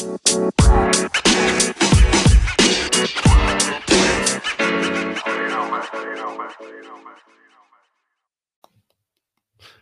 Hey, 0.00 0.08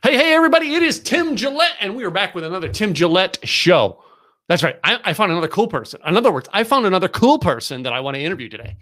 hey, 0.03 0.35
everybody, 0.35 0.75
it 0.75 0.83
is 0.83 0.99
Tim 0.99 1.37
Gillette, 1.37 1.71
and 1.79 1.95
we 1.95 2.03
are 2.03 2.11
back 2.11 2.35
with 2.35 2.43
another 2.43 2.69
Tim 2.69 2.95
Gillette 2.95 3.39
show. 3.45 4.03
That's 4.49 4.65
right. 4.65 4.81
I, 4.83 4.99
I, 5.05 5.13
found 5.13 5.31
another 5.31 5.47
cool 5.47 5.69
person. 5.69 6.01
In 6.05 6.17
other 6.17 6.33
words, 6.33 6.49
I 6.53 6.65
found 6.65 6.85
another 6.87 7.09
cool 7.09 7.39
person 7.39 7.85
that 7.85 7.93
I 7.93 8.01
want 8.01 8.17
to 8.17 8.21
interview 8.21 8.49
today. 8.49 8.77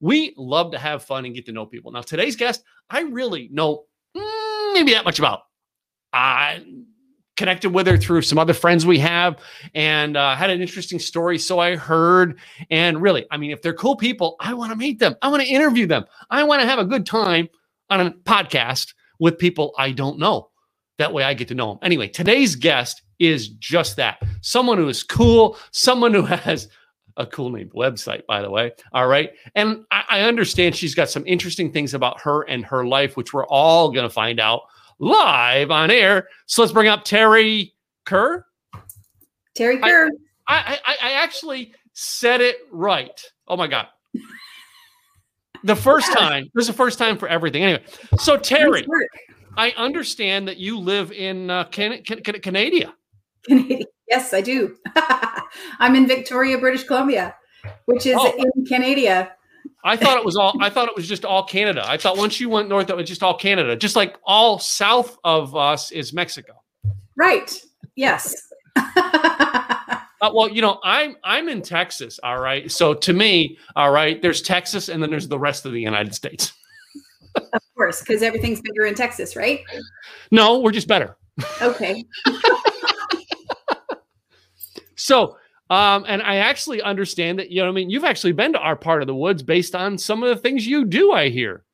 We 0.00 0.32
love 0.38 0.72
to 0.72 0.78
have 0.78 1.04
fun 1.04 1.26
and 1.26 1.34
get 1.34 1.44
to 1.44 1.52
know 1.52 1.66
people. 1.66 1.92
Now, 1.92 2.00
today's 2.00 2.36
guest, 2.36 2.64
I 2.88 3.02
really 3.02 3.50
know 3.52 3.84
mm, 4.16 4.72
maybe 4.72 4.92
that 4.92 5.04
much 5.04 5.18
about. 5.18 5.40
I 6.10 6.64
connected 7.40 7.70
with 7.70 7.86
her 7.86 7.96
through 7.96 8.20
some 8.20 8.38
other 8.38 8.52
friends 8.52 8.84
we 8.84 8.98
have 8.98 9.38
and 9.74 10.14
uh, 10.14 10.36
had 10.36 10.50
an 10.50 10.60
interesting 10.60 10.98
story. 10.98 11.38
So 11.38 11.58
I 11.58 11.74
heard. 11.74 12.38
And 12.70 13.00
really, 13.00 13.24
I 13.30 13.38
mean, 13.38 13.50
if 13.50 13.62
they're 13.62 13.72
cool 13.72 13.96
people, 13.96 14.36
I 14.40 14.52
want 14.52 14.72
to 14.72 14.76
meet 14.76 14.98
them. 14.98 15.16
I 15.22 15.28
want 15.28 15.42
to 15.42 15.48
interview 15.48 15.86
them. 15.86 16.04
I 16.28 16.42
want 16.42 16.60
to 16.60 16.68
have 16.68 16.78
a 16.78 16.84
good 16.84 17.06
time 17.06 17.48
on 17.88 18.02
a 18.02 18.10
podcast 18.10 18.92
with 19.20 19.38
people 19.38 19.72
I 19.78 19.92
don't 19.92 20.18
know. 20.18 20.50
That 20.98 21.14
way 21.14 21.24
I 21.24 21.32
get 21.32 21.48
to 21.48 21.54
know 21.54 21.70
them. 21.70 21.78
Anyway, 21.80 22.08
today's 22.08 22.56
guest 22.56 23.00
is 23.18 23.48
just 23.48 23.96
that 23.96 24.20
someone 24.42 24.76
who 24.76 24.88
is 24.90 25.02
cool, 25.02 25.56
someone 25.70 26.12
who 26.12 26.22
has 26.26 26.68
a 27.16 27.24
cool 27.24 27.48
name 27.48 27.70
website, 27.74 28.26
by 28.26 28.42
the 28.42 28.50
way. 28.50 28.72
All 28.92 29.08
right. 29.08 29.30
And 29.54 29.86
I, 29.90 30.04
I 30.10 30.20
understand 30.24 30.76
she's 30.76 30.94
got 30.94 31.08
some 31.08 31.26
interesting 31.26 31.72
things 31.72 31.94
about 31.94 32.20
her 32.20 32.42
and 32.42 32.66
her 32.66 32.86
life, 32.86 33.16
which 33.16 33.32
we're 33.32 33.46
all 33.46 33.92
going 33.92 34.06
to 34.06 34.12
find 34.12 34.38
out 34.40 34.64
live 35.00 35.70
on 35.70 35.90
air. 35.90 36.28
So 36.46 36.62
let's 36.62 36.72
bring 36.72 36.88
up 36.88 37.04
Terry 37.04 37.74
Kerr. 38.04 38.44
Terry 39.56 39.78
Kerr. 39.78 40.10
I, 40.46 40.78
I, 40.86 40.96
I 41.02 41.12
actually 41.12 41.74
said 41.92 42.40
it 42.40 42.58
right. 42.70 43.20
Oh 43.48 43.56
my 43.56 43.66
God. 43.66 43.86
The 45.64 45.76
first 45.76 46.12
time. 46.12 46.50
This 46.54 46.62
is 46.62 46.68
the 46.68 46.74
first 46.74 46.98
time 46.98 47.18
for 47.18 47.28
everything. 47.28 47.62
Anyway, 47.62 47.82
so 48.18 48.36
Terry, 48.36 48.86
I 49.56 49.72
understand 49.72 50.48
that 50.48 50.56
you 50.56 50.78
live 50.78 51.12
in 51.12 51.50
uh, 51.50 51.64
Can- 51.64 52.02
Can- 52.02 52.22
Can- 52.22 52.40
Canada. 52.40 52.94
Canada. 53.46 53.84
Yes, 54.08 54.32
I 54.32 54.40
do. 54.40 54.76
I'm 55.78 55.94
in 55.94 56.06
Victoria, 56.06 56.58
British 56.58 56.84
Columbia, 56.84 57.34
which 57.84 58.06
is 58.06 58.16
oh. 58.18 58.32
in 58.56 58.66
Canada. 58.66 59.32
I 59.84 59.96
thought 59.96 60.18
it 60.18 60.24
was 60.24 60.36
all. 60.36 60.54
I 60.60 60.70
thought 60.70 60.88
it 60.88 60.96
was 60.96 61.08
just 61.08 61.24
all 61.24 61.44
Canada. 61.44 61.82
I 61.86 61.96
thought 61.96 62.16
once 62.16 62.38
you 62.38 62.48
went 62.48 62.68
north, 62.68 62.90
it 62.90 62.96
was 62.96 63.08
just 63.08 63.22
all 63.22 63.36
Canada. 63.36 63.76
Just 63.76 63.96
like 63.96 64.16
all 64.24 64.58
south 64.58 65.16
of 65.24 65.56
us 65.56 65.90
is 65.90 66.12
Mexico. 66.12 66.52
Right. 67.16 67.58
Yes. 67.96 68.34
uh, 68.76 70.30
well, 70.34 70.48
you 70.48 70.62
know, 70.62 70.80
I'm 70.84 71.16
I'm 71.24 71.48
in 71.48 71.62
Texas. 71.62 72.20
All 72.22 72.40
right. 72.40 72.70
So 72.70 72.94
to 72.94 73.12
me, 73.12 73.58
all 73.76 73.90
right, 73.90 74.20
there's 74.20 74.42
Texas, 74.42 74.88
and 74.88 75.02
then 75.02 75.10
there's 75.10 75.28
the 75.28 75.38
rest 75.38 75.64
of 75.66 75.72
the 75.72 75.80
United 75.80 76.14
States. 76.14 76.52
of 77.36 77.62
course, 77.76 78.00
because 78.00 78.22
everything's 78.22 78.60
bigger 78.60 78.86
in 78.86 78.94
Texas, 78.94 79.36
right? 79.36 79.60
No, 80.30 80.60
we're 80.60 80.72
just 80.72 80.88
better. 80.88 81.16
Okay. 81.62 82.04
so 84.96 85.36
um, 85.70 86.04
and 86.08 86.20
I 86.22 86.36
actually 86.36 86.82
understand 86.82 87.38
that, 87.38 87.50
you 87.50 87.62
know, 87.62 87.68
I 87.68 87.72
mean, 87.72 87.90
you've 87.90 88.04
actually 88.04 88.32
been 88.32 88.52
to 88.52 88.58
our 88.58 88.76
part 88.76 89.02
of 89.02 89.06
the 89.06 89.14
woods 89.14 89.42
based 89.42 89.74
on 89.74 89.96
some 89.96 90.22
of 90.22 90.28
the 90.28 90.36
things 90.36 90.66
you 90.66 90.84
do, 90.84 91.12
I 91.12 91.28
hear. 91.28 91.64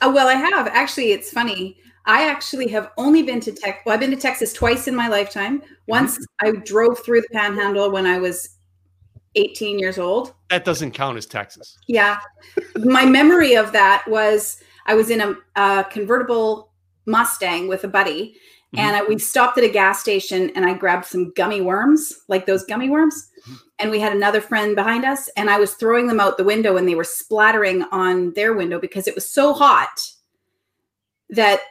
Oh, 0.00 0.10
well, 0.10 0.26
I 0.26 0.34
have. 0.34 0.66
Actually, 0.68 1.12
it's 1.12 1.30
funny. 1.30 1.76
I 2.06 2.28
actually 2.28 2.66
have 2.68 2.90
only 2.96 3.22
been 3.22 3.40
to 3.40 3.52
Texas. 3.52 3.82
Well, 3.84 3.94
I've 3.94 4.00
been 4.00 4.10
to 4.10 4.16
Texas 4.16 4.52
twice 4.52 4.88
in 4.88 4.96
my 4.96 5.06
lifetime. 5.06 5.62
Once 5.86 6.18
mm-hmm. 6.18 6.48
I 6.48 6.64
drove 6.64 6.98
through 7.04 7.20
the 7.20 7.28
panhandle 7.32 7.92
when 7.92 8.06
I 8.06 8.18
was 8.18 8.56
18 9.34 9.78
years 9.78 9.98
old. 9.98 10.34
That 10.50 10.64
doesn't 10.64 10.92
count 10.92 11.18
as 11.18 11.26
Texas. 11.26 11.78
Yeah. 11.86 12.18
my 12.76 13.04
memory 13.04 13.54
of 13.54 13.72
that 13.72 14.04
was 14.08 14.62
I 14.86 14.94
was 14.94 15.10
in 15.10 15.20
a, 15.20 15.34
a 15.56 15.84
convertible 15.84 16.72
Mustang 17.06 17.68
with 17.68 17.84
a 17.84 17.88
buddy, 17.88 18.36
mm-hmm. 18.74 18.78
and 18.78 18.96
I, 18.96 19.02
we 19.02 19.18
stopped 19.18 19.58
at 19.58 19.64
a 19.64 19.68
gas 19.68 20.00
station 20.00 20.50
and 20.54 20.64
I 20.64 20.74
grabbed 20.74 21.04
some 21.04 21.32
gummy 21.34 21.60
worms, 21.60 22.12
like 22.28 22.46
those 22.46 22.64
gummy 22.64 22.88
worms. 22.88 23.28
And 23.78 23.90
we 23.90 24.00
had 24.00 24.12
another 24.12 24.40
friend 24.40 24.76
behind 24.76 25.04
us 25.04 25.28
and 25.36 25.50
i 25.50 25.58
was 25.58 25.74
throwing 25.74 26.06
them 26.06 26.20
out 26.20 26.36
the 26.36 26.44
window 26.44 26.76
and 26.76 26.86
they 26.86 26.94
were 26.94 27.02
splattering 27.02 27.82
on 27.90 28.32
their 28.34 28.52
window 28.52 28.78
because 28.78 29.08
it 29.08 29.14
was 29.14 29.28
so 29.28 29.52
hot 29.52 30.08
that 31.30 31.62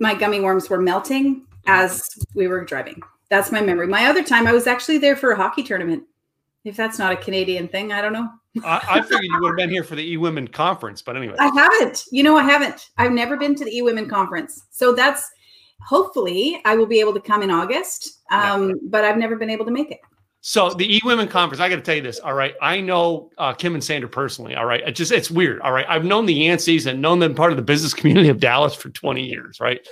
my 0.00 0.14
gummy 0.14 0.40
worms 0.40 0.68
were 0.68 0.80
melting 0.80 1.46
as 1.66 2.08
we 2.34 2.48
were 2.48 2.64
driving. 2.64 3.00
That's 3.30 3.52
my 3.52 3.60
memory. 3.60 3.86
My 3.86 4.06
other 4.06 4.24
time 4.24 4.46
i 4.46 4.52
was 4.52 4.66
actually 4.66 4.98
there 4.98 5.16
for 5.16 5.30
a 5.30 5.36
hockey 5.36 5.62
tournament. 5.62 6.02
If 6.64 6.76
that's 6.76 6.98
not 6.98 7.12
a 7.12 7.16
canadian 7.16 7.68
thing 7.68 7.92
i 7.92 8.02
don't 8.02 8.12
know. 8.12 8.28
I, 8.64 8.82
I 8.90 9.00
figured 9.00 9.22
you 9.22 9.38
would 9.40 9.50
have 9.50 9.56
been 9.56 9.70
here 9.70 9.84
for 9.84 9.94
the 9.94 10.12
e-women 10.12 10.48
conference 10.48 11.00
but 11.00 11.16
anyway. 11.16 11.36
I 11.38 11.50
haven't. 11.54 12.04
You 12.10 12.24
know 12.24 12.36
i 12.36 12.42
haven't. 12.42 12.90
I've 12.98 13.12
never 13.12 13.36
been 13.36 13.54
to 13.54 13.64
the 13.64 13.76
e-women 13.76 14.08
conference. 14.08 14.64
So 14.70 14.92
that's 14.92 15.30
hopefully 15.86 16.60
i 16.64 16.74
will 16.74 16.86
be 16.86 17.00
able 17.00 17.14
to 17.14 17.20
come 17.20 17.42
in 17.42 17.50
august 17.50 18.22
um, 18.30 18.70
yeah. 18.70 18.74
but 18.84 19.04
i've 19.04 19.18
never 19.18 19.36
been 19.36 19.50
able 19.50 19.64
to 19.64 19.70
make 19.70 19.90
it 19.90 20.00
so 20.44 20.70
the 20.70 20.96
E 20.96 21.00
Women 21.04 21.28
Conference, 21.28 21.60
I 21.60 21.68
got 21.68 21.76
to 21.76 21.82
tell 21.82 21.94
you 21.94 22.02
this. 22.02 22.18
All 22.18 22.34
right, 22.34 22.54
I 22.60 22.80
know 22.80 23.30
uh, 23.38 23.54
Kym 23.54 23.74
and 23.74 23.84
Sandra 23.84 24.10
personally. 24.10 24.56
All 24.56 24.66
right, 24.66 24.80
it 24.80 24.96
just 24.96 25.12
it's 25.12 25.30
weird. 25.30 25.60
All 25.60 25.70
right, 25.70 25.86
I've 25.88 26.04
known 26.04 26.26
the 26.26 26.36
Yanceys 26.36 26.86
and 26.86 27.00
known 27.00 27.20
them 27.20 27.36
part 27.36 27.52
of 27.52 27.56
the 27.56 27.62
business 27.62 27.94
community 27.94 28.28
of 28.28 28.40
Dallas 28.40 28.74
for 28.74 28.90
twenty 28.90 29.24
years. 29.24 29.60
Right, 29.60 29.86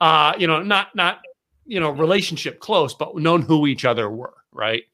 uh, 0.00 0.32
you 0.38 0.46
know, 0.46 0.62
not 0.62 0.96
not 0.96 1.18
you 1.66 1.80
know 1.80 1.90
relationship 1.90 2.60
close, 2.60 2.94
but 2.94 3.14
known 3.14 3.42
who 3.42 3.66
each 3.66 3.84
other 3.84 4.08
were. 4.08 4.32
Right. 4.52 4.84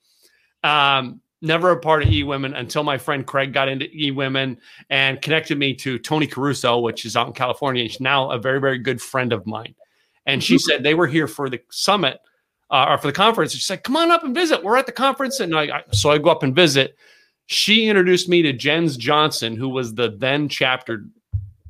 Um, 0.65 1.21
never 1.41 1.71
a 1.71 1.79
part 1.79 2.03
of 2.03 2.11
E 2.11 2.25
Women 2.25 2.55
until 2.55 2.83
my 2.83 2.99
friend 2.99 3.25
Craig 3.25 3.53
got 3.53 3.69
into 3.69 3.89
E 3.95 4.11
Women 4.11 4.59
and 4.91 5.23
connected 5.23 5.57
me 5.57 5.73
to 5.75 6.01
Toni 6.01 6.27
Caruso, 6.27 6.81
which 6.81 7.05
is 7.05 7.17
out 7.17 7.29
in 7.29 7.33
California. 7.33 7.89
She's 7.89 8.01
now 8.01 8.33
a 8.33 8.39
very 8.39 8.61
very 8.61 8.79
good 8.79 9.01
friend 9.01 9.33
of 9.33 9.47
mine, 9.47 9.77
and 10.27 10.43
she 10.43 10.59
said 10.59 10.83
they 10.83 10.95
were 10.95 11.07
here 11.07 11.27
for 11.27 11.49
the 11.49 11.61
summit 11.71 12.21
uh, 12.71 12.87
or 12.91 12.99
for 12.99 13.07
the 13.07 13.13
conference. 13.13 13.53
She 13.53 13.61
said, 13.61 13.85
"Come 13.85 13.97
on 13.97 14.11
up 14.11 14.25
and 14.25 14.35
visit. 14.35 14.63
We're 14.63 14.77
at 14.77 14.87
the 14.87 14.93
conference." 14.93 15.41
And 15.41 15.57
I, 15.57 15.63
I, 15.79 15.83
so 15.93 16.11
I 16.11 16.19
go 16.19 16.31
up 16.31 16.43
and 16.43 16.55
visit. 16.55 16.97
She 17.47 17.89
introduced 17.89 18.29
me 18.29 18.43
to 18.43 18.53
Jens 18.53 18.97
Johnson, 18.97 19.57
who 19.57 19.69
was 19.69 19.95
the 19.95 20.11
then 20.19 20.49
chapter 20.49 21.07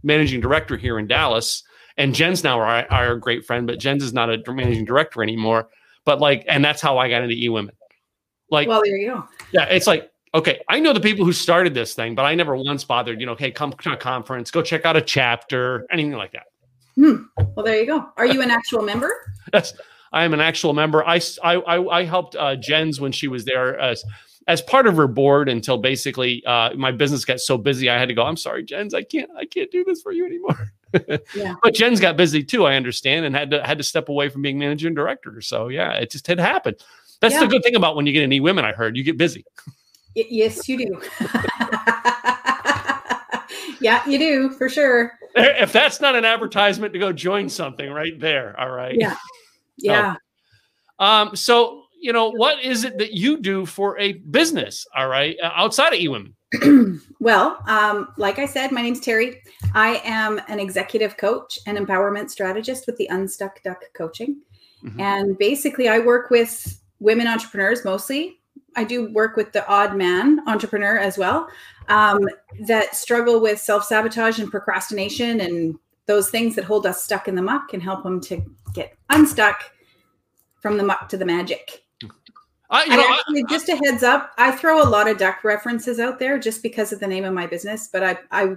managing 0.03 0.41
director 0.41 0.77
here 0.77 0.99
in 0.99 1.07
Dallas. 1.07 1.63
And 1.99 2.15
Jens 2.15 2.45
now 2.45 2.61
are 2.61 2.87
our 2.91 3.17
great 3.17 3.45
friend, 3.45 3.67
but 3.67 3.79
Jens 3.79 4.03
is 4.03 4.13
not 4.13 4.31
a 4.31 4.39
managing 4.53 4.85
director 4.85 5.23
anymore. 5.23 5.69
But 6.05 6.21
like, 6.21 6.45
and 6.49 6.65
that's 6.65 6.81
how 6.81 6.99
I 6.99 7.09
got 7.09 7.23
into 7.23 7.35
E 7.35 7.49
Women. 7.49 7.75
Like, 8.51 8.69
well, 8.69 8.83
there 8.85 8.97
you 8.97 9.09
go. 9.09 9.29
Yeah, 9.53 9.65
it's 9.65 9.87
like 9.87 10.11
okay, 10.37 10.61
I 10.69 10.81
know 10.81 10.93
the 10.93 11.01
people 11.01 11.25
who 11.25 11.33
started 11.33 11.73
this 11.73 11.95
thing, 11.95 12.15
but 12.15 12.25
I 12.25 12.35
never 12.35 12.55
once 12.57 12.85
bothered, 12.85 13.21
you 13.21 13.27
know, 13.27 13.35
hey, 13.35 13.51
come 13.51 13.73
to 13.73 13.93
a 13.93 13.97
conference, 13.97 14.51
go 14.51 14.61
check 14.61 14.85
out 14.85 14.95
a 14.95 15.01
chapter, 15.01 15.87
anything 15.91 16.13
like 16.13 16.33
that. 16.33 16.45
Hmm. 16.97 17.25
Well, 17.55 17.65
there 17.65 17.79
you 17.79 17.87
go. 17.87 18.09
Are 18.17 18.27
you 18.27 18.43
an 18.43 18.51
actual 18.51 18.83
member? 18.83 19.11
That's 19.53 19.75
I 20.13 20.25
am 20.25 20.33
an 20.33 20.41
actual 20.41 20.73
member. 20.73 21.07
I 21.07 21.21
I 21.43 21.57
I 21.57 22.05
helped 22.05 22.37
uh, 22.37 22.57
Jens 22.57 23.01
when 23.01 23.13
she 23.13 23.29
was 23.29 23.45
there 23.45 23.79
as 23.79 24.05
as 24.49 24.63
part 24.63 24.87
of 24.87 24.97
her 24.97 25.09
board 25.09 25.49
until 25.49 25.77
basically 25.77 26.45
uh, 26.47 26.73
my 26.75 26.93
business 26.93 27.25
got 27.25 27.41
so 27.41 27.59
busy 27.59 27.91
I 27.91 27.99
had 27.99 28.09
to 28.09 28.15
go. 28.15 28.23
I'm 28.23 28.37
sorry, 28.37 28.65
Jens, 28.65 28.95
I 28.95 29.03
can't 29.03 29.31
I 29.37 29.45
can't 29.45 29.71
do 29.71 29.85
this 29.85 30.01
for 30.03 30.13
you 30.13 30.25
anymore. 30.25 30.73
yeah. 31.35 31.55
But 31.63 31.75
Jens 31.75 32.01
got 32.01 32.17
busy 32.17 32.43
too, 32.43 32.65
I 32.65 32.77
understand, 32.77 33.27
and 33.27 33.35
had 33.35 33.51
to 33.51 33.65
had 33.65 33.79
to 33.79 33.85
step 33.85 34.09
away 34.09 34.29
from 34.29 34.43
being 34.43 34.59
managing 34.59 34.95
director. 34.95 35.41
So 35.41 35.69
yeah, 35.69 35.93
it 35.93 36.11
just 36.11 36.27
had 36.27 36.39
happened. 36.39 36.77
That's 37.21 37.35
yeah. 37.35 37.41
the 37.41 37.47
good 37.47 37.63
thing 37.63 37.77
about 37.77 37.97
when 37.97 38.07
you 38.07 38.13
get 38.13 38.23
any 38.23 38.41
women. 38.41 38.65
I 38.65 38.73
heard 38.73 38.97
you 38.97 39.03
get 39.03 39.19
busy. 39.19 39.45
yes, 40.15 40.69
you 40.69 40.79
do. 40.79 41.03
yeah, 43.81 44.07
you 44.09 44.19
do 44.19 44.51
for 44.51 44.69
sure. 44.69 45.13
If 45.35 45.73
that's 45.73 46.01
not 46.01 46.17
an 46.17 46.25
advertisement 46.25 46.93
to 46.93 46.99
go 46.99 47.13
join 47.13 47.49
something, 47.49 47.91
right 47.91 48.19
there. 48.19 48.59
All 48.59 48.71
right. 48.71 48.97
Yeah. 48.97 49.17
Yeah. 49.79 50.15
Oh. 50.99 51.07
Um, 51.07 51.37
so, 51.37 51.83
you 52.01 52.11
know, 52.11 52.31
what 52.31 52.65
is 52.65 52.85
it 52.85 52.97
that 52.97 53.13
you 53.13 53.39
do 53.39 53.67
for 53.67 53.99
a 53.99 54.15
business? 54.15 54.87
All 54.97 55.09
right. 55.09 55.37
Uh, 55.43 55.51
outside 55.55 55.93
of 55.93 55.99
eWomen? 55.99 56.33
well, 57.21 57.59
um, 57.67 58.09
like 58.17 58.39
I 58.39 58.47
said, 58.47 58.73
my 58.73 58.81
name's 58.81 59.01
Terry. 59.01 59.43
I 59.75 60.01
am 60.05 60.41
an 60.49 60.59
executive 60.59 61.19
coach 61.19 61.59
and 61.67 61.77
empowerment 61.77 62.31
strategist 62.31 62.87
with 62.87 62.97
the 62.97 63.07
Unstuck 63.09 63.63
Duck 63.63 63.83
Coaching. 63.95 64.41
Mm-hmm. 64.83 65.01
And 65.01 65.39
basically, 65.39 65.89
I 65.89 65.99
work 65.99 66.31
with 66.31 66.81
women 67.01 67.27
entrepreneurs 67.27 67.85
mostly. 67.85 68.39
I 68.77 68.85
do 68.85 69.13
work 69.13 69.37
with 69.37 69.53
the 69.53 69.67
odd 69.69 69.97
man 69.97 70.41
entrepreneur 70.47 70.99
as 70.99 71.19
well 71.19 71.49
um, 71.89 72.29
that 72.61 72.95
struggle 72.95 73.41
with 73.41 73.61
self 73.61 73.85
sabotage 73.85 74.39
and 74.39 74.51
procrastination 74.51 75.41
and 75.41 75.79
those 76.07 76.31
things 76.31 76.55
that 76.55 76.65
hold 76.65 76.87
us 76.87 77.03
stuck 77.03 77.29
in 77.29 77.35
the 77.35 77.43
muck 77.43 77.73
and 77.73 77.83
help 77.83 78.03
them 78.03 78.21
to 78.21 78.43
get 78.75 78.97
unstuck 79.11 79.73
from 80.61 80.77
the 80.77 80.83
muck 80.83 81.09
to 81.09 81.17
the 81.17 81.25
magic. 81.25 81.85
Uh, 82.69 82.83
you 82.85 82.97
know, 82.97 83.07
actually, 83.09 83.45
I, 83.49 83.51
just 83.51 83.69
a 83.69 83.77
heads 83.77 84.03
up, 84.03 84.33
I 84.39 84.51
throw 84.51 84.83
a 84.83 84.89
lot 84.89 85.09
of 85.09 85.19
duck 85.19 85.45
references 85.45 86.01
out 86.01 86.19
there 86.19 86.39
just 86.39 86.63
because 86.63 86.93
of 86.93 86.99
the 86.99 87.07
name 87.07 87.25
of 87.25 87.33
my 87.33 87.47
business, 87.47 87.89
but 87.93 88.03
I, 88.03 88.19
I 88.33 88.57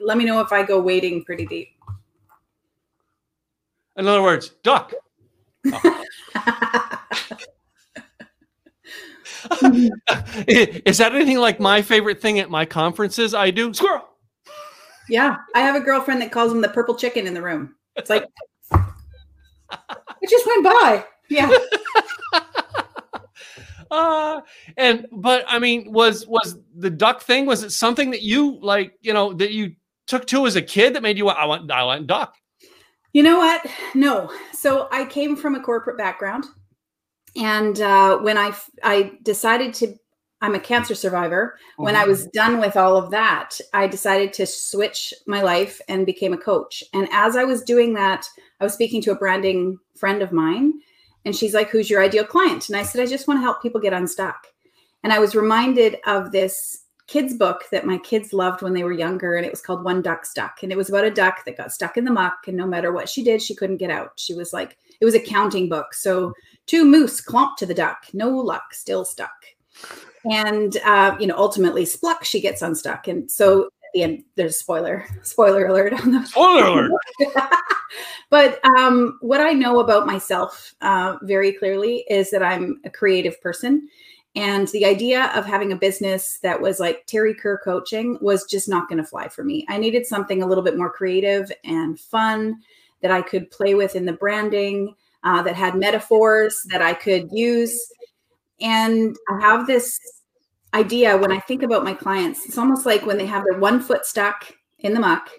let 0.00 0.18
me 0.18 0.24
know 0.24 0.40
if 0.40 0.50
I 0.50 0.64
go 0.64 0.80
wading 0.80 1.24
pretty 1.24 1.46
deep. 1.46 1.68
In 3.96 4.08
other 4.08 4.22
words, 4.22 4.50
duck. 4.62 4.92
Oh. 5.66 6.04
Is 10.48 10.98
that 10.98 11.14
anything 11.14 11.38
like 11.38 11.60
my 11.60 11.82
favorite 11.82 12.20
thing 12.20 12.38
at 12.38 12.50
my 12.50 12.64
conferences? 12.64 13.34
I 13.34 13.50
do 13.50 13.72
squirrel. 13.72 14.08
Yeah, 15.08 15.36
I 15.54 15.60
have 15.60 15.74
a 15.74 15.80
girlfriend 15.80 16.20
that 16.22 16.32
calls 16.32 16.52
him 16.52 16.60
the 16.60 16.68
purple 16.68 16.94
chicken 16.94 17.26
in 17.26 17.34
the 17.34 17.42
room. 17.42 17.74
It's 17.96 18.10
like 18.10 18.24
it 18.72 20.30
just 20.30 20.46
went 20.46 20.64
by. 20.64 21.04
Yeah. 21.30 21.50
uh 23.90 24.40
and 24.76 25.06
but 25.12 25.44
I 25.48 25.58
mean, 25.58 25.92
was 25.92 26.26
was 26.26 26.58
the 26.76 26.90
duck 26.90 27.22
thing? 27.22 27.46
Was 27.46 27.62
it 27.62 27.70
something 27.70 28.10
that 28.10 28.22
you 28.22 28.58
like? 28.60 28.92
You 29.00 29.14
know 29.14 29.32
that 29.34 29.52
you 29.52 29.76
took 30.06 30.26
to 30.26 30.46
as 30.46 30.56
a 30.56 30.62
kid 30.62 30.94
that 30.94 31.02
made 31.02 31.16
you 31.16 31.28
I 31.28 31.46
want 31.46 31.70
I 31.70 31.84
want 31.84 32.06
duck. 32.06 32.34
You 33.12 33.22
know 33.22 33.38
what? 33.38 33.66
No. 33.94 34.30
So 34.52 34.88
I 34.92 35.06
came 35.06 35.36
from 35.36 35.54
a 35.54 35.60
corporate 35.60 35.96
background, 35.96 36.44
and 37.36 37.80
uh, 37.80 38.18
when 38.18 38.38
I 38.38 38.52
I 38.82 39.12
decided 39.22 39.74
to, 39.74 39.94
I'm 40.40 40.54
a 40.54 40.60
cancer 40.60 40.94
survivor. 40.94 41.58
Mm-hmm. 41.72 41.84
When 41.84 41.96
I 41.96 42.04
was 42.04 42.26
done 42.28 42.60
with 42.60 42.76
all 42.76 42.96
of 42.96 43.10
that, 43.10 43.58
I 43.72 43.86
decided 43.86 44.32
to 44.34 44.46
switch 44.46 45.14
my 45.26 45.42
life 45.42 45.80
and 45.88 46.06
became 46.06 46.32
a 46.32 46.38
coach. 46.38 46.82
And 46.94 47.08
as 47.12 47.36
I 47.36 47.44
was 47.44 47.62
doing 47.62 47.94
that, 47.94 48.28
I 48.60 48.64
was 48.64 48.74
speaking 48.74 49.02
to 49.02 49.12
a 49.12 49.16
branding 49.16 49.78
friend 49.96 50.22
of 50.22 50.32
mine, 50.32 50.74
and 51.24 51.34
she's 51.34 51.54
like, 51.54 51.70
"Who's 51.70 51.90
your 51.90 52.02
ideal 52.02 52.24
client?" 52.24 52.68
And 52.68 52.76
I 52.76 52.82
said, 52.82 53.02
"I 53.02 53.06
just 53.06 53.28
want 53.28 53.38
to 53.38 53.42
help 53.42 53.62
people 53.62 53.80
get 53.80 53.92
unstuck." 53.92 54.46
And 55.04 55.12
I 55.12 55.18
was 55.18 55.34
reminded 55.34 55.98
of 56.06 56.32
this 56.32 56.84
kids 57.08 57.34
book 57.34 57.64
that 57.72 57.86
my 57.86 57.96
kids 57.98 58.34
loved 58.34 58.60
when 58.60 58.74
they 58.74 58.84
were 58.84 58.92
younger 58.92 59.34
and 59.34 59.44
it 59.46 59.50
was 59.50 59.62
called 59.62 59.82
one 59.82 60.02
duck 60.02 60.26
stuck 60.26 60.62
and 60.62 60.70
it 60.70 60.76
was 60.76 60.90
about 60.90 61.06
a 61.06 61.10
duck 61.10 61.42
that 61.44 61.56
got 61.56 61.72
stuck 61.72 61.96
in 61.96 62.04
the 62.04 62.10
muck 62.10 62.36
and 62.46 62.56
no 62.56 62.66
matter 62.66 62.92
what 62.92 63.08
she 63.08 63.24
did 63.24 63.40
she 63.40 63.54
couldn't 63.54 63.78
get 63.78 63.90
out 63.90 64.12
she 64.16 64.34
was 64.34 64.52
like 64.52 64.76
it 65.00 65.04
was 65.04 65.14
a 65.14 65.20
counting 65.20 65.68
book. 65.68 65.94
So 65.94 66.32
two 66.66 66.84
moose 66.84 67.20
clomped 67.20 67.58
to 67.60 67.66
the 67.66 67.74
duck 67.74 68.06
no 68.12 68.30
luck 68.30 68.74
still 68.74 69.04
stuck. 69.04 69.44
And 70.30 70.76
uh, 70.84 71.16
you 71.18 71.26
know 71.26 71.36
ultimately 71.36 71.84
spluck 71.84 72.24
she 72.24 72.40
gets 72.40 72.62
unstuck. 72.62 73.08
And 73.08 73.30
so 73.30 73.66
at 73.66 73.90
the 73.94 74.02
end 74.02 74.24
there's 74.36 74.56
a 74.56 74.58
spoiler 74.58 75.06
spoiler 75.22 75.66
alert 75.66 75.94
on 75.94 76.12
the 76.12 76.24
spoiler 76.24 76.86
alert! 76.86 76.92
But 78.30 78.62
um, 78.76 79.16
what 79.22 79.40
i 79.40 79.54
know 79.54 79.80
about 79.80 80.06
myself 80.06 80.74
uh, 80.82 81.16
very 81.22 81.52
clearly 81.52 82.04
is 82.10 82.30
that 82.30 82.42
i'm 82.42 82.78
a 82.84 82.90
creative 82.90 83.40
person. 83.40 83.88
And 84.36 84.68
the 84.68 84.84
idea 84.84 85.32
of 85.34 85.46
having 85.46 85.72
a 85.72 85.76
business 85.76 86.38
that 86.42 86.60
was 86.60 86.78
like 86.78 87.06
Terry 87.06 87.34
Kerr 87.34 87.58
coaching 87.58 88.18
was 88.20 88.44
just 88.44 88.68
not 88.68 88.88
going 88.88 89.02
to 89.02 89.08
fly 89.08 89.26
for 89.26 89.42
me. 89.42 89.66
I 89.68 89.78
needed 89.78 90.06
something 90.06 90.42
a 90.42 90.46
little 90.46 90.62
bit 90.62 90.76
more 90.76 90.92
creative 90.92 91.50
and 91.64 91.98
fun 91.98 92.60
that 93.02 93.10
I 93.10 93.22
could 93.22 93.50
play 93.50 93.74
with 93.74 93.96
in 93.96 94.06
the 94.06 94.12
branding, 94.12 94.94
uh, 95.24 95.42
that 95.42 95.56
had 95.56 95.74
metaphors 95.74 96.62
that 96.70 96.82
I 96.82 96.94
could 96.94 97.28
use. 97.32 97.78
And 98.60 99.16
I 99.28 99.40
have 99.40 99.66
this 99.66 99.98
idea 100.74 101.16
when 101.16 101.32
I 101.32 101.40
think 101.40 101.62
about 101.62 101.84
my 101.84 101.94
clients, 101.94 102.44
it's 102.46 102.58
almost 102.58 102.86
like 102.86 103.06
when 103.06 103.18
they 103.18 103.26
have 103.26 103.44
their 103.44 103.58
one 103.58 103.80
foot 103.80 104.04
stuck 104.04 104.52
in 104.80 104.94
the 104.94 105.00
muck 105.00 105.30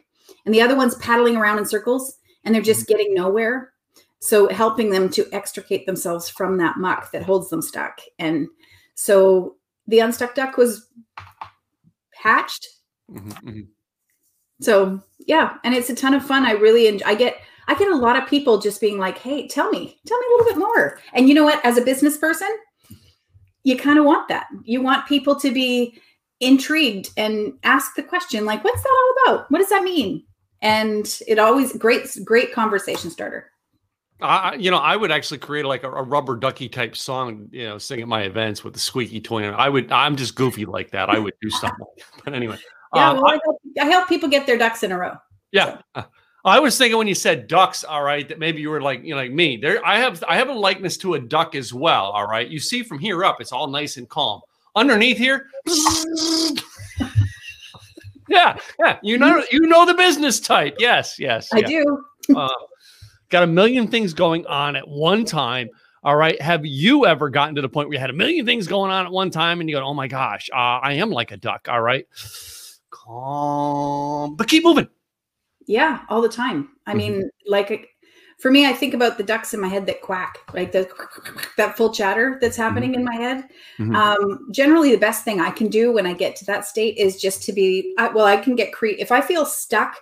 and 0.45 0.53
the 0.53 0.61
other 0.61 0.75
one's 0.75 0.95
paddling 0.95 1.35
around 1.35 1.59
in 1.59 1.65
circles 1.65 2.17
and 2.43 2.53
they're 2.53 2.61
just 2.61 2.87
getting 2.87 3.13
nowhere. 3.13 3.73
So 4.21 4.49
helping 4.49 4.89
them 4.89 5.09
to 5.11 5.27
extricate 5.31 5.85
themselves 5.85 6.29
from 6.29 6.57
that 6.57 6.77
muck 6.77 7.11
that 7.11 7.23
holds 7.23 7.49
them 7.49 7.61
stuck. 7.61 7.99
And 8.17 8.47
so 8.95 9.55
the 9.87 9.99
unstuck 9.99 10.35
duck 10.35 10.57
was 10.57 10.87
hatched. 12.15 12.67
Mm-hmm, 13.09 13.29
mm-hmm. 13.31 13.61
So 14.61 15.01
yeah, 15.19 15.57
and 15.63 15.73
it's 15.73 15.89
a 15.89 15.95
ton 15.95 16.13
of 16.13 16.25
fun. 16.25 16.45
I 16.45 16.51
really 16.51 16.87
enjoy. 16.87 17.05
I 17.05 17.15
get 17.15 17.37
I 17.69 17.75
get 17.75 17.91
a 17.91 17.95
lot 17.95 18.17
of 18.17 18.27
people 18.27 18.57
just 18.57 18.81
being 18.81 18.97
like, 18.97 19.19
"Hey, 19.19 19.47
tell 19.47 19.69
me, 19.69 19.99
tell 20.07 20.17
me 20.17 20.25
a 20.25 20.31
little 20.31 20.53
bit 20.53 20.57
more." 20.57 20.99
And 21.13 21.29
you 21.29 21.35
know 21.35 21.43
what? 21.43 21.63
As 21.63 21.77
a 21.77 21.81
business 21.81 22.17
person, 22.17 22.49
you 23.63 23.77
kind 23.77 23.99
of 23.99 24.05
want 24.05 24.27
that. 24.29 24.47
You 24.63 24.81
want 24.81 25.07
people 25.07 25.35
to 25.39 25.51
be 25.51 26.01
intrigued 26.39 27.11
and 27.15 27.53
ask 27.63 27.93
the 27.93 28.01
question, 28.01 28.43
like, 28.43 28.63
"What's 28.63 28.81
that 28.81 28.89
all 29.27 29.33
about? 29.33 29.51
What 29.51 29.59
does 29.59 29.69
that 29.69 29.83
mean?" 29.83 30.23
And 30.63 31.07
it 31.27 31.37
always 31.37 31.77
great 31.77 32.17
great 32.25 32.53
conversation 32.53 33.11
starter. 33.11 33.51
I, 34.21 34.55
you 34.55 34.71
know, 34.71 34.79
I 34.79 34.95
would 34.95 35.11
actually 35.11 35.37
create 35.37 35.65
like 35.65 35.83
a, 35.83 35.91
a, 35.91 36.03
rubber 36.03 36.35
ducky 36.35 36.67
type 36.67 36.97
song, 36.97 37.47
you 37.51 37.65
know, 37.65 37.77
sing 37.77 38.01
at 38.01 38.07
my 38.07 38.23
events 38.23 38.65
with 38.65 38.73
the 38.73 38.79
squeaky 38.79 39.21
toy. 39.21 39.45
I 39.45 39.69
would, 39.69 39.89
I'm 39.93 40.17
just 40.17 40.35
goofy 40.35 40.65
like 40.65 40.91
that. 40.91 41.09
I 41.09 41.19
would 41.19 41.35
do 41.41 41.49
something. 41.49 41.87
but 42.25 42.33
anyway, 42.33 42.57
yeah, 42.95 43.11
um, 43.11 43.17
well, 43.21 43.27
I, 43.27 43.39
help, 43.41 43.61
I, 43.79 43.85
help, 43.85 44.09
people 44.09 44.27
get 44.27 44.45
their 44.45 44.57
ducks 44.57 44.83
in 44.83 44.91
a 44.91 44.97
row. 44.97 45.13
Yeah. 45.53 45.77
So. 45.95 46.03
I 46.45 46.59
was 46.59 46.77
thinking 46.77 46.97
when 46.97 47.07
you 47.07 47.15
said 47.15 47.47
ducks, 47.47 47.83
all 47.83 48.03
right, 48.03 48.27
that 48.29 48.39
maybe 48.39 48.61
you 48.61 48.69
were 48.69 48.81
like, 48.81 49.03
you 49.03 49.11
know, 49.11 49.17
like 49.17 49.31
me. 49.31 49.57
There, 49.57 49.85
I 49.85 49.99
have, 49.99 50.23
I 50.27 50.37
have 50.37 50.49
a 50.49 50.53
likeness 50.53 50.95
to 50.97 51.15
a 51.15 51.19
duck 51.19 51.53
as 51.55 51.73
well. 51.73 52.05
All 52.05 52.27
right, 52.27 52.47
you 52.47 52.59
see 52.59 52.83
from 52.83 52.99
here 52.99 53.25
up, 53.25 53.41
it's 53.41 53.51
all 53.51 53.67
nice 53.67 53.97
and 53.97 54.07
calm. 54.07 54.41
Underneath 54.75 55.17
here, 55.17 55.47
yeah, 58.29 58.57
yeah, 58.79 58.99
you 59.01 59.17
know, 59.17 59.43
you 59.51 59.61
know 59.61 59.85
the 59.85 59.95
business 59.95 60.39
type. 60.39 60.75
Yes, 60.79 61.19
yes, 61.19 61.49
I 61.51 61.59
yeah. 61.59 61.67
do. 61.67 62.05
Uh, 62.35 62.49
got 63.29 63.43
a 63.43 63.47
million 63.47 63.87
things 63.87 64.13
going 64.13 64.45
on 64.45 64.75
at 64.75 64.87
one 64.87 65.25
time. 65.25 65.69
All 66.03 66.15
right. 66.15 66.41
Have 66.41 66.65
you 66.65 67.05
ever 67.05 67.29
gotten 67.29 67.55
to 67.55 67.61
the 67.61 67.67
point 67.67 67.89
where 67.89 67.95
you 67.95 67.99
had 67.99 68.09
a 68.09 68.13
million 68.13 68.45
things 68.45 68.67
going 68.67 68.89
on 68.89 69.05
at 69.05 69.11
one 69.11 69.31
time 69.31 69.59
and 69.59 69.69
you 69.69 69.75
go, 69.75 69.83
oh 69.83 69.93
my 69.93 70.07
gosh, 70.07 70.49
uh, 70.53 70.79
I 70.79 70.93
am 70.93 71.09
like 71.09 71.31
a 71.31 71.37
duck. 71.37 71.67
All 71.69 71.81
right. 71.81 72.07
Calm, 72.89 74.35
but 74.35 74.47
keep 74.47 74.63
moving. 74.63 74.87
Yeah, 75.69 76.01
all 76.09 76.21
the 76.21 76.27
time. 76.27 76.69
I 76.87 76.91
mm-hmm. 76.91 76.97
mean, 76.97 77.29
like 77.45 77.89
for 78.39 78.49
me, 78.49 78.65
I 78.65 78.73
think 78.73 78.95
about 78.95 79.19
the 79.19 79.23
ducks 79.23 79.53
in 79.53 79.59
my 79.59 79.67
head 79.67 79.85
that 79.85 80.01
quack, 80.01 80.39
like 80.51 80.71
the 80.71 80.89
that 81.57 81.77
full 81.77 81.93
chatter 81.93 82.39
that's 82.41 82.57
happening 82.57 82.93
mm-hmm. 82.93 83.01
in 83.01 83.05
my 83.05 83.15
head. 83.15 83.43
Mm-hmm. 83.77 83.95
Um, 83.95 84.47
generally, 84.51 84.91
the 84.91 84.97
best 84.97 85.23
thing 85.23 85.39
I 85.39 85.51
can 85.51 85.67
do 85.67 85.93
when 85.93 86.07
I 86.07 86.13
get 86.13 86.35
to 86.37 86.45
that 86.45 86.65
state 86.65 86.97
is 86.97 87.21
just 87.21 87.43
to 87.43 87.53
be 87.53 87.93
well. 87.97 88.25
I 88.25 88.37
can 88.37 88.55
get 88.55 88.73
creative. 88.73 89.03
If 89.03 89.11
I 89.11 89.21
feel 89.21 89.45
stuck, 89.45 89.95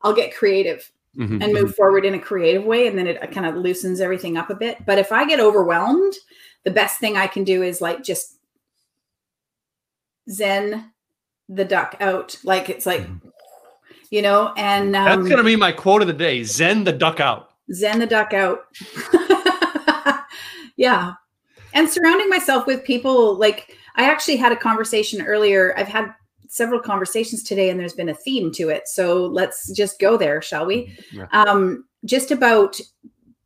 I'll 0.00 0.14
get 0.14 0.34
creative 0.34 0.90
mm-hmm. 1.16 1.42
and 1.42 1.52
move 1.52 1.64
mm-hmm. 1.64 1.70
forward 1.72 2.06
in 2.06 2.14
a 2.14 2.18
creative 2.18 2.64
way 2.64 2.86
and 2.86 2.96
then 2.96 3.06
it 3.06 3.20
kind 3.32 3.46
of 3.46 3.56
loosens 3.56 4.00
everything 4.00 4.36
up 4.36 4.50
a 4.50 4.54
bit 4.54 4.84
but 4.86 4.98
if 4.98 5.12
i 5.12 5.24
get 5.24 5.40
overwhelmed 5.40 6.14
the 6.64 6.70
best 6.70 6.98
thing 6.98 7.16
i 7.16 7.26
can 7.26 7.44
do 7.44 7.62
is 7.62 7.80
like 7.80 8.02
just 8.02 8.38
zen 10.30 10.92
the 11.48 11.64
duck 11.64 11.96
out 12.00 12.36
like 12.44 12.70
it's 12.70 12.86
like 12.86 13.02
mm-hmm. 13.02 13.28
You 14.10 14.22
know 14.22 14.52
and 14.56 14.94
um, 14.94 15.04
that's 15.04 15.28
gonna 15.28 15.44
be 15.44 15.56
my 15.56 15.72
quote 15.72 16.02
of 16.02 16.08
the 16.08 16.14
day 16.14 16.42
zen 16.42 16.84
the 16.84 16.92
duck 16.92 17.20
out 17.20 17.50
zen 17.72 17.98
the 17.98 18.06
duck 18.06 18.32
out 18.32 18.64
yeah 20.76 21.14
and 21.74 21.88
surrounding 21.88 22.28
myself 22.28 22.66
with 22.66 22.84
people 22.84 23.36
like 23.36 23.76
i 23.96 24.04
actually 24.04 24.36
had 24.36 24.52
a 24.52 24.56
conversation 24.56 25.22
earlier 25.22 25.74
i've 25.78 25.88
had 25.88 26.12
several 26.50 26.80
conversations 26.80 27.44
today 27.44 27.70
and 27.70 27.78
there's 27.78 27.94
been 27.94 28.08
a 28.08 28.14
theme 28.14 28.50
to 28.50 28.68
it. 28.68 28.88
So 28.88 29.26
let's 29.26 29.70
just 29.72 30.00
go 30.00 30.16
there, 30.16 30.42
shall 30.42 30.66
we? 30.66 30.92
Yeah. 31.12 31.26
Um, 31.32 31.84
just 32.04 32.32
about 32.32 32.78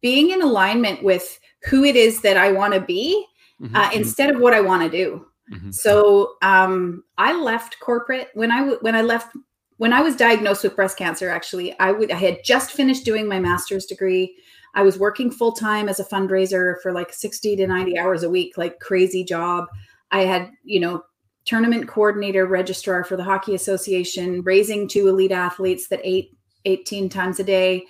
being 0.01 0.31
in 0.31 0.41
alignment 0.41 1.03
with 1.03 1.39
who 1.65 1.85
it 1.85 1.97
is 1.97 2.23
that 2.23 2.39
I 2.39 2.51
want 2.51 2.73
to 2.73 2.81
be 2.81 3.27
mm-hmm. 3.61 3.77
uh, 3.77 3.91
instead 3.93 4.35
of 4.35 4.41
what 4.41 4.55
I 4.55 4.63
want 4.63 4.83
to 4.83 4.89
do. 4.89 5.27
Mm-hmm. 5.53 5.71
So 5.71 6.37
um, 6.41 7.05
I 7.19 7.39
left 7.39 7.79
corporate 7.79 8.31
when 8.33 8.51
I 8.51 8.61
w- 8.61 8.79
when 8.81 8.97
I 8.97 9.03
left 9.03 9.37
when 9.77 9.93
I 9.93 10.01
was 10.01 10.17
diagnosed 10.17 10.63
with 10.63 10.77
breast 10.77 10.97
cancer. 10.97 11.29
Actually, 11.29 11.79
I 11.79 11.93
would 11.93 12.11
I 12.11 12.17
had 12.17 12.45
just 12.45 12.73
finished 12.73 13.05
doing 13.05 13.29
my 13.29 13.41
master's 13.41 13.87
degree. 13.87 14.37
I 14.75 14.83
was 14.83 14.99
working 14.99 15.31
full 15.31 15.53
time 15.53 15.89
as 15.89 16.01
a 16.01 16.05
fundraiser 16.05 16.81
for 16.83 16.93
like 16.93 17.13
sixty 17.13 17.57
to 17.57 17.67
ninety 17.67 17.99
hours 17.99 18.23
a 18.23 18.31
week, 18.31 18.57
like 18.57 18.81
crazy 18.81 19.25
job. 19.25 19.67
I 20.11 20.23
had 20.23 20.51
you 20.63 20.81
know 20.81 21.05
tournament 21.45 21.89
coordinator, 21.89 22.47
registrar 22.47 23.05
for 23.05 23.17
the 23.17 23.25
Hockey 23.25 23.55
Association, 23.55 24.43
raising 24.43 24.89
two 24.89 25.09
elite 25.09 25.33
athletes 25.33 25.89
that 25.89 26.01
ate 26.03 26.31
18 26.65 27.09
times 27.09 27.39
a 27.39 27.45
day, 27.45 27.85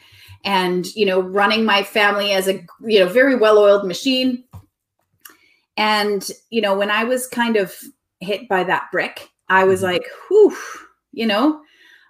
and 0.44 0.86
you 0.94 1.06
know, 1.06 1.20
running 1.20 1.64
my 1.64 1.82
family 1.82 2.32
as 2.32 2.48
a 2.48 2.64
you 2.80 3.00
know 3.00 3.08
very 3.08 3.36
well-oiled 3.36 3.86
machine. 3.86 4.44
And 5.76 6.28
you 6.50 6.60
know, 6.60 6.76
when 6.76 6.90
I 6.90 7.04
was 7.04 7.26
kind 7.26 7.56
of 7.56 7.76
hit 8.20 8.48
by 8.48 8.64
that 8.64 8.88
brick, 8.92 9.28
I 9.48 9.64
was 9.64 9.82
mm-hmm. 9.82 9.92
like, 9.92 10.04
whew, 10.28 10.56
you 11.12 11.26
know, 11.26 11.62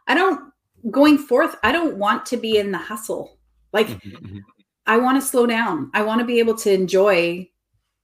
I 0.06 0.14
don't 0.14 0.52
going 0.90 1.18
forth, 1.18 1.56
I 1.62 1.72
don't 1.72 1.96
want 1.96 2.26
to 2.26 2.36
be 2.36 2.58
in 2.58 2.72
the 2.72 2.78
hustle. 2.78 3.38
Like 3.72 3.88
mm-hmm, 3.88 4.08
mm-hmm. 4.10 4.38
I 4.86 4.98
want 4.98 5.20
to 5.20 5.26
slow 5.26 5.46
down. 5.46 5.90
I 5.94 6.02
want 6.02 6.20
to 6.20 6.26
be 6.26 6.38
able 6.38 6.54
to 6.56 6.72
enjoy 6.72 7.48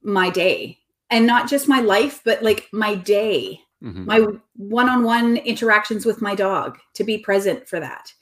my 0.03 0.31
day 0.31 0.79
and 1.11 1.27
not 1.27 1.49
just 1.49 1.69
my 1.69 1.81
life, 1.81 2.23
but 2.25 2.43
like 2.43 2.69
my 2.73 2.95
day, 2.95 3.61
mm-hmm. 3.83 4.07
my 4.07 4.27
one 4.57 4.89
on 4.89 5.03
one 5.03 5.37
interactions 5.39 6.07
with 6.07 6.23
my 6.23 6.35
dog, 6.35 6.79
to 6.95 7.05
be 7.05 7.19
present 7.19 7.69
for 7.69 7.81
that. 7.81 8.13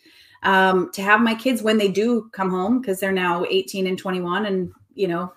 Um, 0.43 0.91
to 0.93 1.03
have 1.03 1.21
my 1.21 1.35
kids 1.35 1.63
when 1.63 1.79
they 1.79 1.89
do 1.89 2.31
come 2.33 2.51
home, 2.51 2.81
because 2.81 3.01
they're 3.01 3.13
now 3.13 3.45
18 3.45 3.87
and 3.87 3.99
21, 3.99 4.47
and 4.47 4.73
you 4.95 5.09
know, 5.09 5.33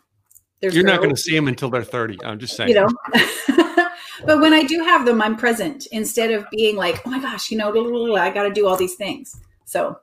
there's 0.62 0.76
you're 0.76 0.86
not 0.86 1.00
going 1.00 1.14
to 1.14 1.20
see 1.20 1.36
them 1.36 1.48
until 1.48 1.70
they're 1.70 1.84
30. 1.84 2.24
I'm 2.24 2.40
just 2.40 2.56
saying. 2.56 2.70
You 2.70 2.76
know, 2.76 2.88
but 4.26 4.40
when 4.40 4.54
I 4.54 4.64
do 4.64 4.84
have 4.84 5.06
them, 5.06 5.22
I'm 5.22 5.36
present 5.36 5.88
instead 5.92 6.32
of 6.32 6.46
being 6.52 6.76
like, 6.76 7.02
oh 7.06 7.10
my 7.10 7.20
gosh, 7.20 7.52
you 7.52 7.58
know, 7.58 8.16
I 8.16 8.30
got 8.30 8.44
to 8.44 8.52
do 8.52 8.68
all 8.68 8.78
these 8.78 8.96
things. 8.96 9.40
So, 9.66 9.98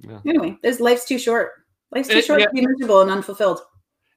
yeah. 0.00 0.20
anyway, 0.26 0.56
there's 0.62 0.80
life's 0.80 1.04
too 1.04 1.18
short. 1.18 1.52
Life's 1.90 2.08
too 2.08 2.18
it, 2.18 2.24
short 2.24 2.40
yeah. 2.40 2.46
to 2.46 2.52
be 2.52 2.66
miserable 2.66 3.00
and 3.00 3.10
unfulfilled 3.10 3.60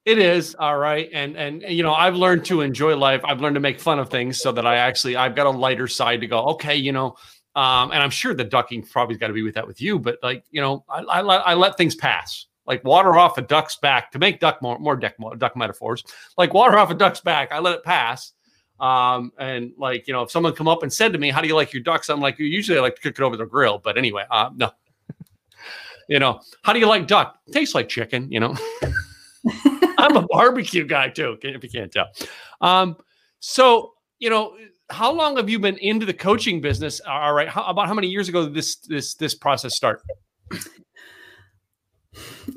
It 0.05 0.19
is 0.19 0.55
all 0.55 0.77
right, 0.77 1.09
and 1.13 1.37
and 1.37 1.61
you 1.63 1.83
know 1.83 1.93
I've 1.93 2.15
learned 2.15 2.45
to 2.45 2.61
enjoy 2.61 2.95
life. 2.95 3.21
I've 3.23 3.39
learned 3.39 3.55
to 3.55 3.61
make 3.61 3.79
fun 3.79 3.99
of 3.99 4.09
things 4.09 4.39
so 4.41 4.51
that 4.51 4.65
I 4.65 4.75
actually 4.77 5.15
I've 5.15 5.35
got 5.35 5.47
a 5.47 5.51
lighter 5.51 5.87
side 5.87 6.21
to 6.21 6.27
go. 6.27 6.43
Okay, 6.49 6.75
you 6.75 6.91
know, 6.91 7.15
um, 7.55 7.91
and 7.91 8.03
I'm 8.03 8.09
sure 8.09 8.33
the 8.33 8.43
ducking 8.43 8.83
probably's 8.83 9.17
got 9.17 9.27
to 9.27 9.33
be 9.33 9.43
with 9.43 9.55
that 9.55 9.67
with 9.67 9.81
you, 9.81 9.99
but 9.99 10.19
like 10.21 10.43
you 10.51 10.61
know 10.61 10.83
I, 10.89 11.01
I, 11.01 11.21
I 11.21 11.53
let 11.53 11.77
things 11.77 11.95
pass 11.95 12.47
like 12.67 12.83
water 12.83 13.17
off 13.17 13.37
a 13.37 13.41
duck's 13.41 13.77
back 13.77 14.11
to 14.11 14.19
make 14.19 14.39
duck 14.39 14.61
more 14.61 14.77
more 14.79 14.95
duck, 14.95 15.13
duck 15.37 15.55
metaphors 15.55 16.03
like 16.37 16.53
water 16.53 16.77
off 16.77 16.91
a 16.91 16.93
duck's 16.93 17.19
back 17.19 17.51
i 17.51 17.59
let 17.59 17.75
it 17.75 17.83
pass 17.83 18.33
um, 18.81 19.31
and 19.37 19.71
like 19.77 20.07
you 20.07 20.13
know 20.13 20.23
if 20.23 20.31
someone 20.31 20.53
come 20.53 20.67
up 20.67 20.83
and 20.83 20.91
said 20.91 21.13
to 21.13 21.19
me 21.19 21.29
how 21.29 21.41
do 21.41 21.47
you 21.47 21.55
like 21.55 21.73
your 21.73 21.83
ducks? 21.83 22.09
I'm 22.09 22.19
like 22.19 22.39
usually 22.39 22.77
i 22.77 22.81
like 22.81 22.95
to 22.95 23.01
cook 23.01 23.19
it 23.19 23.23
over 23.23 23.37
the 23.37 23.45
grill 23.45 23.77
but 23.77 23.97
anyway 23.97 24.25
uh, 24.29 24.49
no. 24.55 24.71
You 26.09 26.19
know 26.19 26.41
how 26.63 26.73
do 26.73 26.79
you 26.79 26.87
like 26.87 27.07
duck? 27.07 27.37
Tastes 27.51 27.73
like 27.73 27.87
chicken 27.87 28.29
you 28.31 28.39
know? 28.39 28.55
I'm 29.97 30.17
a 30.17 30.27
barbecue 30.27 30.85
guy 30.85 31.09
too 31.09 31.37
if 31.41 31.63
you 31.63 31.69
can't 31.69 31.91
tell. 31.91 32.07
Um, 32.59 32.97
so 33.39 33.93
you 34.19 34.29
know 34.29 34.57
how 34.89 35.13
long 35.13 35.37
have 35.37 35.49
you 35.49 35.57
been 35.57 35.77
into 35.77 36.05
the 36.05 36.13
coaching 36.13 36.59
business? 36.59 36.99
All 37.07 37.33
right 37.33 37.47
how, 37.47 37.63
about 37.63 37.87
how 37.87 37.93
many 37.93 38.07
years 38.07 38.27
ago 38.27 38.45
did 38.45 38.53
this 38.53 38.75
this 38.77 39.15
this 39.15 39.33
process 39.35 39.75
start? 39.75 40.01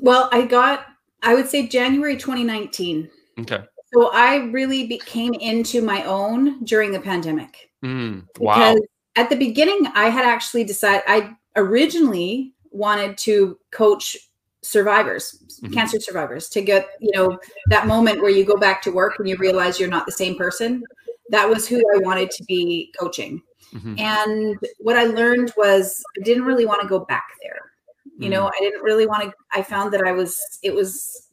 Well, 0.01 0.29
I 0.31 0.45
got, 0.45 0.85
I 1.21 1.35
would 1.35 1.47
say 1.47 1.67
January 1.67 2.17
2019. 2.17 3.09
Okay. 3.41 3.63
So 3.95 4.11
I 4.11 4.47
really 4.51 4.87
became 4.87 5.33
into 5.35 5.81
my 5.81 6.03
own 6.03 6.63
during 6.65 6.91
the 6.91 6.99
pandemic. 6.99 7.69
Mm, 7.83 8.27
wow. 8.39 8.55
Because 8.55 8.81
at 9.15 9.29
the 9.29 9.37
beginning, 9.37 9.87
I 9.95 10.09
had 10.09 10.25
actually 10.25 10.65
decided, 10.65 11.03
I 11.07 11.35
originally 11.55 12.53
wanted 12.71 13.17
to 13.19 13.57
coach 13.71 14.17
survivors, 14.63 15.59
mm-hmm. 15.61 15.73
cancer 15.73 15.99
survivors, 15.99 16.49
to 16.49 16.61
get, 16.61 16.89
you 16.99 17.11
know, 17.13 17.39
that 17.67 17.87
moment 17.87 18.21
where 18.21 18.31
you 18.31 18.43
go 18.43 18.57
back 18.57 18.81
to 18.81 18.91
work 18.91 19.13
and 19.19 19.29
you 19.29 19.37
realize 19.37 19.79
you're 19.79 19.87
not 19.87 20.05
the 20.05 20.11
same 20.11 20.35
person. 20.35 20.83
That 21.29 21.47
was 21.47 21.67
who 21.67 21.77
I 21.77 21.99
wanted 21.99 22.31
to 22.31 22.43
be 22.43 22.93
coaching. 22.99 23.41
Mm-hmm. 23.73 23.99
And 23.99 24.59
what 24.79 24.97
I 24.97 25.05
learned 25.05 25.53
was 25.55 26.03
I 26.19 26.23
didn't 26.23 26.43
really 26.43 26.65
want 26.65 26.81
to 26.81 26.87
go 26.87 26.99
back 26.99 27.27
there. 27.41 27.71
You 28.17 28.29
know, 28.29 28.45
mm. 28.45 28.51
I 28.55 28.59
didn't 28.59 28.81
really 28.81 29.05
want 29.05 29.23
to, 29.23 29.33
I 29.53 29.61
found 29.61 29.91
that 29.93 30.03
I 30.05 30.13
was, 30.13 30.39
it 30.63 30.73
was 30.73 31.27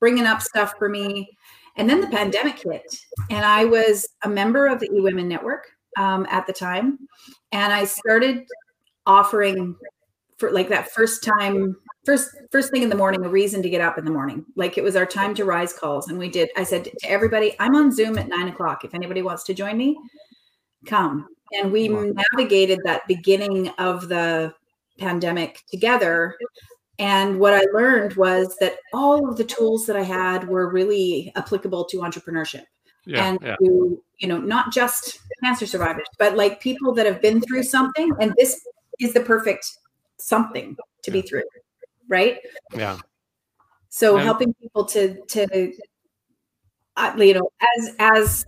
bringing 0.00 0.24
up 0.24 0.42
stuff 0.42 0.74
for 0.76 0.88
me. 0.88 1.37
And 1.78 1.88
then 1.88 2.00
the 2.00 2.08
pandemic 2.08 2.58
hit, 2.62 2.98
and 3.30 3.44
I 3.44 3.64
was 3.64 4.08
a 4.22 4.28
member 4.28 4.66
of 4.66 4.80
the 4.80 4.86
E 4.86 5.00
Women 5.00 5.28
Network 5.28 5.68
um, 5.96 6.26
at 6.30 6.46
the 6.46 6.52
time. 6.52 6.98
And 7.52 7.72
I 7.72 7.84
started 7.84 8.44
offering 9.06 9.76
for 10.38 10.50
like 10.50 10.68
that 10.68 10.90
first 10.90 11.24
time 11.24 11.74
first 12.04 12.30
first 12.52 12.70
thing 12.70 12.82
in 12.82 12.88
the 12.88 12.96
morning 12.96 13.24
a 13.24 13.28
reason 13.28 13.62
to 13.62 13.70
get 13.70 13.80
up 13.80 13.98
in 13.98 14.04
the 14.04 14.10
morning 14.10 14.44
like 14.54 14.76
it 14.76 14.84
was 14.84 14.94
our 14.94 15.06
time 15.06 15.34
to 15.34 15.44
rise 15.44 15.72
calls 15.72 16.08
and 16.08 16.18
we 16.18 16.28
did 16.28 16.48
i 16.56 16.62
said 16.62 16.84
to 16.84 16.92
everybody 17.04 17.56
i'm 17.58 17.74
on 17.74 17.90
zoom 17.90 18.18
at 18.18 18.28
nine 18.28 18.48
o'clock 18.48 18.84
if 18.84 18.94
anybody 18.94 19.22
wants 19.22 19.42
to 19.42 19.54
join 19.54 19.76
me 19.76 19.98
come 20.86 21.26
and 21.52 21.72
we 21.72 21.88
navigated 21.88 22.78
that 22.84 23.06
beginning 23.08 23.68
of 23.78 24.08
the 24.08 24.54
pandemic 24.98 25.62
together. 25.70 26.36
And 26.98 27.38
what 27.38 27.54
I 27.54 27.64
learned 27.72 28.14
was 28.14 28.56
that 28.60 28.76
all 28.92 29.28
of 29.28 29.36
the 29.36 29.44
tools 29.44 29.86
that 29.86 29.96
I 29.96 30.02
had 30.02 30.48
were 30.48 30.70
really 30.70 31.32
applicable 31.36 31.84
to 31.86 31.98
entrepreneurship. 31.98 32.64
Yeah, 33.06 33.24
and 33.24 33.38
yeah. 33.40 33.56
to, 33.56 34.02
you 34.18 34.28
know, 34.28 34.38
not 34.38 34.72
just 34.72 35.20
cancer 35.42 35.66
survivors, 35.66 36.08
but 36.18 36.36
like 36.36 36.60
people 36.60 36.92
that 36.94 37.06
have 37.06 37.22
been 37.22 37.40
through 37.40 37.62
something. 37.62 38.10
And 38.20 38.34
this 38.36 38.60
is 39.00 39.14
the 39.14 39.20
perfect 39.20 39.66
something 40.18 40.76
to 41.04 41.10
be 41.10 41.22
through. 41.22 41.44
Right. 42.08 42.38
Yeah. 42.74 42.98
So 43.88 44.16
and- 44.16 44.24
helping 44.24 44.52
people 44.54 44.84
to, 44.86 45.18
to, 45.26 45.72
uh, 46.96 47.14
you 47.16 47.34
know, 47.34 47.48
as, 47.78 47.94
as, 47.98 48.46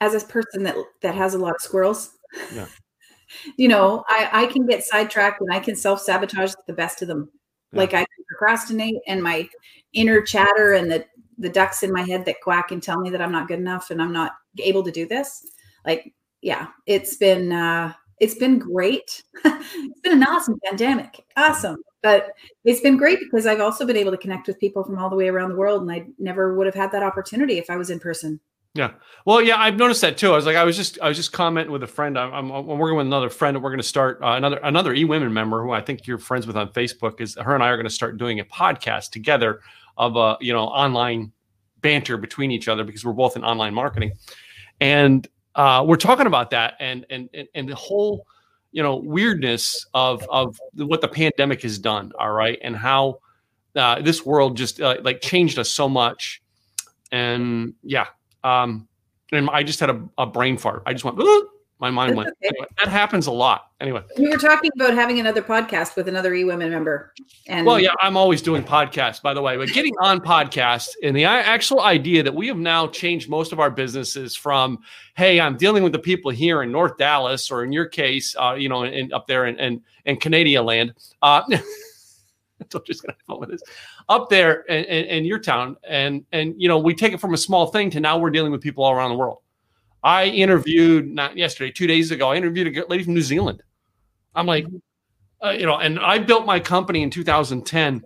as 0.00 0.22
a 0.22 0.26
person 0.26 0.64
that, 0.64 0.76
that 1.00 1.14
has 1.14 1.34
a 1.34 1.38
lot 1.38 1.54
of 1.54 1.62
squirrels, 1.62 2.10
yeah 2.54 2.66
you 3.56 3.68
know, 3.68 4.04
I, 4.08 4.28
I 4.32 4.46
can 4.46 4.66
get 4.66 4.84
sidetracked 4.84 5.40
and 5.40 5.52
I 5.52 5.60
can 5.60 5.76
self 5.76 6.00
sabotage 6.00 6.54
the 6.66 6.72
best 6.72 7.02
of 7.02 7.08
them. 7.08 7.30
Like 7.72 7.94
I 7.94 8.06
procrastinate 8.28 8.96
and 9.06 9.22
my 9.22 9.48
inner 9.92 10.22
chatter 10.22 10.74
and 10.74 10.90
the, 10.90 11.04
the 11.38 11.48
ducks 11.48 11.82
in 11.82 11.92
my 11.92 12.02
head 12.02 12.24
that 12.24 12.40
quack 12.42 12.70
and 12.70 12.82
tell 12.82 13.00
me 13.00 13.10
that 13.10 13.20
I'm 13.20 13.32
not 13.32 13.48
good 13.48 13.58
enough 13.58 13.90
and 13.90 14.00
I'm 14.00 14.12
not 14.12 14.32
able 14.58 14.82
to 14.82 14.90
do 14.90 15.06
this. 15.06 15.46
Like, 15.84 16.12
yeah, 16.40 16.68
it's 16.86 17.16
been, 17.16 17.52
uh, 17.52 17.92
it's 18.20 18.34
been 18.34 18.58
great. 18.58 19.22
it's 19.44 20.00
been 20.00 20.12
an 20.12 20.24
awesome 20.24 20.58
pandemic. 20.64 21.24
Awesome. 21.36 21.76
But 22.02 22.30
it's 22.64 22.80
been 22.80 22.96
great 22.96 23.18
because 23.20 23.46
I've 23.46 23.60
also 23.60 23.84
been 23.86 23.96
able 23.96 24.12
to 24.12 24.18
connect 24.18 24.46
with 24.46 24.58
people 24.58 24.84
from 24.84 24.98
all 24.98 25.10
the 25.10 25.16
way 25.16 25.28
around 25.28 25.50
the 25.50 25.56
world. 25.56 25.82
And 25.82 25.90
I 25.90 26.06
never 26.18 26.54
would 26.56 26.66
have 26.66 26.74
had 26.74 26.92
that 26.92 27.02
opportunity 27.02 27.58
if 27.58 27.70
I 27.70 27.76
was 27.76 27.90
in 27.90 28.00
person. 28.00 28.40
Yeah. 28.78 28.92
Well, 29.24 29.42
yeah, 29.42 29.56
I've 29.58 29.76
noticed 29.76 30.02
that 30.02 30.16
too. 30.16 30.32
I 30.32 30.36
was 30.36 30.46
like, 30.46 30.54
I 30.54 30.62
was 30.62 30.76
just, 30.76 31.00
I 31.02 31.08
was 31.08 31.16
just 31.16 31.32
commenting 31.32 31.72
with 31.72 31.82
a 31.82 31.88
friend. 31.88 32.16
I'm, 32.16 32.32
I'm, 32.32 32.50
I'm 32.52 32.78
working 32.78 32.96
with 32.96 33.06
another 33.06 33.28
friend, 33.28 33.56
and 33.56 33.64
we're 33.64 33.70
going 33.70 33.80
to 33.80 33.86
start 33.86 34.20
uh, 34.22 34.34
another 34.34 34.58
another 34.58 34.94
e 34.94 35.04
women 35.04 35.32
member 35.32 35.64
who 35.64 35.72
I 35.72 35.80
think 35.80 36.06
you're 36.06 36.16
friends 36.16 36.46
with 36.46 36.56
on 36.56 36.68
Facebook. 36.68 37.20
Is 37.20 37.34
her 37.34 37.56
and 37.56 37.64
I 37.64 37.70
are 37.70 37.76
going 37.76 37.88
to 37.88 37.92
start 37.92 38.18
doing 38.18 38.38
a 38.38 38.44
podcast 38.44 39.10
together 39.10 39.62
of 39.96 40.14
a 40.14 40.36
you 40.40 40.52
know 40.52 40.62
online 40.62 41.32
banter 41.80 42.16
between 42.16 42.52
each 42.52 42.68
other 42.68 42.84
because 42.84 43.04
we're 43.04 43.12
both 43.12 43.34
in 43.34 43.42
online 43.42 43.74
marketing, 43.74 44.12
and 44.80 45.26
uh, 45.56 45.84
we're 45.84 45.96
talking 45.96 46.28
about 46.28 46.50
that 46.50 46.74
and 46.78 47.04
and 47.10 47.28
and, 47.34 47.48
and 47.56 47.68
the 47.68 47.74
whole 47.74 48.24
you 48.70 48.84
know 48.84 48.94
weirdness 48.94 49.84
of 49.92 50.24
of 50.30 50.56
what 50.76 51.00
the 51.00 51.08
pandemic 51.08 51.62
has 51.62 51.80
done. 51.80 52.12
All 52.16 52.30
right, 52.30 52.60
and 52.62 52.76
how 52.76 53.18
uh, 53.74 54.00
this 54.00 54.24
world 54.24 54.56
just 54.56 54.80
uh, 54.80 54.98
like 55.02 55.20
changed 55.20 55.58
us 55.58 55.68
so 55.68 55.88
much, 55.88 56.40
and 57.10 57.74
yeah, 57.82 58.06
um, 58.44 58.88
and 59.32 59.50
I 59.50 59.62
just 59.62 59.80
had 59.80 59.90
a, 59.90 60.02
a 60.16 60.26
brain 60.26 60.56
fart. 60.56 60.82
I 60.86 60.92
just 60.92 61.04
went, 61.04 61.18
my 61.80 61.90
mind 61.90 62.16
went. 62.16 62.30
Okay. 62.30 62.48
Anyway, 62.48 62.66
that 62.78 62.88
happens 62.88 63.28
a 63.28 63.32
lot. 63.32 63.70
Anyway, 63.80 64.02
we 64.18 64.28
were 64.28 64.36
talking 64.36 64.70
about 64.74 64.94
having 64.94 65.20
another 65.20 65.42
podcast 65.42 65.94
with 65.94 66.08
another 66.08 66.34
E 66.34 66.42
Women 66.42 66.70
member. 66.70 67.14
And 67.46 67.64
well, 67.64 67.78
yeah, 67.78 67.92
I'm 68.00 68.16
always 68.16 68.42
doing 68.42 68.64
podcasts, 68.64 69.22
by 69.22 69.32
the 69.32 69.40
way. 69.40 69.56
But 69.56 69.68
getting 69.68 69.94
on 70.00 70.18
podcasts 70.18 70.88
and 71.04 71.16
the 71.16 71.24
actual 71.24 71.82
idea 71.82 72.24
that 72.24 72.34
we 72.34 72.48
have 72.48 72.56
now 72.56 72.88
changed 72.88 73.28
most 73.28 73.52
of 73.52 73.60
our 73.60 73.70
businesses 73.70 74.34
from, 74.34 74.80
hey, 75.16 75.40
I'm 75.40 75.56
dealing 75.56 75.84
with 75.84 75.92
the 75.92 76.00
people 76.00 76.32
here 76.32 76.62
in 76.62 76.72
North 76.72 76.96
Dallas, 76.98 77.48
or 77.50 77.62
in 77.62 77.70
your 77.70 77.86
case, 77.86 78.34
uh, 78.36 78.54
you 78.54 78.68
know, 78.68 78.82
in, 78.82 79.12
up 79.12 79.28
there 79.28 79.46
in 79.46 79.58
in, 79.60 79.82
in 80.04 80.16
Canadian 80.16 80.64
land. 80.64 80.94
Uh, 81.22 81.42
I'm 82.74 82.80
just 82.86 83.02
gonna 83.02 83.14
have 83.14 83.26
fun 83.26 83.40
with 83.40 83.50
this 83.50 83.62
up 84.08 84.28
there 84.28 84.62
in, 84.62 84.84
in, 84.84 85.04
in, 85.06 85.24
your 85.24 85.38
town, 85.38 85.76
and 85.88 86.24
and 86.32 86.54
you 86.56 86.68
know 86.68 86.78
we 86.78 86.94
take 86.94 87.12
it 87.12 87.20
from 87.20 87.34
a 87.34 87.38
small 87.38 87.66
thing 87.68 87.90
to 87.90 88.00
now 88.00 88.18
we're 88.18 88.30
dealing 88.30 88.52
with 88.52 88.60
people 88.60 88.84
all 88.84 88.92
around 88.92 89.10
the 89.10 89.16
world. 89.16 89.38
I 90.02 90.26
interviewed 90.26 91.08
not 91.08 91.36
yesterday, 91.36 91.72
two 91.72 91.86
days 91.86 92.10
ago. 92.10 92.30
I 92.30 92.36
interviewed 92.36 92.76
a 92.76 92.86
lady 92.86 93.04
from 93.04 93.14
New 93.14 93.22
Zealand. 93.22 93.62
I'm 94.34 94.46
like, 94.46 94.66
uh, 95.44 95.50
you 95.50 95.66
know, 95.66 95.78
and 95.78 95.98
I 95.98 96.18
built 96.18 96.46
my 96.46 96.60
company 96.60 97.02
in 97.02 97.10
2010 97.10 98.04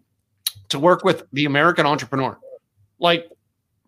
to 0.70 0.78
work 0.78 1.04
with 1.04 1.24
the 1.32 1.44
American 1.44 1.84
entrepreneur. 1.84 2.38
Like 2.98 3.28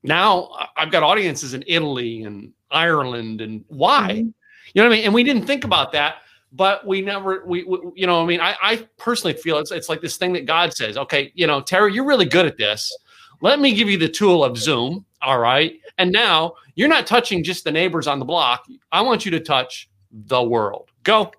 now, 0.03 0.51
I've 0.77 0.91
got 0.91 1.03
audiences 1.03 1.55
in 1.55 1.65
Italy 1.67 2.23
and 2.25 2.53
Ireland, 2.71 3.41
and 3.41 3.65
why? 3.69 4.11
Mm-hmm. 4.11 4.29
You 4.75 4.83
know 4.83 4.89
what 4.89 4.95
I 4.95 4.97
mean? 4.97 5.05
And 5.07 5.15
we 5.15 5.25
didn't 5.25 5.47
think 5.47 5.65
about 5.65 5.93
that 5.93 6.17
but 6.55 6.87
we 6.87 7.03
never 7.03 7.45
we, 7.47 7.65
we, 7.65 7.79
you 7.95 8.07
know 8.07 8.23
i 8.23 8.27
mean 8.27 8.41
I, 8.41 8.57
I 8.63 8.89
personally 8.97 9.35
feel 9.35 9.59
it's, 9.59 9.71
it's 9.71 9.89
like 9.89 10.01
this 10.01 10.17
thing 10.17 10.33
that 10.35 10.47
god 10.47 10.73
says 10.73 10.97
okay 10.97 11.33
you 11.35 11.47
know 11.47 11.61
terry 11.61 11.93
you're 11.93 12.07
really 12.07 12.27
good 12.27 12.47
at 12.47 12.57
this 12.57 12.97
let 13.41 13.61
me 13.61 13.75
give 13.75 13.89
you 13.89 13.99
the 13.99 14.09
tool 14.09 14.45
of 14.45 14.57
zoom 14.57 15.05
all 15.23 15.39
right 15.39 15.81
and 15.99 16.11
now 16.11 16.55
you're 16.75 16.89
not 16.89 17.07
touching 17.07 17.43
just 17.45 17.65
the 17.65 17.73
neighbors 17.73 18.07
on 18.07 18.19
the 18.19 18.25
block 18.25 18.65
i 18.93 19.01
want 19.01 19.25
you 19.25 19.31
to 19.31 19.41
touch 19.41 19.91
the 20.11 20.43
world 20.43 20.91
go 21.03 21.31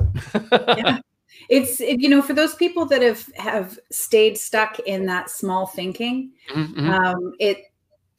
yeah. 0.52 0.98
it's 1.48 1.80
you 1.80 2.08
know 2.08 2.20
for 2.20 2.34
those 2.34 2.54
people 2.56 2.84
that 2.84 3.00
have 3.00 3.28
have 3.36 3.78
stayed 3.90 4.36
stuck 4.36 4.78
in 4.80 5.06
that 5.06 5.30
small 5.30 5.66
thinking 5.66 6.30
mm-hmm. 6.50 6.90
um 6.90 7.32
it 7.38 7.64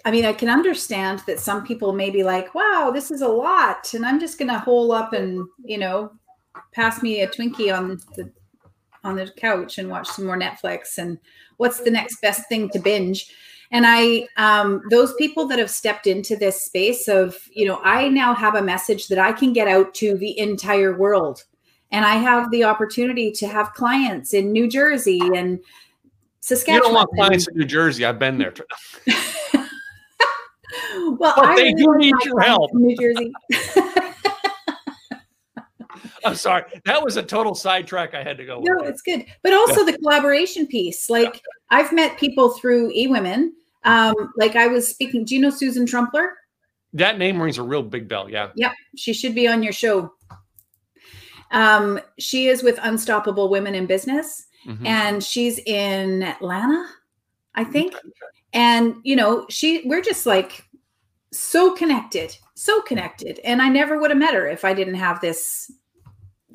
I 0.07 0.11
mean, 0.11 0.23
I 0.23 0.33
can 0.33 0.49
understand 0.49 1.23
that 1.25 1.39
some 1.39 1.65
people 1.65 1.91
may 1.91 2.11
be 2.11 2.21
like, 2.21 2.53
wow, 2.53 2.91
this 2.93 3.09
is 3.09 3.21
a 3.21 3.27
lot. 3.27 3.91
And 3.95 4.05
I'm 4.05 4.19
just 4.19 4.37
going 4.37 4.51
to 4.51 4.59
hole 4.59 4.91
up 4.91 5.13
and, 5.13 5.47
you 5.63 5.79
know, 5.79 6.11
pass 6.73 7.01
me 7.01 7.21
a 7.21 7.27
Twinkie 7.27 7.75
on 7.75 7.99
the 8.15 8.31
on 9.03 9.15
the 9.15 9.31
couch 9.37 9.77
and 9.77 9.89
watch 9.89 10.07
some 10.07 10.25
more 10.25 10.37
Netflix 10.37 10.97
and 10.97 11.19
what's 11.57 11.81
the 11.81 11.91
next 11.91 12.21
best 12.21 12.49
thing 12.49 12.69
to 12.71 12.79
binge. 12.79 13.31
And 13.71 13.85
I, 13.87 14.27
um, 14.37 14.81
those 14.89 15.13
people 15.15 15.47
that 15.47 15.59
have 15.59 15.69
stepped 15.69 16.07
into 16.07 16.35
this 16.35 16.63
space 16.63 17.07
of, 17.07 17.37
you 17.51 17.65
know, 17.65 17.79
I 17.83 18.09
now 18.09 18.33
have 18.33 18.55
a 18.55 18.61
message 18.61 19.07
that 19.07 19.19
I 19.19 19.31
can 19.31 19.53
get 19.53 19.67
out 19.67 19.93
to 19.95 20.17
the 20.17 20.37
entire 20.39 20.97
world. 20.97 21.43
And 21.91 22.03
I 22.05 22.15
have 22.15 22.51
the 22.51 22.63
opportunity 22.63 23.31
to 23.33 23.47
have 23.47 23.73
clients 23.73 24.33
in 24.33 24.51
New 24.51 24.67
Jersey 24.67 25.19
and 25.35 25.59
Saskatchewan. 26.41 26.77
You 26.77 26.83
don't 26.83 26.93
want 26.95 27.09
clients 27.15 27.47
in 27.47 27.57
New 27.57 27.65
Jersey. 27.65 28.05
I've 28.05 28.19
been 28.19 28.37
there. 28.37 28.53
well, 31.17 31.33
I 31.37 31.55
they 31.55 31.73
really 31.73 31.75
do 31.75 31.97
need 31.97 32.15
your 32.25 32.39
help. 32.41 32.71
New 32.73 32.95
Jersey. 32.95 33.31
I'm 36.25 36.35
sorry. 36.35 36.63
That 36.85 37.03
was 37.03 37.15
a 37.17 37.23
total 37.23 37.55
sidetrack 37.55 38.13
I 38.13 38.23
had 38.23 38.37
to 38.37 38.45
go. 38.45 38.59
No, 38.61 38.83
it's 38.83 39.01
good. 39.01 39.25
But 39.43 39.53
also 39.53 39.85
the 39.85 39.97
collaboration 39.97 40.67
piece. 40.67 41.09
Like. 41.09 41.41
I've 41.71 41.91
met 41.91 42.17
people 42.19 42.51
through 42.51 42.93
eWomen 42.93 43.49
Um, 43.85 44.13
like 44.37 44.55
I 44.55 44.67
was 44.67 44.87
speaking, 44.87 45.25
do 45.25 45.33
you 45.33 45.41
know 45.41 45.49
Susan 45.49 45.85
Trumpler? 45.85 46.27
That 46.93 47.17
name 47.17 47.41
rings 47.41 47.57
a 47.57 47.63
real 47.63 47.81
big 47.81 48.07
bell. 48.07 48.29
Yeah. 48.29 48.51
Yep. 48.55 48.71
She 48.95 49.13
should 49.13 49.33
be 49.33 49.47
on 49.47 49.63
your 49.63 49.73
show. 49.73 50.13
Um, 51.51 51.99
she 52.19 52.47
is 52.47 52.61
with 52.63 52.79
Unstoppable 52.83 53.49
Women 53.49 53.73
in 53.75 53.85
Business 53.87 54.45
Mhm. 54.67 54.85
and 54.85 55.23
she's 55.23 55.59
in 55.65 56.23
Atlanta, 56.23 56.85
I 57.55 57.63
think. 57.63 57.95
And 58.53 58.97
you 59.03 59.15
know, 59.15 59.45
she 59.49 59.81
we're 59.85 60.01
just 60.01 60.25
like 60.25 60.63
so 61.31 61.71
connected, 61.75 62.35
so 62.53 62.81
connected. 62.81 63.39
And 63.43 63.61
I 63.61 63.69
never 63.69 63.99
would 63.99 64.11
have 64.11 64.19
met 64.19 64.33
her 64.35 64.47
if 64.47 64.63
I 64.63 64.73
didn't 64.73 64.95
have 64.95 65.19
this 65.19 65.71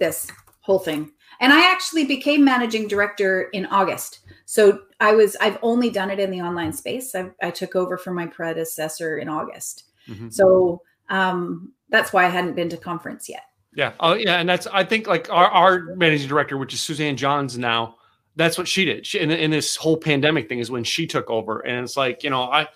this 0.00 0.26
whole 0.62 0.80
thing. 0.80 1.12
And 1.40 1.52
I 1.52 1.71
actually 1.71 2.04
became 2.04 2.45
managing 2.45 2.88
director 2.88 3.42
in 3.52 3.66
August. 3.66 4.21
So 4.45 4.80
I 4.99 5.12
was 5.12 5.37
I've 5.40 5.59
only 5.62 5.90
done 5.90 6.11
it 6.11 6.19
in 6.19 6.30
the 6.30 6.40
online 6.40 6.73
space. 6.73 7.14
I, 7.14 7.30
I 7.40 7.50
took 7.50 7.76
over 7.76 7.97
from 7.97 8.16
my 8.16 8.26
predecessor 8.26 9.19
in 9.19 9.28
August. 9.28 9.85
Mhm. 10.09 10.33
So 10.33 10.83
um, 11.09 11.73
that's 11.88 12.12
why 12.12 12.25
I 12.25 12.28
hadn't 12.28 12.57
been 12.57 12.69
to 12.71 12.76
conference 12.76 13.28
yet. 13.28 13.42
Yeah. 13.75 13.92
Oh, 14.00 14.14
yeah. 14.14 14.40
And 14.40 14.49
that's 14.49 14.66
I 14.66 14.85
think 14.85 15.07
like 15.07 15.30
our, 15.30 15.47
our 15.47 15.95
managing 15.95 16.28
director, 16.28 16.59
which 16.59 16.75
is 16.75 16.80
Suzanne 16.80 17.16
Johns 17.16 17.57
now. 17.57 17.97
That's 18.37 18.59
what 18.59 18.69
she 18.69 18.85
did. 18.85 19.07
She, 19.07 19.19
in, 19.19 19.30
in 19.30 19.50
this 19.50 19.76
whole 19.76 19.97
pandemic 19.97 20.49
thing 20.49 20.61
is 20.61 20.71
when 20.71 20.85
she 20.85 21.07
took 21.07 21.28
over, 21.30 21.61
and 21.61 21.85
it's 21.85 21.97
like 21.97 22.23
you 22.23 22.30
know 22.30 22.42
I, 22.42 22.69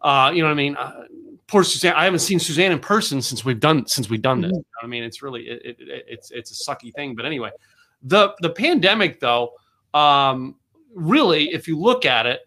uh, 0.00 0.30
you 0.30 0.42
know 0.42 0.48
what 0.48 0.52
I 0.52 0.56
mean. 0.56 0.76
Uh, 0.76 1.04
poor 1.46 1.62
Suzanne. 1.64 1.94
I 1.94 2.04
haven't 2.04 2.20
seen 2.20 2.38
Suzanne 2.38 2.72
in 2.72 2.78
person 2.78 3.20
since 3.22 3.44
we've 3.44 3.60
done 3.60 3.86
since 3.86 4.08
we've 4.10 4.22
done 4.22 4.40
this. 4.40 4.52
Mhm. 4.52 4.56
What 4.56 4.84
I 4.84 4.86
mean, 4.86 5.02
it's 5.02 5.22
really 5.22 5.42
it, 5.48 5.62
it, 5.64 5.76
it- 5.80 6.04
it's 6.08 6.30
it's 6.30 6.50
a 6.50 6.70
sucky 6.70 6.92
thing. 6.94 7.14
But 7.14 7.26
anyway, 7.26 7.50
the 8.02 8.34
the 8.40 8.50
pandemic 8.50 9.20
though, 9.20 9.52
um, 9.94 10.56
really, 10.94 11.52
if 11.52 11.66
you 11.68 11.78
look 11.78 12.04
at 12.06 12.26
it, 12.26 12.40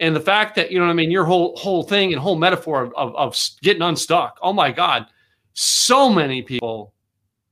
and 0.00 0.14
the 0.14 0.20
fact 0.20 0.54
that 0.56 0.70
you 0.70 0.78
know 0.78 0.84
what 0.86 0.90
I 0.92 0.94
mean, 0.94 1.10
your 1.10 1.24
whole 1.24 1.56
whole 1.56 1.82
thing 1.82 2.12
and 2.12 2.20
whole 2.20 2.36
metaphor 2.36 2.82
of, 2.84 2.92
of, 2.94 3.14
of 3.16 3.36
getting 3.62 3.82
unstuck. 3.82 4.38
Oh 4.42 4.52
my 4.52 4.70
God, 4.72 5.06
so 5.54 6.08
many 6.10 6.42
people 6.42 6.92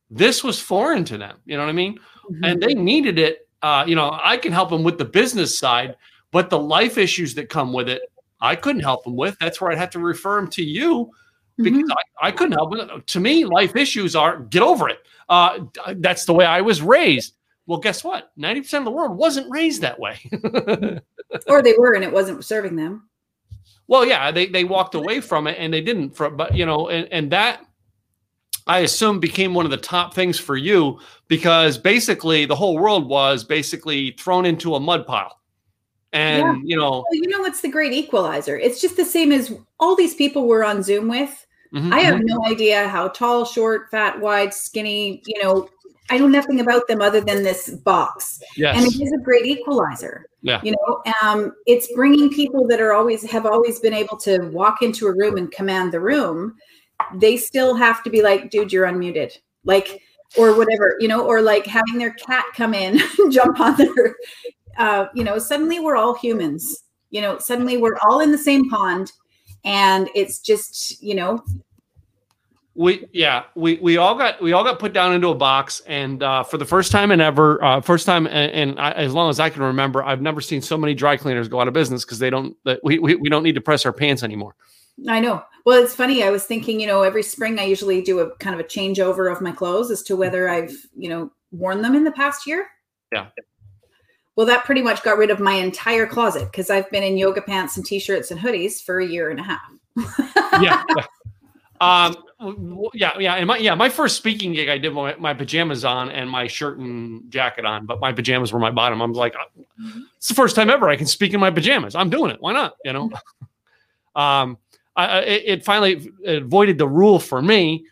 this 0.09 0.45
was 0.45 0.61
foreign 0.61 1.05
to 1.05 1.19
them 1.19 1.37
you 1.47 1.57
know 1.57 1.64
what 1.64 1.69
i 1.69 1.73
mean 1.73 1.99
and 2.45 2.62
they 2.62 2.75
needed 2.75 3.19
it 3.19 3.49
uh, 3.62 3.83
you 3.88 3.97
know 3.97 4.16
i 4.23 4.37
can 4.37 4.52
help 4.52 4.71
them 4.71 4.85
with 4.85 4.99
the 4.99 5.05
business 5.05 5.59
side 5.59 5.97
but 6.31 6.49
the 6.49 6.57
life 6.57 6.97
issues 6.97 7.35
that 7.35 7.49
come 7.49 7.73
with 7.73 7.88
it 7.88 8.02
i 8.40 8.55
couldn't 8.55 8.83
help 8.83 9.05
them 9.05 9.16
with 9.16 9.37
that's 9.38 9.61
where 9.61 9.71
i'd 9.71 9.78
have 9.78 9.90
to 9.90 9.99
refer 9.99 10.37
them 10.37 10.49
to 10.49 10.62
you 10.62 11.11
because 11.57 11.83
Mhm. 11.83 11.97
I, 12.21 12.28
I 12.28 12.31
couldn't 12.33 12.52
help 12.52 12.76
it 12.76 13.07
to 13.07 13.21
me 13.21 13.45
life 13.45 13.76
issues 13.76 14.14
are 14.14 14.40
get 14.40 14.62
over 14.62 14.88
it 14.88 14.99
uh, 15.28 15.61
that's 15.97 16.25
the 16.25 16.35
way 16.35 16.45
i 16.45 16.61
was 16.61 16.83
raised 16.83 17.35
well 17.66 17.78
guess 17.78 18.05
what 18.05 18.31
90% 18.38 18.78
of 18.78 18.85
the 18.85 18.90
world 18.90 19.16
wasn't 19.16 19.50
raised 19.50 19.81
that 19.83 19.99
way 19.99 20.19
or 21.49 21.62
they 21.62 21.75
were 21.78 21.95
and 21.95 22.05
it 22.05 22.12
wasn't 22.12 22.45
serving 22.45 22.76
them. 22.76 23.09
Well, 23.88 24.05
yeah, 24.05 24.31
they 24.31 24.47
they 24.47 24.64
walked 24.64 24.95
away 24.95 25.21
from 25.21 25.47
it 25.47 25.57
and 25.59 25.73
they 25.73 25.81
didn't. 25.81 26.11
For, 26.11 26.31
but 26.31 26.57
you 26.57 26.66
know, 26.66 26.88
and, 26.88 27.09
and 27.12 27.31
that 27.31 27.64
I 28.66 28.81
assume 28.81 29.21
became 29.21 29.55
one 29.55 29.64
of 29.64 29.71
the 29.71 29.76
top 29.76 30.12
things 30.12 30.38
for 30.38 30.57
you 30.57 30.99
because 31.28 31.78
basically 31.78 32.47
the 32.47 32.57
whole 32.57 32.78
world 32.78 33.09
was 33.09 33.45
basically 33.45 34.12
thrown 34.19 34.45
into 34.45 34.75
a 34.75 34.81
mud 34.81 35.07
pile, 35.07 35.40
and 36.17 36.43
Yeah. 36.43 36.57
you 36.65 36.77
know, 36.77 36.91
Well, 36.91 37.05
you 37.13 37.29
know 37.29 37.41
what's 37.41 37.61
the 37.61 37.69
great 37.69 37.93
equalizer? 37.93 38.57
It's 38.57 38.81
just 38.81 38.97
the 38.97 39.05
same 39.05 39.33
as 39.33 39.53
all 39.79 39.95
these 39.95 40.15
people 40.15 40.47
we're 40.47 40.65
on 40.65 40.83
Zoom 40.83 41.09
with. 41.09 41.47
mhm, 41.75 41.93
I 41.93 42.01
have 42.01 42.17
mhm. 42.21 42.25
no 42.27 42.39
idea 42.47 42.89
how 42.89 43.09
tall, 43.09 43.45
short, 43.45 43.91
fat, 43.91 44.19
wide, 44.21 44.55
skinny, 44.55 45.23
you 45.27 45.43
know, 45.43 45.69
I 46.09 46.19
know 46.19 46.29
nothing 46.29 46.61
about 46.61 46.87
them 46.87 47.03
other 47.03 47.21
than 47.21 47.43
this 47.43 47.69
box. 47.71 48.41
yes, 48.57 48.77
And 48.77 48.87
it 48.87 49.03
is 49.03 49.13
a 49.13 49.19
great 49.19 49.45
equalizer. 49.45 50.27
Yeah. 50.43 50.61
You 50.63 50.73
know, 50.77 51.03
um, 51.23 51.53
it's 51.67 51.93
bringing 51.95 52.31
people 52.31 52.67
that 52.69 52.81
are 52.81 52.93
always 52.93 53.29
have 53.31 53.45
always 53.45 53.81
been 53.81 53.93
able 53.93 54.17
to 54.19 54.39
walk 54.53 54.83
into 54.83 55.09
a 55.09 55.13
room 55.13 55.37
and 55.37 55.51
command 55.51 55.91
the 55.93 55.99
room. 56.01 56.55
They 57.17 57.37
still 57.37 57.75
have 57.75 58.03
to 58.05 58.11
be 58.11 58.23
like, 58.23 58.51
dude, 58.51 58.73
you're 58.73 58.87
unmuted. 58.87 59.37
Like, 59.65 60.01
or 60.39 60.57
whatever, 60.57 60.97
you 61.01 61.09
know, 61.09 61.27
or 61.27 61.43
like 61.43 61.67
having 61.67 61.99
their 61.99 62.13
cat 62.13 62.45
come 62.55 62.73
in, 62.75 63.00
jump 63.31 63.59
on 63.59 63.76
their, 63.76 64.15
uh, 64.78 65.06
you 65.15 65.25
know, 65.25 65.39
suddenly 65.39 65.80
we're 65.80 65.97
all 65.97 66.15
humans. 66.15 66.84
You 67.10 67.23
know, 67.23 67.39
suddenly 67.39 67.76
we're 67.76 67.97
all 68.02 68.21
in 68.21 68.32
the 68.32 68.39
same 68.39 68.69
pond. 68.69 69.12
And 69.65 70.08
it's 70.15 70.39
just, 70.39 71.02
you 71.02 71.15
know, 71.15 71.43
we 72.75 73.08
yeah 73.12 73.45
we 73.54 73.76
we 73.76 73.97
all 73.97 74.15
got 74.15 74.41
we 74.43 74.52
all 74.52 74.62
got 74.62 74.78
put 74.78 74.93
down 74.93 75.15
into 75.15 75.28
a 75.28 75.34
box 75.34 75.80
and 75.86 76.23
uh, 76.23 76.43
for 76.43 76.58
the 76.58 76.65
first 76.65 76.93
time 76.93 77.10
and 77.10 77.23
ever 77.23 77.62
uh, 77.65 77.80
first 77.80 78.04
time 78.04 78.26
and, 78.26 78.52
and 78.52 78.78
I, 78.78 78.91
as 78.91 79.15
long 79.15 79.30
as 79.30 79.41
i 79.41 79.49
can 79.49 79.62
remember 79.62 80.04
i've 80.04 80.21
never 80.21 80.43
seen 80.43 80.60
so 80.60 80.76
many 80.76 80.93
dry 80.93 81.17
cleaners 81.17 81.49
go 81.49 81.58
out 81.58 81.69
of 81.69 81.75
business 81.75 82.04
because 82.04 82.19
they 82.19 82.28
don't 82.28 82.54
that 82.67 82.80
we, 82.84 82.99
we 82.99 83.15
we 83.15 83.30
don't 83.30 83.45
need 83.45 83.54
to 83.54 83.62
press 83.62 83.86
our 83.86 83.95
pants 83.95 84.23
anymore 84.23 84.56
I 85.08 85.21
know. 85.21 85.43
Well, 85.65 85.82
it's 85.82 85.95
funny. 85.95 86.23
I 86.23 86.30
was 86.30 86.45
thinking, 86.45 86.80
you 86.80 86.86
know, 86.86 87.02
every 87.02 87.23
spring 87.23 87.58
I 87.58 87.65
usually 87.65 88.00
do 88.00 88.21
a 88.21 88.34
kind 88.36 88.54
of 88.54 88.60
a 88.60 88.69
changeover 88.69 89.30
of 89.30 89.43
my 89.43 89.52
clothes 89.52 89.91
as 89.91 90.02
to 90.04 90.17
whether 90.17 90.49
I've, 90.49 90.75
you 90.97 91.08
know, 91.08 91.30
worn 91.50 91.82
them 91.82 91.95
in 91.95 92.04
the 92.04 92.12
past 92.12 92.47
year. 92.47 92.67
Yeah. 93.12 93.26
Well, 94.37 94.47
that 94.47 94.65
pretty 94.65 94.83
much 94.83 95.03
got 95.03 95.17
rid 95.17 95.31
of 95.31 95.41
my 95.41 95.55
entire 95.55 96.07
closet 96.07 96.45
because 96.53 96.69
I've 96.69 96.91
been 96.91 97.03
in 97.03 97.17
yoga 97.17 97.41
pants 97.41 97.77
and 97.79 97.85
t-shirts 97.87 98.31
and 98.31 98.39
hoodies 98.39 98.83
for 98.83 99.01
a 99.01 99.07
year 99.07 99.31
and 99.31 99.41
a 99.41 99.43
half. 99.43 99.73
yeah. 100.63 100.85
yeah. 100.97 101.05
Um. 101.81 102.17
Yeah. 102.95 103.19
Yeah. 103.19 103.35
And 103.35 103.47
my 103.47 103.57
yeah 103.57 103.75
my 103.75 103.89
first 103.89 104.17
speaking 104.17 104.53
gig, 104.53 104.69
I 104.69 104.79
did 104.79 104.93
my, 104.93 105.15
my 105.17 105.33
pajamas 105.35 105.85
on 105.85 106.11
and 106.11 106.29
my 106.29 106.47
shirt 106.47 106.79
and 106.79 107.31
jacket 107.31 107.65
on, 107.65 107.87
but 107.87 107.99
my 108.01 108.13
pajamas 108.13 108.53
were 108.53 108.59
my 108.59 108.71
bottom. 108.71 109.01
I'm 109.01 109.13
like, 109.13 109.35
Mm-hmm. 109.79 110.01
it's 110.17 110.29
the 110.29 110.35
first 110.35 110.57
time 110.57 110.71
ever 110.71 110.89
I 110.89 110.97
can 110.97 111.07
speak 111.07 111.35
in 111.35 111.41
my 111.41 111.51
pajamas. 111.51 111.95
I'm 111.95 112.09
doing 112.09 112.31
it. 112.31 112.41
Why 112.41 112.53
not? 112.53 112.77
You 112.85 112.93
know. 112.93 113.11
um. 114.17 114.59
I, 114.97 115.07
I 115.07 115.19
it, 115.21 115.43
it 115.47 115.65
finally 115.67 116.11
avoided 116.25 116.79
the 116.79 116.89
rule 116.89 117.19
for 117.19 117.43
me. 117.43 117.85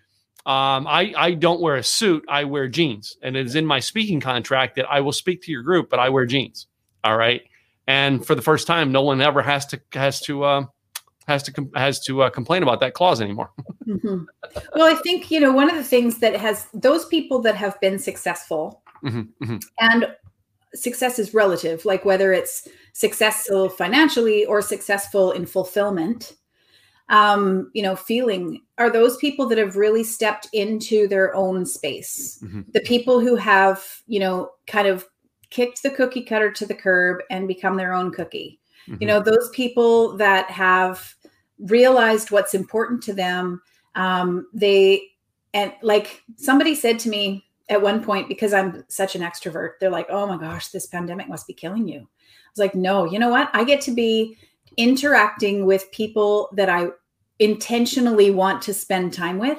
Um, 0.47 0.87
I, 0.87 1.15
I 1.17 1.31
don't 1.33 1.61
wear 1.61 1.77
a 1.77 1.83
suit. 1.83 2.25
I 2.29 2.45
wear 2.45 2.69
jeans, 2.69 3.17
and 3.23 3.37
it 3.37 3.47
is 3.47 3.55
in 3.55 3.65
my 3.65 3.81
speaking 3.81 4.21
contract 4.21 4.77
that 4.77 4.85
I 4.91 5.01
will 5.01 5.13
speak 5.13 5.43
to 5.45 5.53
your 5.53 5.63
group, 5.63 5.89
but 5.89 5.99
I 5.99 6.11
wear 6.11 6.27
jeans. 6.27 6.67
All 7.03 7.17
right. 7.17 7.43
And 7.87 8.27
for 8.27 8.35
the 8.35 8.43
first 8.43 8.67
time, 8.67 8.93
no 8.93 9.03
one 9.03 9.21
ever 9.21 9.43
has 9.43 9.67
to 9.67 9.81
has 9.93 10.21
to 10.23 10.45
uh, 10.45 10.65
has 11.27 11.43
to 11.45 11.71
has 11.75 12.01
to 12.01 12.23
uh, 12.23 12.31
complain 12.31 12.63
about 12.63 12.81
that 12.81 12.95
clause 12.95 13.21
anymore. 13.21 13.51
Mhm. 13.87 14.25
Well, 14.75 14.91
I 14.91 14.95
think, 15.03 15.31
you 15.31 15.39
know, 15.41 15.53
one 15.53 15.69
of 15.69 15.77
the 15.77 15.85
things 15.85 16.19
that 16.21 16.35
has 16.37 16.69
those 16.73 17.05
people 17.05 17.41
that 17.43 17.55
have 17.55 17.79
been 17.83 17.99
successful 17.99 18.81
Mhm, 19.05 19.29
mhm. 19.43 19.63
and 19.79 20.07
success 20.75 21.19
is 21.19 21.35
relative, 21.35 21.85
like 21.85 22.03
whether 22.07 22.33
it's 22.33 22.67
successful 22.95 23.69
financially 23.69 24.47
or 24.47 24.63
successful 24.63 25.33
in 25.33 25.45
fulfillment. 25.45 26.33
Um, 27.11 27.71
you 27.75 27.83
know, 27.83 27.95
feeling 27.95 28.62
are 28.79 28.90
those 28.90 29.17
people 29.19 29.47
that 29.49 29.59
have 29.59 29.77
really 29.77 30.05
stepped 30.05 30.49
into 30.53 31.07
their 31.07 31.35
own 31.35 31.67
space. 31.67 32.38
Mhm. 32.43 32.73
The 32.73 32.81
people 32.81 33.21
who 33.21 33.37
have, 33.37 33.85
you 34.07 34.21
know, 34.21 34.51
kind 34.67 34.88
of 34.88 35.07
kicked 35.51 35.83
the 35.83 35.90
cookie 35.90 36.23
cutter 36.23 36.51
to 36.51 36.67
the 36.67 36.75
curb 36.75 37.19
and 37.31 37.47
become 37.47 37.77
their 37.77 37.93
own 37.93 38.11
cookie. 38.11 38.59
You 38.87 38.97
Mhm. 38.97 39.07
know, 39.07 39.21
those 39.21 39.51
people 39.51 40.17
that 40.17 40.51
have 40.51 41.14
realized 41.59 42.31
what's 42.31 42.55
important 42.55 43.03
to 43.05 43.12
them. 43.12 43.61
Um, 43.95 44.49
they 44.53 45.03
and 45.53 45.73
like 45.83 46.23
somebody 46.37 46.75
said 46.75 46.99
to 47.01 47.09
me 47.09 47.45
at 47.69 47.81
one 47.81 48.03
point 48.03 48.29
because 48.29 48.53
I'm 48.53 48.85
such 48.88 49.14
an 49.14 49.23
extrovert, 49.23 49.75
they're 49.79 49.88
like, 49.88 50.09
"Oh 50.11 50.27
my 50.27 50.37
gosh, 50.37 50.69
this 50.69 50.87
pandemic 50.87 51.29
must 51.29 51.47
be 51.47 51.55
killing 51.55 51.87
you." 51.87 52.01
I 52.01 52.51
was 52.51 52.59
like, 52.59 52.75
"No, 52.75 53.05
you 53.05 53.19
know 53.21 53.29
what? 53.31 53.51
I 53.53 53.62
get 53.62 53.81
to 53.83 53.93
be 53.93 54.37
interacting 54.77 55.67
with 55.67 55.91
people 55.93 56.51
that 56.55 56.69
I 56.69 56.89
intentionally 57.39 58.31
want 58.31 58.63
to 58.63 58.75
spend 58.75 59.13
time 59.13 59.39
with." 59.39 59.59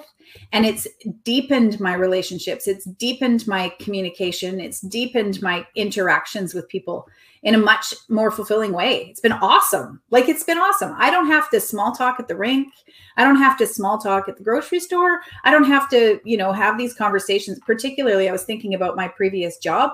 And 0.52 0.66
it's 0.66 0.88
deepened 1.24 1.80
my 1.80 1.94
relationships. 1.94 2.68
It's 2.68 2.86
deepened 2.86 3.48
my 3.48 3.74
communication. 3.80 4.60
It's 4.60 4.82
deepened 4.82 5.42
my 5.42 5.66
interactions 5.76 6.54
with 6.54 6.68
people 6.68 7.08
in 7.44 7.54
a 7.54 7.60
much 7.60 7.94
more 8.10 8.32
fulfilling 8.32 8.74
way. 8.74 9.08
It's 9.10 9.20
been 9.20 9.32
awesome. 9.32 10.02
Like 10.10 10.28
it's 10.28 10.44
been 10.44 10.58
awesome. 10.58 10.96
I 10.98 11.12
don't 11.12 11.28
have 11.28 11.50
to 11.52 11.62
small 11.62 11.92
talk 11.92 12.20
at 12.20 12.28
the 12.28 12.36
rink. 12.36 12.74
I 13.18 13.24
don't 13.24 13.38
have 13.38 13.56
to 13.60 13.68
small 13.68 14.00
talk 14.00 14.28
at 14.28 14.38
the 14.38 14.44
grocery 14.44 14.80
store. 14.80 15.20
I 15.44 15.52
don't 15.52 15.66
have 15.66 15.88
to, 15.90 16.20
you 16.26 16.38
know, 16.38 16.52
have 16.52 16.78
these 16.78 16.96
conversations. 16.96 17.60
Particularly, 17.60 18.28
I 18.28 18.32
was 18.32 18.44
thinking 18.44 18.74
about 18.74 18.96
my 18.96 19.08
previous 19.08 19.60
job. 19.60 19.92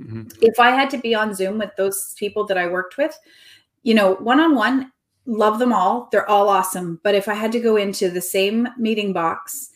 Mhm. 0.00 0.34
If 0.40 0.58
I 0.58 0.70
had 0.70 0.88
to 0.90 0.98
be 0.98 1.14
on 1.14 1.34
Zoom 1.34 1.58
with 1.58 1.70
those 1.76 2.14
people 2.18 2.46
that 2.46 2.58
I 2.58 2.66
worked 2.66 2.96
with, 2.96 3.16
you 3.86 3.94
know, 3.94 4.14
one 4.16 4.40
on 4.40 4.56
one, 4.56 4.90
love 5.26 5.60
them 5.60 5.72
all. 5.72 6.08
They're 6.10 6.28
all 6.28 6.48
awesome. 6.48 6.98
But 7.04 7.14
if 7.14 7.28
I 7.28 7.34
had 7.34 7.52
to 7.52 7.60
go 7.60 7.76
into 7.76 8.10
the 8.10 8.20
same 8.20 8.68
meeting 8.76 9.12
box 9.12 9.70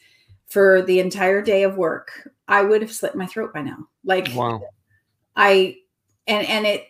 for 0.49 0.83
the 0.83 0.99
entire 0.99 1.41
day 1.41 1.63
of 1.63 1.77
work, 1.77 2.29
I 2.49 2.63
would 2.63 2.83
have 2.83 2.91
slit 2.93 3.15
my 3.15 3.27
throat 3.27 3.55
by 3.55 3.63
now. 3.63 3.87
Like, 4.05 4.29
Wow. 4.35 4.63
I 5.37 5.77
and 6.27 6.45
and 6.49 6.67
it 6.67 6.89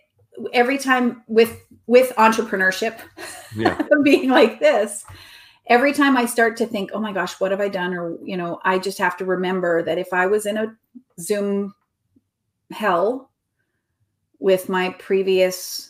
every 0.55 0.79
time 0.79 1.23
with 1.29 1.61
with 1.87 2.11
entrepreneurship 2.17 2.99
Yeah. 3.55 3.79
being 4.03 4.31
like 4.31 4.59
this 4.59 5.05
every 5.67 5.93
time 5.93 6.17
i 6.17 6.25
start 6.25 6.57
to 6.57 6.67
think 6.67 6.91
oh 6.95 7.01
my 7.01 7.13
gosh 7.13 7.39
what 7.39 7.51
have 7.51 7.61
i 7.61 7.69
done 7.69 7.93
or 7.93 8.17
you 8.25 8.37
know 8.37 8.59
i 8.65 8.79
just 8.79 8.97
have 8.97 9.17
to 9.19 9.27
remember 9.27 9.83
that 9.83 9.99
if 9.99 10.13
i 10.15 10.27
was 10.27 10.47
in 10.47 10.57
a 10.57 10.75
zoom 11.21 11.75
hell 12.71 13.31
with 14.39 14.71
my 14.71 14.91
previous 14.99 15.90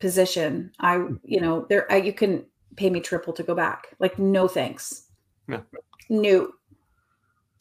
position, 0.00 0.72
I, 0.80 0.96
you 1.22 1.40
know, 1.40 1.66
there, 1.68 1.90
I, 1.92 1.96
you 1.96 2.12
can 2.12 2.44
pay 2.76 2.90
me 2.90 3.00
triple 3.00 3.32
to 3.34 3.42
go 3.42 3.54
back. 3.54 3.88
Like, 3.98 4.18
no 4.18 4.48
thanks. 4.48 5.04
Yeah. 5.48 5.60
No. 6.08 6.52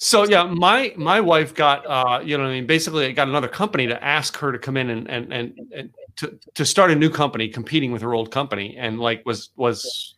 So 0.01 0.23
yeah, 0.23 0.43
my 0.45 0.93
my 0.95 1.19
wife 1.19 1.53
got 1.53 1.85
uh, 1.85 2.21
you 2.23 2.37
know, 2.37 2.45
I 2.45 2.51
mean, 2.51 2.65
basically 2.65 3.11
got 3.11 3.27
another 3.27 3.49
company 3.49 3.85
to 3.87 4.01
ask 4.01 4.37
her 4.37 4.53
to 4.53 4.57
come 4.57 4.77
in 4.77 4.89
and 4.89 5.09
and 5.09 5.33
and, 5.33 5.59
and 5.75 5.89
to 6.15 6.39
to 6.53 6.65
start 6.65 6.89
a 6.89 6.95
new 6.95 7.09
company 7.09 7.49
competing 7.49 7.91
with 7.91 8.01
her 8.01 8.13
old 8.13 8.31
company, 8.31 8.77
and 8.77 9.01
like 9.01 9.21
was 9.25 9.49
was, 9.57 10.15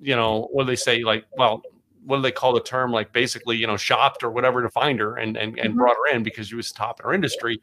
you 0.00 0.16
know, 0.16 0.48
what 0.52 0.64
do 0.64 0.68
they 0.68 0.76
say? 0.76 1.02
Like, 1.04 1.26
well, 1.36 1.60
what 2.06 2.16
do 2.16 2.22
they 2.22 2.32
call 2.32 2.54
the 2.54 2.62
term? 2.62 2.90
Like 2.90 3.12
basically, 3.12 3.58
you 3.58 3.66
know, 3.66 3.76
shopped 3.76 4.24
or 4.24 4.30
whatever 4.30 4.62
to 4.62 4.70
find 4.70 4.98
her 4.98 5.16
and 5.16 5.36
and, 5.36 5.58
and 5.58 5.74
Mhm. 5.74 5.76
brought 5.76 5.96
her 5.96 6.16
in 6.16 6.22
because 6.22 6.48
she 6.48 6.54
was 6.54 6.72
top 6.72 6.98
in 6.98 7.04
her 7.04 7.12
industry. 7.12 7.60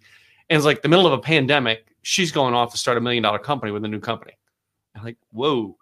And 0.49 0.57
it's 0.57 0.65
like 0.65 0.81
the 0.81 0.89
middle 0.89 1.05
of 1.05 1.13
a 1.13 1.19
pandemic, 1.19 1.93
she's 2.01 2.31
going 2.31 2.53
off 2.53 2.71
to 2.71 2.77
start 2.77 2.97
a 2.97 3.01
million 3.01 3.23
dollar 3.23 3.39
company 3.39 3.71
with 3.71 3.85
a 3.85 3.87
new 3.87 3.99
company. 3.99 4.33
I'm 4.95 5.03
like, 5.03 5.17
whoa. 5.31 5.77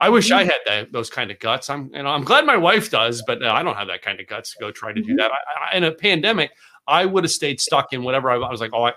I 0.00 0.08
wish 0.08 0.32
I 0.32 0.42
had 0.42 0.58
that, 0.66 0.92
those 0.92 1.08
kind 1.10 1.30
of 1.30 1.38
guts. 1.38 1.70
I'm, 1.70 1.90
you 1.94 2.02
know, 2.02 2.08
I'm 2.08 2.24
glad 2.24 2.44
my 2.44 2.56
wife 2.56 2.90
does, 2.90 3.22
but 3.24 3.40
uh, 3.42 3.52
I 3.52 3.62
don't 3.62 3.76
have 3.76 3.86
that 3.86 4.02
kind 4.02 4.18
of 4.18 4.26
guts 4.26 4.52
to 4.52 4.58
go 4.58 4.70
try 4.72 4.92
to 4.92 5.00
do 5.00 5.14
Mhm. 5.14 5.18
that. 5.18 5.30
I, 5.30 5.74
I, 5.74 5.76
in 5.76 5.84
a 5.84 5.92
pandemic, 5.92 6.50
I 6.88 7.06
would 7.06 7.22
have 7.22 7.30
stayed 7.30 7.60
stuck 7.60 7.92
in 7.92 8.02
whatever 8.02 8.28
I, 8.30 8.34
I 8.36 8.50
was 8.50 8.60
like. 8.60 8.72
Oh, 8.72 8.84
I, 8.84 8.92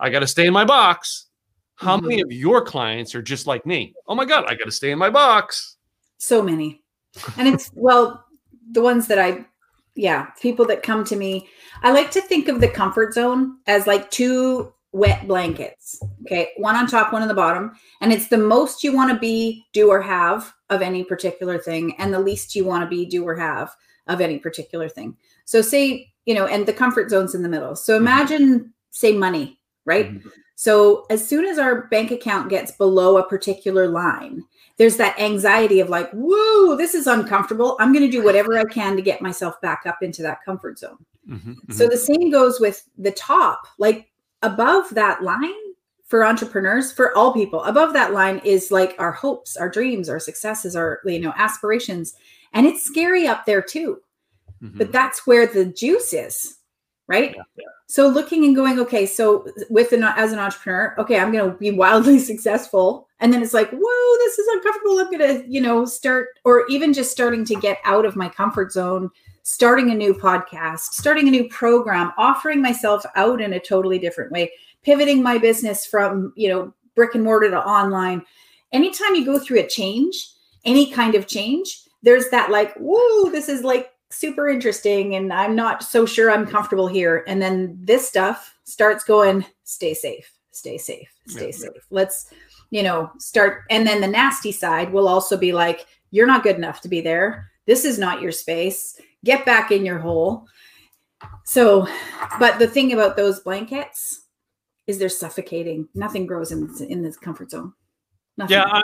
I 0.00 0.10
got 0.10 0.20
to 0.20 0.26
stay 0.26 0.46
in 0.46 0.52
my 0.52 0.64
box. 0.64 1.26
How 1.76 1.96
many 1.96 2.20
of 2.22 2.32
your 2.32 2.64
clients 2.64 3.14
are 3.14 3.22
just 3.22 3.46
like 3.46 3.66
me? 3.66 3.94
Oh 4.08 4.14
my 4.14 4.24
god, 4.24 4.46
I 4.48 4.54
got 4.54 4.64
to 4.64 4.72
stay 4.72 4.90
in 4.90 4.98
my 4.98 5.10
box. 5.10 5.76
So 6.18 6.42
many. 6.42 6.82
And 7.36 7.46
it's, 7.46 7.70
well, 7.74 8.24
the 8.72 8.80
ones 8.80 9.06
that 9.06 9.18
I, 9.18 9.44
yeah, 9.96 10.26
people 10.40 10.64
that 10.66 10.82
come 10.82 11.04
to 11.04 11.16
me, 11.16 11.48
I 11.82 11.92
like 11.92 12.10
to 12.12 12.20
think 12.20 12.48
of 12.48 12.60
the 12.60 12.68
comfort 12.68 13.14
zone 13.14 13.58
as 13.66 13.86
like 13.86 14.10
two 14.10 14.72
wet 14.92 15.26
blankets. 15.26 16.00
Okay. 16.22 16.50
One 16.56 16.76
on 16.76 16.86
top, 16.86 17.12
one 17.12 17.22
on 17.22 17.28
the 17.28 17.34
bottom. 17.34 17.72
And 18.00 18.12
it's 18.12 18.28
the 18.28 18.38
most 18.38 18.84
you 18.84 18.94
want 18.94 19.12
to 19.12 19.18
be, 19.18 19.64
do, 19.72 19.90
or 19.90 20.00
have 20.00 20.52
of 20.70 20.82
any 20.82 21.04
particular 21.04 21.58
thing, 21.58 21.94
and 21.98 22.14
the 22.14 22.20
least 22.20 22.54
you 22.54 22.64
want 22.64 22.82
to 22.82 22.88
be, 22.88 23.04
do, 23.04 23.24
or 23.24 23.36
have 23.36 23.74
of 24.06 24.20
any 24.20 24.38
particular 24.38 24.88
thing. 24.88 25.16
So, 25.44 25.60
say, 25.60 26.12
you 26.24 26.34
know, 26.34 26.46
and 26.46 26.66
the 26.66 26.72
comfort 26.72 27.10
zone's 27.10 27.34
in 27.34 27.42
the 27.42 27.48
middle. 27.48 27.76
So, 27.76 27.96
imagine, 27.96 28.72
say, 28.90 29.12
money, 29.12 29.58
right? 29.84 30.12
Mhm. 30.12 30.30
So 30.56 31.04
as 31.10 31.26
soon 31.26 31.44
as 31.44 31.58
our 31.58 31.86
bank 31.88 32.10
account 32.10 32.48
gets 32.48 32.72
below 32.72 33.18
a 33.18 33.28
particular 33.28 33.88
line, 33.88 34.42
there's 34.76 34.96
that 34.98 35.18
anxiety 35.18 35.80
of 35.80 35.88
like, 35.88 36.10
whoa, 36.12 36.76
this 36.76 36.94
is 36.94 37.06
uncomfortable. 37.06 37.76
I'm 37.80 37.92
going 37.92 38.04
to 38.04 38.10
do 38.10 38.22
whatever 38.22 38.58
I 38.58 38.64
can 38.64 38.94
to 38.96 39.02
get 39.02 39.22
myself 39.22 39.60
back 39.60 39.82
up 39.86 40.02
into 40.02 40.22
that 40.22 40.44
comfort 40.44 40.78
zone. 40.78 40.98
Mhm, 41.28 41.72
So 41.72 41.88
the 41.88 41.96
same 41.96 42.30
goes 42.30 42.60
with 42.60 42.86
the 42.98 43.10
top, 43.12 43.66
like 43.78 44.10
above 44.42 44.90
that 44.90 45.22
line 45.22 45.52
for 46.04 46.24
entrepreneurs, 46.24 46.92
for 46.92 47.16
all 47.16 47.32
people, 47.32 47.64
above 47.64 47.92
that 47.94 48.12
line 48.12 48.38
is 48.44 48.70
like 48.70 48.94
our 48.98 49.12
hopes, 49.12 49.56
our 49.56 49.68
dreams, 49.68 50.08
our 50.08 50.20
successes, 50.20 50.76
our, 50.76 51.00
you 51.04 51.18
know, 51.20 51.32
aspirations. 51.36 52.14
And 52.52 52.66
it's 52.66 52.82
scary 52.84 53.26
up 53.26 53.44
there 53.46 53.62
too 53.62 54.00
mhm, 54.62 54.78
but 54.78 54.92
that's 54.92 55.26
where 55.26 55.46
the 55.46 55.64
juice 55.66 56.12
is 56.12 56.58
right 57.08 57.34
Yeah, 57.36 57.64
so 57.86 58.08
looking 58.08 58.44
and 58.44 58.56
going 58.56 58.78
okay 58.80 59.06
so 59.06 59.46
with 59.70 59.92
an 59.92 60.02
as 60.04 60.32
an 60.32 60.38
entrepreneur 60.38 60.94
okay 60.98 61.18
i'm 61.18 61.32
going 61.32 61.50
to 61.50 61.56
be 61.58 61.70
wildly 61.70 62.18
successful 62.32 63.05
and 63.20 63.32
then 63.32 63.42
it's 63.42 63.54
like 63.54 63.70
whoa 63.70 64.16
this 64.18 64.38
is 64.38 64.46
uncomfortable 64.48 64.98
i'm 64.98 65.18
to 65.18 65.44
you 65.50 65.60
know 65.60 65.84
start 65.84 66.28
or 66.44 66.66
even 66.68 66.92
just 66.92 67.10
starting 67.10 67.44
to 67.44 67.54
get 67.56 67.78
out 67.84 68.04
of 68.04 68.16
my 68.16 68.28
comfort 68.28 68.72
zone 68.72 69.10
starting 69.42 69.90
a 69.90 69.94
new 69.94 70.12
podcast 70.14 70.92
starting 70.92 71.28
a 71.28 71.30
new 71.30 71.48
program 71.48 72.12
offering 72.18 72.60
myself 72.60 73.04
out 73.14 73.40
in 73.40 73.54
a 73.54 73.60
totally 73.60 73.98
different 73.98 74.30
way 74.32 74.50
pivoting 74.82 75.22
my 75.22 75.38
business 75.38 75.86
from 75.86 76.32
you 76.36 76.48
know 76.48 76.72
brick 76.94 77.14
and 77.14 77.24
mortar 77.24 77.50
to 77.50 77.58
online 77.58 78.22
anytime 78.72 79.14
you 79.14 79.24
go 79.24 79.38
through 79.38 79.60
a 79.60 79.66
change 79.68 80.30
any 80.64 80.90
kind 80.90 81.14
of 81.14 81.26
change 81.26 81.82
there's 82.02 82.28
that 82.30 82.50
like 82.50 82.74
whoa 82.74 83.30
this 83.30 83.48
is 83.48 83.62
like 83.62 83.92
super 84.10 84.48
interesting 84.48 85.16
and 85.16 85.32
I'm 85.32 85.54
not 85.56 85.82
so 85.82 86.06
sure 86.06 86.30
I'm 86.30 86.46
comfortable 86.46 86.86
here. 86.86 87.24
And 87.26 87.40
then 87.40 87.76
this 87.80 88.08
stuff 88.08 88.56
starts 88.64 89.04
going, 89.04 89.44
stay 89.64 89.94
safe, 89.94 90.30
stay 90.52 90.78
safe, 90.78 91.08
stay 91.26 91.46
Yeah. 91.46 91.50
safe. 91.52 91.86
Let's, 91.90 92.32
you 92.70 92.82
know, 92.82 93.10
start. 93.18 93.64
And 93.70 93.86
then 93.86 94.00
the 94.00 94.08
nasty 94.08 94.52
side 94.52 94.92
will 94.92 95.08
also 95.08 95.36
be 95.36 95.52
like, 95.52 95.86
you're 96.10 96.26
not 96.26 96.42
good 96.42 96.56
enough 96.56 96.80
to 96.82 96.88
be 96.88 97.00
there. 97.00 97.50
This 97.66 97.84
is 97.84 97.98
not 97.98 98.20
your 98.20 98.32
space. 98.32 99.00
Get 99.24 99.44
back 99.44 99.72
in 99.72 99.84
your 99.84 99.98
hole. 99.98 100.46
So, 101.44 101.86
but 102.38 102.58
the 102.58 102.68
thing 102.68 102.92
about 102.92 103.16
those 103.16 103.40
blankets 103.40 104.22
is 104.86 104.98
they're 104.98 105.08
suffocating. 105.08 105.88
Nothing 105.94 106.26
grows 106.26 106.52
in 106.52 106.66
this, 106.66 106.80
in 106.80 107.02
this 107.02 107.16
comfort 107.16 107.50
zone. 107.50 107.72
Nothing. 108.36 108.54
Yeah, 108.54 108.64
I, 108.64 108.82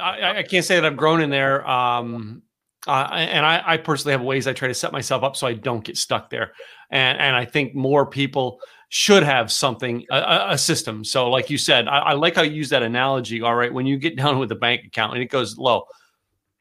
I, 0.00 0.38
I 0.38 0.42
can't 0.42 0.64
say 0.64 0.76
that 0.76 0.84
I've 0.84 0.96
grown 0.96 1.20
in 1.20 1.30
there. 1.30 1.68
Um, 1.68 2.42
uh, 2.86 3.08
and 3.12 3.46
I, 3.46 3.62
I 3.64 3.76
personally 3.78 4.12
have 4.12 4.22
ways 4.22 4.46
I 4.46 4.52
try 4.52 4.68
to 4.68 4.74
set 4.74 4.92
myself 4.92 5.22
up 5.22 5.36
so 5.36 5.46
I 5.46 5.54
don't 5.54 5.84
get 5.84 5.96
stuck 5.96 6.30
there. 6.30 6.52
And 6.90 7.18
and 7.18 7.34
I 7.34 7.44
think 7.44 7.74
more 7.74 8.04
people 8.06 8.60
should 8.90 9.22
have 9.22 9.50
something 9.50 10.04
a- 10.10 10.16
a, 10.16 10.46
a 10.50 10.58
system. 10.58 11.04
So 11.04 11.28
like 11.30 11.50
you 11.50 11.58
said, 11.58 11.88
I, 11.88 11.98
I 11.98 12.12
like 12.12 12.36
how 12.36 12.42
you 12.42 12.52
use 12.52 12.68
that 12.68 12.82
analogy. 12.82 13.40
All 13.42 13.54
right, 13.54 13.72
when 13.72 13.86
you 13.86 13.96
get 13.96 14.16
down 14.16 14.38
with 14.38 14.48
the 14.50 14.54
bank 14.54 14.84
account 14.84 15.14
and 15.14 15.22
it 15.22 15.30
goes 15.30 15.56
low. 15.58 15.84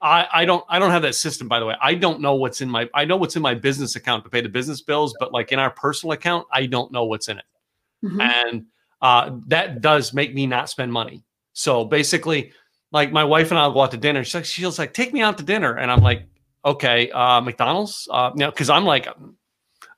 I, 0.01 0.27
I 0.33 0.45
don't 0.45 0.65
I 0.67 0.79
don't 0.79 0.91
have 0.91 1.03
that 1.03 1.15
system 1.15 1.47
by 1.47 1.59
the 1.59 1.65
way. 1.65 1.75
I 1.81 1.93
don't 1.95 2.19
know 2.19 2.35
what's 2.35 2.59
in 2.59 2.69
my 2.69 2.89
I 2.93 3.05
know 3.05 3.15
what's 3.15 3.37
in 3.37 3.41
my 3.41 3.53
business 3.55 3.95
account 3.95 4.25
to 4.25 4.29
pay 4.29 4.41
the 4.41 4.49
business 4.49 4.81
bills, 4.81 5.15
but 5.19 5.31
like 5.31 5.53
in 5.53 5.59
our 5.59 5.69
personal 5.69 6.11
account, 6.11 6.45
I 6.51 6.65
don't 6.65 6.91
know 6.91 7.05
what's 7.05 7.29
in 7.29 7.37
it 7.37 7.45
Mhm. 8.03 8.21
and 8.21 8.65
uh, 9.01 9.37
that 9.47 9.79
does 9.81 10.13
make 10.13 10.33
me 10.33 10.45
not 10.45 10.69
spend 10.69 10.91
money. 10.91 11.23
So 11.53 11.85
basically, 11.85 12.51
like 12.93 13.11
my 13.11 13.23
wife 13.23 13.51
and 13.51 13.59
I'll 13.59 13.73
go 13.73 13.81
out 13.81 13.91
to 13.91 13.97
dinner. 13.97 14.23
She's 14.23 14.35
like, 14.35 14.45
she's 14.45 14.79
like, 14.79 14.93
take 14.93 15.11
me 15.11 15.21
out 15.21 15.37
to 15.39 15.43
dinner, 15.43 15.75
and 15.75 15.91
I'm 15.91 16.01
like, 16.01 16.27
okay, 16.63 17.09
uh, 17.11 17.41
McDonald's, 17.41 18.07
uh, 18.09 18.31
you 18.33 18.39
know, 18.41 18.51
because 18.51 18.69
I'm 18.69 18.85
like, 18.85 19.07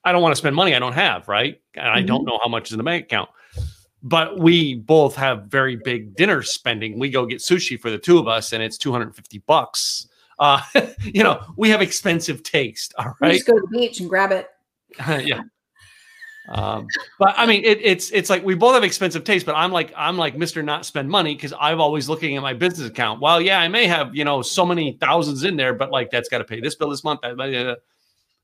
I 0.04 0.12
don't 0.12 0.22
want 0.22 0.32
to 0.32 0.38
spend 0.38 0.56
money 0.56 0.74
I 0.74 0.80
don't 0.80 0.94
have, 0.94 1.28
right? 1.28 1.62
And 1.76 1.88
I 1.88 2.02
don't 2.02 2.26
know 2.26 2.40
how 2.42 2.50
much 2.50 2.70
is 2.70 2.72
in 2.72 2.78
the 2.78 2.84
bank 2.84 3.06
account. 3.06 3.30
But 4.02 4.40
we 4.40 4.76
both 4.76 5.16
have 5.16 5.46
very 5.46 5.76
big 5.76 6.16
dinner 6.16 6.44
spending. 6.44 7.00
We 7.00 7.10
go 7.10 7.26
get 7.26 7.40
sushi 7.40 7.80
for 7.80 7.90
the 7.90 7.98
two 7.98 8.18
of 8.18 8.28
us, 8.28 8.54
and 8.54 8.64
it's 8.64 8.78
250 8.78 9.40
bucks. 9.40 10.08
Uh, 10.38 10.62
you 11.02 11.24
know, 11.24 11.42
we 11.58 11.70
have 11.70 11.82
expensive 11.82 12.44
taste. 12.44 12.94
All 12.98 13.16
You. 13.22 13.32
Just 13.32 13.48
go 13.48 13.54
to 13.54 13.62
the 13.62 13.78
beach 13.78 14.00
and 14.00 14.10
grab 14.10 14.32
it. 14.32 14.48
yeah. 15.26 15.42
Um, 16.50 16.88
but 17.18 17.34
I 17.38 17.46
mean, 17.46 17.64
it, 17.64 17.80
it's 17.82 18.12
it's 18.12 18.30
like 18.30 18.44
we 18.44 18.56
both 18.56 18.76
have 18.76 18.84
expensive 18.84 19.24
taste, 19.24 19.46
but 19.46 19.56
I'm 19.56 19.72
like 19.72 19.94
I'm 19.98 20.18
like 20.18 20.38
Mister 20.38 20.62
Not 20.62 20.86
Spend 20.86 21.10
Money 21.10 21.36
because 21.36 21.54
I'm 21.60 21.82
always 21.82 22.08
looking 22.08 22.36
at 22.38 22.44
my 22.44 22.54
business 22.54 22.88
account. 22.88 23.20
Well, 23.20 23.42
yeah, 23.42 23.60
I 23.60 23.68
may 23.68 23.88
have 23.88 24.16
you 24.16 24.24
know 24.24 24.42
so 24.42 24.66
many 24.66 24.98
thousands 25.02 25.44
in 25.44 25.56
there, 25.56 25.74
but 25.74 25.92
like 25.92 26.12
that's 26.12 26.30
got 26.30 26.40
to 26.40 26.44
pay 26.44 26.60
this 26.60 26.76
bill 26.76 26.90
this 26.90 27.04
month. 27.04 27.22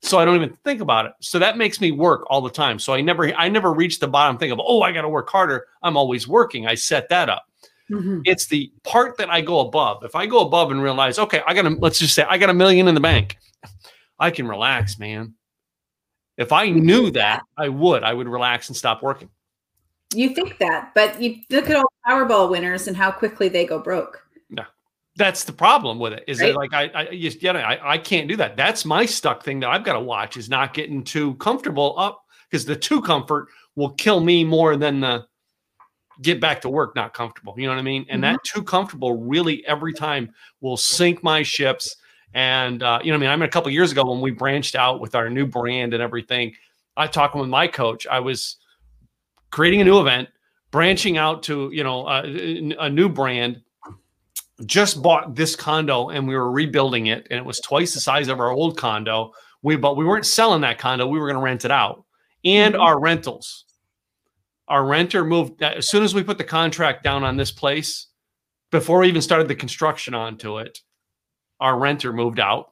So 0.04 0.18
I 0.18 0.26
don't 0.26 0.36
even 0.36 0.58
think 0.64 0.82
about 0.82 1.06
it. 1.06 1.14
So 1.20 1.38
that 1.40 1.58
makes 1.58 1.80
me 1.80 1.92
work 1.92 2.26
all 2.28 2.42
the 2.42 2.50
time. 2.50 2.80
So 2.80 2.94
I 2.94 3.02
never 3.02 3.32
I 3.36 3.50
never 3.50 3.72
reach 3.72 4.00
the 4.00 4.08
bottom. 4.08 4.38
Think 4.38 4.52
of 4.52 4.60
oh 4.64 4.82
I 4.82 4.92
got 4.92 5.04
to 5.04 5.10
work 5.10 5.30
harder. 5.30 5.68
I'm 5.84 5.96
always 5.96 6.28
working. 6.28 6.66
I 6.68 6.74
set 6.76 7.08
that 7.10 7.30
up. 7.30 7.46
Mhm. 7.92 8.22
It's 8.26 8.48
the 8.48 8.72
part 8.84 9.18
that 9.18 9.30
I 9.30 9.42
go 9.42 9.60
above. 9.60 10.04
If 10.04 10.16
I 10.16 10.26
go 10.26 10.40
above 10.40 10.72
and 10.72 10.82
realize 10.82 11.20
okay 11.20 11.42
I 11.46 11.54
got 11.54 11.64
to 11.64 11.70
let's 11.80 12.00
just 12.00 12.16
say 12.16 12.24
I 12.24 12.40
got 12.40 12.50
a 12.50 12.54
million 12.54 12.88
in 12.88 12.96
the 12.96 13.02
bank, 13.02 13.38
I 14.18 14.32
can 14.32 14.48
relax, 14.48 14.98
man. 14.98 15.36
If 16.38 16.52
I 16.52 16.70
knew 16.70 17.12
that, 17.12 17.44
I 17.58 17.70
would. 17.70 18.04
I 18.04 18.14
would 18.14 18.28
relax 18.28 18.70
and 18.70 18.76
stop 18.76 19.04
working. 19.04 19.30
You 20.14 20.34
think 20.34 20.58
that, 20.60 20.92
but 20.94 21.22
you 21.22 21.38
look 21.50 21.70
at 21.70 21.76
all 21.76 21.84
the 21.84 22.12
Powerball 22.12 22.50
winners 22.50 22.88
and 22.88 22.98
how 22.98 23.12
quickly 23.12 23.48
they 23.48 23.66
go 23.66 23.80
broke. 23.80 24.22
That's 25.18 25.44
the 25.44 25.54
problem 25.54 26.00
with 26.00 26.14
it. 26.14 26.24
Is 26.28 26.40
Right. 26.40 26.48
that 26.48 26.56
like 26.56 26.74
I 26.74 26.92
I 26.94 27.16
just 27.16 27.44
yeah 27.44 27.52
I, 27.54 27.94
I 27.94 27.98
can't 27.98 28.28
do 28.28 28.38
that. 28.38 28.56
That's 28.56 28.86
my 28.86 29.06
stuck 29.06 29.44
thing 29.44 29.60
that 29.60 29.70
I've 29.70 29.84
got 29.84 29.94
to 29.94 30.00
watch 30.00 30.38
is 30.38 30.50
not 30.50 30.74
getting 30.74 31.04
too 31.04 31.36
comfortable 31.36 31.96
up 31.98 32.26
because 32.50 32.66
the 32.66 32.76
too 32.76 33.02
comfort 33.02 33.50
will 33.76 33.92
kill 33.92 34.22
me 34.22 34.44
more 34.44 34.78
than 34.78 35.02
the 35.02 35.26
get 36.22 36.40
back 36.40 36.62
to 36.62 36.70
work 36.70 36.96
not 36.96 37.14
comfortable. 37.14 37.54
You 37.58 37.66
know 37.66 37.74
what 37.74 37.80
I 37.80 37.84
mean? 37.84 38.06
And 38.10 38.24
that 38.24 38.36
mm-hmm. 38.36 38.60
too 38.60 38.64
comfortable 38.64 39.22
really 39.22 39.66
every 39.68 39.94
time 39.94 40.34
will 40.62 40.78
sink 40.78 41.24
my 41.24 41.44
ships. 41.44 41.98
And 42.34 42.82
uh, 42.82 43.00
you 43.04 43.12
know 43.12 43.16
I 43.16 43.20
mean? 43.20 43.30
I 43.30 43.36
mean 43.36 43.44
a 43.44 43.52
couple 43.52 43.68
of 43.68 43.74
years 43.74 43.92
ago 43.92 44.10
when 44.10 44.22
we 44.22 44.32
branched 44.32 44.76
out 44.76 45.02
with 45.02 45.16
our 45.16 45.30
new 45.30 45.46
brand 45.46 45.94
and 45.94 46.02
everything, 46.02 46.54
I 46.96 47.08
talked 47.08 47.36
with 47.36 47.50
my 47.50 47.68
coach. 47.68 48.08
I 48.08 48.20
was 48.20 48.58
creating 49.52 49.82
a 49.82 49.84
new 49.84 50.00
event, 50.00 50.30
branching 50.72 51.18
out 51.18 51.44
to 51.44 51.70
you 51.74 51.84
know 51.84 52.06
uh, 52.06 52.24
a 52.80 52.90
new 52.90 53.10
brand 53.10 53.62
just 54.66 55.02
bought 55.02 55.36
this 55.36 55.56
condo 55.56 56.10
and 56.10 56.28
we 56.28 56.36
were 56.36 56.52
rebuilding 56.52 57.08
it 57.08 57.28
and 57.32 57.40
it 57.40 57.46
was 57.46 57.60
twice 57.60 57.94
the 57.94 58.00
size 58.00 58.28
of 58.28 58.40
our 58.40 58.52
old 58.52 58.78
condo 58.78 59.32
we 59.64 59.76
but 59.76 59.98
we 59.98 60.06
weren't 60.06 60.26
selling 60.26 60.62
that 60.62 60.78
condo 60.78 61.08
we 61.08 61.18
were 61.18 61.26
going 61.26 61.40
to 61.40 61.44
rent 61.44 61.66
it 61.66 61.72
out 61.72 62.06
and 62.46 62.76
Mhm. 62.76 62.80
our 62.80 63.00
rentals 63.00 63.66
our 64.68 64.86
renter 64.86 65.26
moved 65.26 65.62
as 65.64 65.90
soon 65.90 66.04
as 66.04 66.14
we 66.14 66.24
put 66.24 66.38
the 66.38 66.44
contract 66.44 67.04
down 67.04 67.24
on 67.24 67.38
this 67.38 67.52
place 67.52 68.08
before 68.70 69.00
we 69.00 69.08
even 69.08 69.22
started 69.22 69.48
the 69.48 69.56
construction 69.56 70.14
onto 70.14 70.60
it 70.60 70.80
our 71.62 71.80
renter 71.80 72.12
moved 72.12 72.40
out 72.40 72.72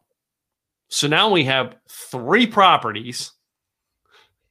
so 0.90 1.08
now 1.08 1.30
we 1.30 1.46
have 1.46 1.76
three 1.88 2.46
properties 2.46 3.32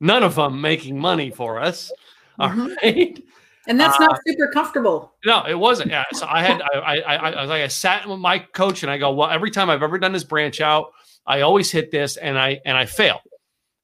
none 0.01 0.23
of 0.23 0.35
them 0.37 0.61
making 0.61 0.99
money 0.99 1.31
for 1.31 1.61
us 1.61 1.93
all 2.39 2.49
Mhm. 2.49 2.75
right 2.83 3.23
And 3.67 3.79
that's 3.79 4.01
not 4.01 4.13
uh, 4.13 4.19
super 4.27 4.49
comfortable. 4.51 5.13
No, 5.27 5.45
it 5.47 5.59
wasn't. 5.59 5.91
Yeah. 5.91 6.05
So 6.15 6.27
I 6.27 6.43
had, 6.43 6.63
I, 6.63 6.79
I, 6.79 6.95
I, 6.97 7.31
I, 7.33 7.45
like, 7.45 7.61
I 7.63 7.67
sat 7.69 8.09
with 8.09 8.19
my 8.19 8.39
coach 8.39 8.83
and 8.83 8.91
I 8.91 8.97
go, 8.97 9.13
well, 9.13 9.29
every 9.29 9.51
time 9.51 9.69
I've 9.69 9.83
ever 9.83 9.99
done 9.99 10.13
this 10.13 10.25
branch 10.25 10.63
out, 10.63 10.93
I 11.27 11.43
always 11.43 11.71
hit 11.71 11.91
this 11.91 12.17
and 12.17 12.39
I, 12.39 12.61
and 12.65 12.79
I 12.79 12.87
fail. 12.87 13.21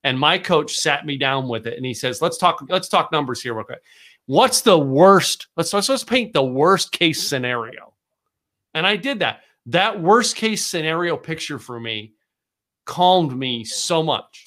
And 0.03 0.19
my 0.19 0.39
coach 0.39 0.77
sat 0.77 1.05
me 1.05 1.19
down 1.19 1.49
with 1.51 1.67
it 1.67 1.77
and 1.77 1.85
he 1.85 1.93
says, 1.93 2.23
let's 2.23 2.39
talk, 2.39 2.65
let's 2.71 2.89
talk 2.89 3.13
numbers 3.13 3.43
here 3.43 3.53
real 3.53 3.65
quick. 3.65 3.83
What's 4.25 4.63
the 4.63 4.79
worst? 4.79 5.49
Let's, 5.55 5.75
let's, 5.75 5.91
let's 5.91 6.03
paint 6.05 6.33
the 6.33 6.43
worst 6.43 6.91
case 6.91 7.29
scenario. 7.29 7.93
And 8.73 8.87
I 8.87 8.97
did 8.97 9.19
that. 9.19 9.41
That 9.67 10.01
worst 10.01 10.37
case 10.37 10.65
scenario 10.65 11.17
picture 11.17 11.59
for 11.59 11.81
me 11.81 12.15
calmed 12.85 13.37
me 13.37 13.65
so 13.65 14.03
much 14.03 14.45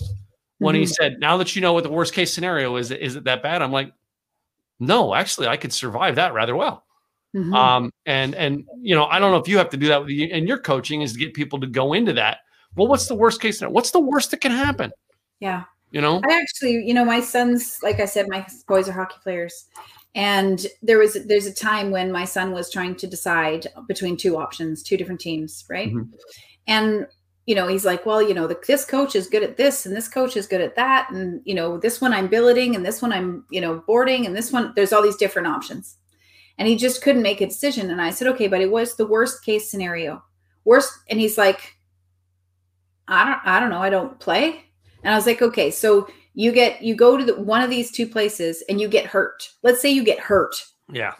when 0.59 0.75
mm-hmm. 0.75 0.81
he 0.81 0.85
said, 0.85 1.19
now 1.19 1.37
that 1.37 1.55
you 1.55 1.61
know 1.61 1.73
what 1.73 1.83
the 1.83 1.89
worst 1.89 2.13
case 2.13 2.33
scenario 2.33 2.75
is, 2.75 2.91
is 2.91 3.15
it 3.15 3.23
that 3.25 3.41
bad? 3.41 3.61
I'm 3.61 3.71
like, 3.71 3.93
no, 4.79 5.13
actually, 5.15 5.47
I 5.47 5.57
could 5.57 5.73
survive 5.73 6.15
that 6.15 6.33
rather 6.33 6.55
well. 6.55 6.85
Mm-hmm. 7.35 7.53
Um, 7.53 7.91
and 8.05 8.35
and 8.35 8.65
you 8.79 8.95
know, 8.95 9.05
I 9.05 9.19
don't 9.19 9.31
know 9.31 9.37
if 9.37 9.47
you 9.47 9.57
have 9.57 9.69
to 9.69 9.77
do 9.77 9.87
that 9.87 10.01
with 10.01 10.09
you 10.09 10.27
and 10.31 10.47
your 10.47 10.57
coaching 10.57 11.01
is 11.01 11.13
to 11.13 11.19
get 11.19 11.33
people 11.33 11.59
to 11.59 11.67
go 11.67 11.93
into 11.93 12.13
that. 12.13 12.39
Well, 12.75 12.87
what's 12.87 13.07
the 13.07 13.15
worst 13.15 13.41
case 13.41 13.57
scenario? 13.57 13.73
What's 13.73 13.91
the 13.91 13.99
worst 13.99 14.31
that 14.31 14.41
can 14.41 14.51
happen? 14.51 14.91
Yeah. 15.39 15.63
You 15.91 16.01
know, 16.01 16.21
I 16.27 16.39
actually, 16.39 16.85
you 16.85 16.93
know, 16.93 17.05
my 17.05 17.21
sons, 17.21 17.79
like 17.81 17.99
I 17.99 18.05
said, 18.05 18.27
my 18.27 18.45
boys 18.67 18.89
are 18.89 18.91
hockey 18.91 19.15
players. 19.23 19.65
And 20.17 20.65
there 20.81 20.97
was 20.97 21.13
there's 21.25 21.45
a 21.45 21.53
time 21.53 21.91
when 21.91 22.11
my 22.11 22.25
son 22.25 22.51
was 22.51 22.71
trying 22.71 22.95
to 22.95 23.07
decide 23.07 23.67
between 23.87 24.17
two 24.17 24.35
options, 24.35 24.81
two 24.81 24.97
different 24.97 25.21
teams, 25.21 25.63
right? 25.69 25.93
Mm-hmm. 25.93 26.11
And 26.67 27.07
you 27.45 27.55
know, 27.55 27.67
he's 27.67 27.85
like, 27.85 28.05
well, 28.05 28.21
you 28.21 28.33
know, 28.33 28.45
the, 28.45 28.59
this 28.67 28.83
coach 28.83 29.15
is 29.15 29.27
good 29.27 29.41
at 29.41 29.55
this 29.55 29.85
and 29.85 29.95
this 29.95 30.09
coach 30.09 30.35
is 30.35 30.47
good 30.47 30.59
at 30.59 30.75
that. 30.75 31.09
And, 31.11 31.39
you 31.45 31.55
know, 31.55 31.77
this 31.77 32.01
one 32.01 32.13
I'm 32.13 32.27
billeting 32.27 32.75
and 32.75 32.85
this 32.85 33.01
one 33.01 33.13
I'm, 33.13 33.45
you 33.49 33.61
know, 33.61 33.81
boarding 33.87 34.25
and 34.25 34.35
this 34.35 34.51
one, 34.51 34.73
there's 34.75 34.91
all 34.91 35.01
these 35.01 35.15
different 35.15 35.47
options. 35.47 35.95
And 36.57 36.67
he 36.67 36.75
just 36.75 37.01
couldn't 37.01 37.21
make 37.21 37.39
a 37.39 37.45
decision. 37.45 37.89
And 37.89 38.01
I 38.01 38.09
said, 38.09 38.27
okay, 38.29 38.49
but 38.49 38.59
it 38.59 38.69
was 38.69 38.97
the 38.97 39.07
worst 39.07 39.45
case 39.45 39.71
scenario. 39.71 40.21
Worst. 40.65 40.91
And 41.09 41.21
he's 41.21 41.37
like, 41.37 41.77
I 43.07 43.23
don't, 43.23 43.39
I 43.45 43.59
don't 43.61 43.69
know. 43.69 43.81
I 43.81 43.91
don't 43.91 44.19
play. 44.19 44.65
And 45.03 45.13
I 45.13 45.15
was 45.15 45.25
like, 45.25 45.41
okay, 45.41 45.71
so 45.71 46.09
you 46.37 46.51
get, 46.51 46.81
you 46.81 46.95
go 46.95 47.17
to 47.17 47.25
the, 47.25 47.35
one 47.41 47.61
of 47.61 47.69
these 47.69 47.91
two 47.91 48.07
places 48.07 48.63
and 48.69 48.79
you 48.79 48.87
get 48.87 49.05
hurt. 49.05 49.49
Let's 49.63 49.81
say 49.81 49.89
you 49.89 50.03
get 50.03 50.19
hurt. 50.19 50.55
Yeah. 50.91 51.13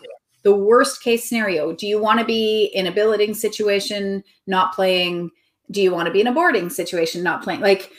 The 0.44 0.56
worst 0.56 1.02
case 1.02 1.28
scenario. 1.28 1.74
Do 1.74 1.88
you 1.88 2.00
want 2.00 2.20
to 2.20 2.26
be 2.26 2.72
in 2.74 2.88
a 2.88 2.92
billeting 2.92 3.34
situation, 3.34 4.24
not 4.46 4.74
playing? 4.74 5.32
do 5.72 5.82
you 5.82 5.92
want 5.92 6.08
to 6.08 6.14
be 6.14 6.22
in 6.22 6.28
a 6.28 6.32
boarding 6.32 6.70
situation 6.70 7.24
not 7.24 7.44
playing 7.44 7.60
like 7.62 7.92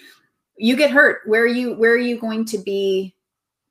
you 0.57 0.77
get 0.77 0.91
hurt 0.91 1.21
where 1.27 1.43
are 1.43 1.47
you 1.47 1.75
where 1.75 1.93
are 1.93 1.99
you 1.99 2.19
going 2.19 2.45
to 2.45 2.59
be 2.59 3.15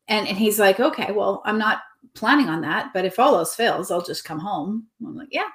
and 0.07 0.27
and 0.27 0.37
he's 0.37 0.59
like 0.59 0.79
okay 0.79 1.11
well 1.11 1.41
i'm 1.45 1.57
not 1.57 1.79
planning 2.13 2.49
on 2.49 2.61
that 2.61 2.91
but 2.93 3.05
if 3.05 3.19
all 3.19 3.35
else 3.35 3.55
fails 3.55 3.91
i'll 3.91 4.01
just 4.01 4.23
come 4.23 4.39
home 4.39 4.85
i'm 5.05 5.15
like 5.15 5.27
yeah 5.31 5.49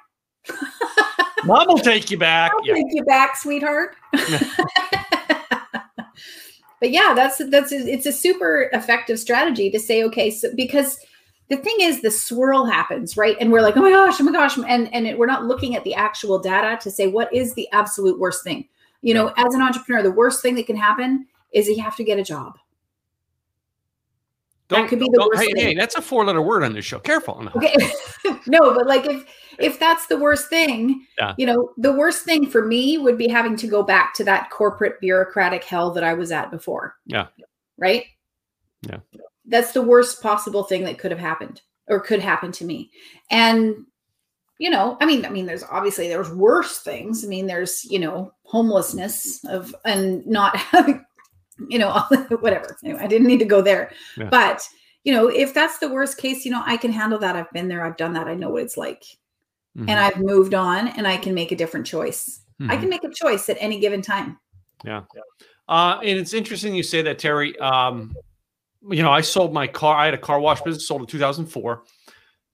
mom 1.45 1.67
will 1.67 1.77
take 1.77 2.11
you 2.11 2.17
back 2.17 2.51
I'll 2.51 2.65
yeah. 2.65 2.73
take 2.75 2.87
you 2.89 3.03
back 3.05 3.37
sweetheart 3.37 3.95
but 6.83 6.91
yeah 6.91 7.13
that's 7.15 7.41
that's 7.49 7.71
it's 7.71 8.05
a 8.05 8.11
super 8.11 8.69
effective 8.73 9.17
strategy 9.17 9.71
to 9.71 9.79
say 9.79 10.03
okay 10.03 10.29
so 10.29 10.49
because 10.53 10.99
the 11.47 11.55
thing 11.55 11.77
is 11.79 12.01
the 12.01 12.11
swirl 12.11 12.65
happens 12.65 13.15
right? 13.15 13.37
And 13.39 13.53
we're 13.53 13.61
like 13.61 13.77
oh 13.77 13.81
my 13.81 13.89
gosh 13.89 14.19
oh 14.19 14.23
my 14.25 14.33
gosh 14.33 14.57
and 14.57 14.93
and 14.93 15.07
it, 15.07 15.17
we're 15.17 15.25
not 15.25 15.45
looking 15.45 15.77
at 15.77 15.85
the 15.85 15.95
actual 15.95 16.39
data 16.39 16.77
to 16.83 16.91
say 16.91 17.07
what 17.07 17.33
is 17.33 17.53
the 17.53 17.69
absolute 17.71 18.19
worst 18.19 18.43
thing. 18.43 18.67
You 19.01 19.13
know 19.13 19.31
as 19.37 19.55
an 19.55 19.61
entrepreneur 19.61 20.03
the 20.03 20.11
worst 20.11 20.41
thing 20.41 20.55
that 20.55 20.67
can 20.67 20.75
happen 20.75 21.25
is 21.53 21.69
you 21.69 21.81
have 21.81 21.95
to 21.95 22.03
get 22.03 22.19
a 22.19 22.23
job 22.23 22.57
that 24.73 24.89
could 24.89 24.99
be 24.99 25.09
the 25.11 25.19
worst 25.19 25.41
hey, 25.41 25.53
thing. 25.53 25.67
hey 25.67 25.75
that's 25.75 25.95
a 25.95 26.01
four 26.01 26.25
letter 26.25 26.41
word 26.41 26.63
on 26.63 26.73
this 26.73 26.85
show 26.85 26.99
careful 26.99 27.47
okay 27.55 27.75
no 28.47 28.73
but 28.73 28.87
like 28.87 29.05
if 29.05 29.25
if 29.59 29.79
that's 29.79 30.07
the 30.07 30.17
worst 30.17 30.49
thing 30.49 31.05
yeah. 31.17 31.33
you 31.37 31.45
know 31.45 31.71
the 31.77 31.91
worst 31.91 32.25
thing 32.25 32.45
for 32.45 32.65
me 32.65 32.97
would 32.97 33.17
be 33.17 33.27
having 33.27 33.55
to 33.55 33.67
go 33.67 33.83
back 33.83 34.13
to 34.13 34.23
that 34.23 34.49
corporate 34.49 34.99
bureaucratic 34.99 35.63
hell 35.63 35.91
that 35.91 36.03
i 36.03 36.13
was 36.13 36.31
at 36.31 36.51
before 36.51 36.95
yeah 37.05 37.27
right 37.77 38.05
yeah 38.81 38.97
that's 39.45 39.71
the 39.73 39.81
worst 39.81 40.21
possible 40.21 40.63
thing 40.63 40.83
that 40.83 40.97
could 40.97 41.11
have 41.11 41.19
happened 41.19 41.61
or 41.87 41.99
could 41.99 42.21
happen 42.21 42.51
to 42.53 42.65
me. 42.65 42.91
And 43.29 43.85
you 44.59 44.69
know, 44.69 44.97
I 45.01 45.05
mean, 45.05 45.25
I 45.25 45.29
mean, 45.29 45.45
there's 45.45 45.63
obviously 45.63 46.07
there's 46.07 46.29
worse 46.29 46.79
things. 46.79 47.25
I 47.25 47.27
mean, 47.27 47.47
there's 47.47 47.85
you 47.85 47.99
know 47.99 48.33
homelessness 48.43 49.43
of 49.45 49.75
and 49.85 50.25
not 50.25 50.55
having, 50.57 51.03
you 51.67 51.79
know, 51.79 51.91
whatever. 52.39 52.77
Anyway, 52.83 52.99
I 53.01 53.07
didn't 53.07 53.27
need 53.27 53.39
to 53.39 53.45
go 53.45 53.61
there, 53.61 53.91
yeah. 54.17 54.29
but 54.29 54.67
you 55.03 55.13
know, 55.13 55.27
if 55.27 55.53
that's 55.53 55.79
the 55.79 55.89
worst 55.89 56.17
case, 56.17 56.45
you 56.45 56.51
know, 56.51 56.63
I 56.65 56.77
can 56.77 56.91
handle 56.91 57.19
that. 57.19 57.35
I've 57.35 57.51
been 57.51 57.67
there. 57.67 57.85
I've 57.85 57.97
done 57.97 58.13
that. 58.13 58.27
I 58.27 58.35
know 58.35 58.49
what 58.49 58.63
it's 58.63 58.77
like, 58.77 59.03
mm-hmm. 59.77 59.89
and 59.89 59.99
I've 59.99 60.17
moved 60.17 60.53
on, 60.53 60.89
and 60.89 61.07
I 61.07 61.17
can 61.17 61.33
make 61.33 61.51
a 61.51 61.55
different 61.55 61.85
choice. 61.85 62.41
Mm-hmm. 62.61 62.71
I 62.71 62.77
can 62.77 62.89
make 62.89 63.03
a 63.03 63.09
choice 63.09 63.49
at 63.49 63.57
any 63.59 63.79
given 63.79 64.01
time. 64.01 64.39
Yeah. 64.85 65.01
Uh, 65.67 65.99
and 65.99 66.19
it's 66.19 66.33
interesting 66.33 66.75
you 66.75 66.83
say 66.83 67.01
that, 67.01 67.19
Terry. 67.19 67.57
Um, 67.59 68.13
you 68.89 69.01
know, 69.01 69.11
I 69.11 69.21
sold 69.21 69.53
my 69.53 69.67
car. 69.67 69.97
I 69.97 70.05
had 70.05 70.13
a 70.13 70.17
car 70.17 70.39
wash 70.39 70.61
business, 70.61 70.87
sold 70.87 71.01
in 71.01 71.07
2004. 71.07 71.83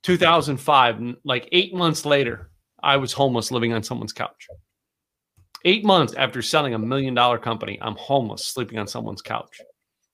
2005, 0.04 1.16
like 1.26 1.50
eight 1.52 1.74
months 1.74 2.06
later, 2.06 2.50
I 2.82 2.98
was 2.98 3.12
homeless 3.12 3.52
living 3.52 3.74
on 3.74 3.84
someone's 3.84 4.14
couch. 4.14 4.48
Eight 5.66 5.84
months 5.84 6.14
after 6.14 6.42
selling 6.42 6.74
a 6.74 6.80
million 6.80 7.14
dollar 7.14 7.38
company, 7.38 7.78
I'm 7.82 7.96
homeless, 7.96 8.46
sleeping 8.46 8.80
on 8.80 8.88
someone's 8.88 9.22
couch. 9.22 9.62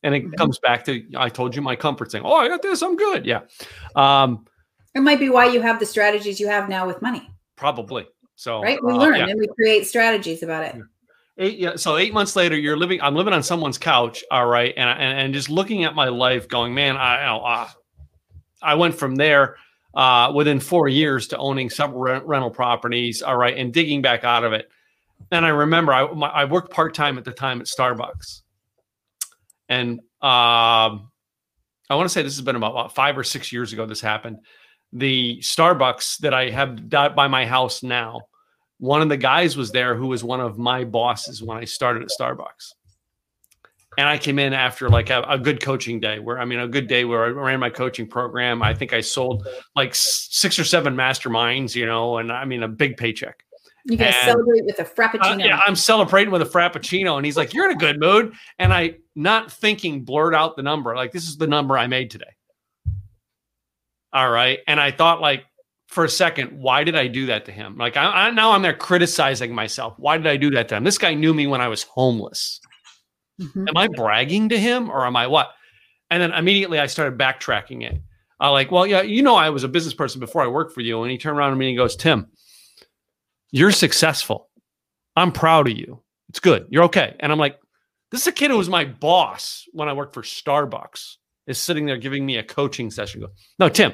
And 0.03 0.13
it 0.15 0.23
mm-hmm. 0.23 0.33
comes 0.33 0.59
back 0.59 0.85
to 0.85 1.03
I 1.15 1.29
told 1.29 1.55
you 1.55 1.61
my 1.61 1.75
comfort 1.75 2.11
saying, 2.11 2.23
Oh, 2.25 2.35
I 2.35 2.47
got 2.47 2.61
this, 2.61 2.81
I'm 2.81 2.95
good. 2.95 3.25
Yeah. 3.25 3.41
Um, 3.95 4.45
it 4.93 5.01
might 5.01 5.19
be 5.19 5.29
why 5.29 5.47
you 5.47 5.61
have 5.61 5.79
the 5.79 5.85
strategies 5.85 6.39
you 6.39 6.47
have 6.47 6.69
now 6.69 6.87
with 6.87 7.01
money. 7.01 7.29
Probably. 7.55 8.07
So 8.35 8.61
right, 8.61 8.83
we 8.83 8.93
uh, 8.93 8.97
learn 8.97 9.15
yeah. 9.15 9.27
and 9.27 9.39
we 9.39 9.47
create 9.47 9.87
strategies 9.87 10.43
about 10.43 10.63
it. 10.63 10.75
Yeah 10.75 10.83
eight 11.37 11.57
yeah 11.57 11.75
so 11.75 11.97
eight 11.97 12.13
months 12.13 12.35
later 12.35 12.55
you're 12.55 12.77
living 12.77 13.01
i'm 13.01 13.15
living 13.15 13.33
on 13.33 13.43
someone's 13.43 13.77
couch 13.77 14.23
all 14.31 14.45
right 14.45 14.73
and 14.77 14.89
and, 14.89 15.19
and 15.19 15.33
just 15.33 15.49
looking 15.49 15.83
at 15.83 15.95
my 15.95 16.07
life 16.07 16.47
going 16.47 16.73
man 16.73 16.95
i 16.97 17.25
know, 17.25 17.39
uh, 17.39 17.67
i 18.61 18.73
went 18.73 18.95
from 18.95 19.15
there 19.15 19.57
uh, 19.95 20.29
within 20.35 20.59
four 20.59 20.89
years 20.89 21.27
to 21.27 21.37
owning 21.37 21.69
several 21.69 22.21
rental 22.25 22.49
properties 22.49 23.21
all 23.21 23.37
right 23.37 23.57
and 23.57 23.73
digging 23.73 24.01
back 24.01 24.23
out 24.23 24.43
of 24.43 24.53
it 24.53 24.69
and 25.35 25.45
i 25.45 25.49
remember 25.49 25.93
i, 25.93 26.11
my, 26.11 26.27
I 26.27 26.45
worked 26.45 26.71
part-time 26.71 27.17
at 27.17 27.25
the 27.25 27.31
time 27.31 27.61
at 27.61 27.67
starbucks 27.67 28.41
and 29.69 29.99
um, 30.21 31.11
i 31.89 31.95
want 31.95 32.05
to 32.05 32.09
say 32.09 32.21
this 32.21 32.35
has 32.35 32.45
been 32.45 32.55
about, 32.55 32.71
about 32.71 32.95
five 32.95 33.17
or 33.17 33.23
six 33.23 33.51
years 33.51 33.73
ago 33.73 33.85
this 33.85 34.01
happened 34.01 34.39
the 34.93 35.39
starbucks 35.41 36.17
that 36.19 36.33
i 36.33 36.49
have 36.49 36.89
by 36.89 37.27
my 37.27 37.45
house 37.45 37.83
now 37.83 38.21
one 38.77 39.01
of 39.01 39.09
the 39.09 39.17
guys 39.17 39.55
was 39.55 39.71
there 39.71 39.95
who 39.95 40.07
was 40.07 40.23
one 40.23 40.41
of 40.41 40.57
my 40.57 40.83
bosses 40.83 41.41
when 41.41 41.57
I 41.57 41.65
started 41.65 42.03
at 42.03 42.09
Starbucks. 42.09 42.73
And 43.97 44.09
I 44.09 44.17
came 44.17 44.39
in 44.39 44.51
after 44.51 44.89
like 44.89 45.09
a, 45.09 45.21
a, 45.21 45.39
good 45.39 45.61
coaching 45.61 46.01
day 46.01 46.19
where, 46.19 46.37
I 46.37 46.43
mean, 46.43 46.59
a 46.59 46.67
good 46.67 46.87
day 46.87 47.05
where 47.05 47.23
I 47.23 47.29
ran 47.29 47.61
my 47.61 47.69
coaching 47.69 48.07
program. 48.07 48.61
I 48.61 48.73
think 48.73 48.91
I 48.91 48.99
sold 48.99 49.47
like 49.73 49.95
six 49.95 50.59
or 50.59 50.65
seven 50.65 50.97
masterminds, 50.97 51.75
you 51.75 51.85
know, 51.85 52.17
and 52.17 52.29
I 52.29 52.43
mean, 52.43 52.63
a 52.63 52.67
big 52.67 52.97
paycheck. 52.97 53.44
You 53.85 53.97
guys 53.97 54.15
and, 54.21 54.31
celebrate 54.31 54.65
with 54.65 54.79
a 54.79 54.83
frappuccino. 54.83 55.43
Uh, 55.43 55.45
yeah, 55.45 55.61
I'm 55.65 55.75
celebrating 55.75 56.31
with 56.31 56.41
a 56.41 56.45
frappuccino. 56.45 57.17
And 57.17 57.25
he's 57.25 57.37
like, 57.37 57.53
You're 57.53 57.69
in 57.69 57.75
a 57.75 57.79
good 57.79 57.99
mood. 57.99 58.33
And 58.57 58.73
I, 58.73 58.95
not 59.15 59.51
thinking, 59.51 60.03
blurred 60.03 60.33
out 60.33 60.55
the 60.55 60.63
number. 60.63 60.95
Like, 60.95 61.11
this 61.11 61.27
is 61.27 61.37
the 61.37 61.47
number 61.47 61.77
I 61.77 61.87
made 61.87 62.09
today. 62.09 62.25
All 64.11 64.29
right. 64.29 64.59
And 64.67 64.79
I 64.79 64.91
thought, 64.91 65.21
like, 65.21 65.45
for 65.87 66.03
a 66.03 66.09
second, 66.09 66.51
why 66.51 66.83
did 66.83 66.95
I 66.95 67.07
do 67.07 67.27
that 67.27 67.45
to 67.45 67.51
him? 67.51 67.77
Like 67.77 67.95
I, 67.95 68.05
I, 68.05 68.31
now 68.31 68.51
I'm 68.51 68.61
there 68.61 68.73
criticizing 68.73 69.53
myself. 69.53 69.93
Why 69.97 70.17
did 70.17 70.27
I 70.27 70.35
do 70.35 70.49
that 70.51 70.67
to 70.69 70.75
him? 70.75 70.83
This 70.83 70.97
guy 70.97 71.13
knew 71.13 71.33
me 71.33 71.47
when 71.47 71.61
I 71.61 71.67
was 71.67 71.83
homeless. 71.83 72.59
Mm-hmm. 73.39 73.67
Am 73.67 73.77
I 73.77 73.87
bragging 73.87 74.49
to 74.49 74.59
him 74.59 74.89
or 74.89 75.05
am 75.05 75.15
I 75.15 75.27
what? 75.27 75.51
And 76.09 76.21
then 76.21 76.33
immediately 76.33 76.79
I 76.79 76.87
started 76.87 77.19
backtracking 77.19 77.83
it. 77.83 78.01
I 78.39 78.49
like, 78.49 78.71
well, 78.71 78.85
yeah, 78.85 79.01
you 79.01 79.21
know, 79.21 79.35
I 79.35 79.49
was 79.49 79.63
a 79.63 79.69
business 79.69 79.93
person 79.93 80.19
before 80.19 80.41
I 80.41 80.47
worked 80.47 80.73
for 80.73 80.81
you. 80.81 81.01
And 81.01 81.11
he 81.11 81.17
turned 81.17 81.37
around 81.37 81.51
to 81.51 81.55
me 81.55 81.69
and 81.69 81.77
goes, 81.77 81.95
Tim, 81.95 82.27
you're 83.55 83.71
successful. 83.71 84.49
I'm 85.15 85.31
proud 85.31 85.69
of 85.69 85.77
you. 85.77 86.03
It's 86.27 86.41
good. 86.41 86.67
You're 86.69 86.83
okay. 86.83 87.15
And 87.21 87.31
I'm 87.31 87.39
like, 87.39 87.57
this 88.11 88.19
is 88.19 88.27
a 88.27 88.33
kid 88.33 88.51
who 88.51 88.57
was 88.57 88.67
my 88.67 88.83
boss 88.83 89.63
when 89.71 89.87
I 89.87 89.93
worked 89.93 90.13
for 90.13 90.23
Starbucks, 90.23 91.15
is 91.47 91.57
sitting 91.57 91.85
there 91.85 91.95
giving 91.95 92.25
me 92.25 92.35
a 92.35 92.43
coaching 92.43 92.91
session. 92.91 93.21
Go, 93.21 93.27
no, 93.57 93.69
Tim, 93.69 93.93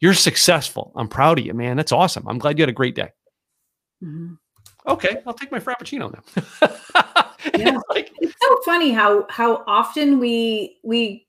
you're 0.00 0.14
successful. 0.14 0.90
I'm 0.96 1.08
proud 1.08 1.38
of 1.38 1.44
you, 1.44 1.52
man. 1.52 1.76
That's 1.76 1.92
awesome. 1.92 2.26
I'm 2.26 2.38
glad 2.38 2.56
you 2.56 2.62
had 2.62 2.70
a 2.70 2.72
great 2.72 2.94
day. 2.94 3.10
Mm-hmm. 4.02 4.36
Okay, 4.86 5.18
I'll 5.26 5.34
take 5.34 5.52
my 5.52 5.60
frappuccino 5.60 6.10
now. 6.10 7.20
yeah. 7.58 7.78
like, 7.90 8.10
it's 8.22 8.34
so 8.40 8.56
funny 8.64 8.90
how 8.90 9.26
how 9.28 9.64
often 9.66 10.18
we 10.18 10.78
we 10.82 11.26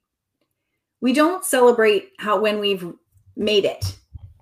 we 1.01 1.11
don't 1.11 1.43
celebrate 1.43 2.11
how 2.19 2.39
when 2.39 2.59
we've 2.59 2.93
made 3.35 3.65
it 3.65 3.97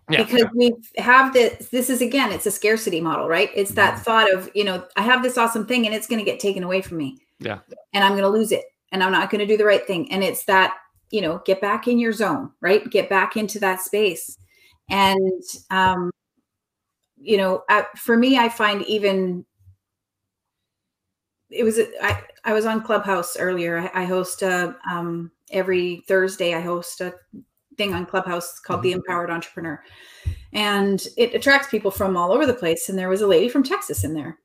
yeah, 0.09 0.23
because 0.23 0.45
we 0.53 0.73
have 0.97 1.33
this 1.33 1.69
this 1.69 1.89
is 1.89 2.01
again 2.01 2.31
it's 2.31 2.45
a 2.45 2.51
scarcity 2.51 2.99
model 2.99 3.27
right 3.27 3.49
it's 3.55 3.71
that 3.71 3.93
mm-hmm. 3.93 4.03
thought 4.03 4.33
of 4.33 4.49
you 4.53 4.63
know 4.63 4.85
i 4.97 5.01
have 5.01 5.23
this 5.23 5.37
awesome 5.37 5.65
thing 5.65 5.85
and 5.85 5.95
it's 5.95 6.07
going 6.07 6.19
to 6.19 6.29
get 6.29 6.41
taken 6.41 6.61
away 6.61 6.81
from 6.81 6.97
me 6.97 7.17
yeah 7.39 7.59
and 7.93 8.03
i'm 8.03 8.11
going 8.11 8.23
to 8.23 8.29
lose 8.29 8.51
it 8.51 8.65
and 8.91 9.01
i'm 9.01 9.13
not 9.13 9.29
going 9.29 9.39
to 9.39 9.45
do 9.45 9.55
the 9.55 9.63
right 9.63 9.87
thing 9.87 10.11
and 10.11 10.21
it's 10.21 10.43
that 10.43 10.75
you 11.13 11.21
know, 11.21 11.39
get 11.45 11.61
back 11.61 11.87
in 11.87 11.99
your 11.99 12.11
zone, 12.11 12.49
right? 12.59 12.89
Get 12.89 13.07
back 13.07 13.37
into 13.37 13.59
that 13.59 13.81
space. 13.81 14.35
And, 14.89 15.43
um, 15.69 16.09
you 17.21 17.37
know, 17.37 17.63
for 17.97 18.17
me, 18.17 18.39
I 18.39 18.49
find 18.49 18.81
even 18.87 19.45
it 21.51 21.63
was 21.63 21.79
I, 22.01 22.23
I 22.43 22.53
was 22.53 22.65
on 22.65 22.81
Clubhouse 22.81 23.37
earlier. 23.37 23.77
I, 23.93 24.01
I 24.01 24.05
host 24.05 24.41
a 24.41 24.75
um, 24.89 25.31
every 25.51 26.03
Thursday. 26.07 26.55
I 26.55 26.61
host 26.61 26.99
a 26.99 27.13
thing 27.77 27.93
on 27.93 28.05
Clubhouse 28.05 28.59
called 28.59 28.79
mm-hmm. 28.79 28.89
the 28.89 28.91
Empowered 28.93 29.29
Entrepreneur, 29.29 29.81
and 30.53 31.07
it 31.17 31.33
attracts 31.33 31.69
people 31.69 31.91
from 31.91 32.17
all 32.17 32.31
over 32.31 32.45
the 32.45 32.53
place. 32.53 32.89
And 32.89 32.97
there 32.97 33.09
was 33.09 33.21
a 33.21 33.27
lady 33.27 33.49
from 33.49 33.63
Texas 33.63 34.03
in 34.03 34.13
there. 34.13 34.37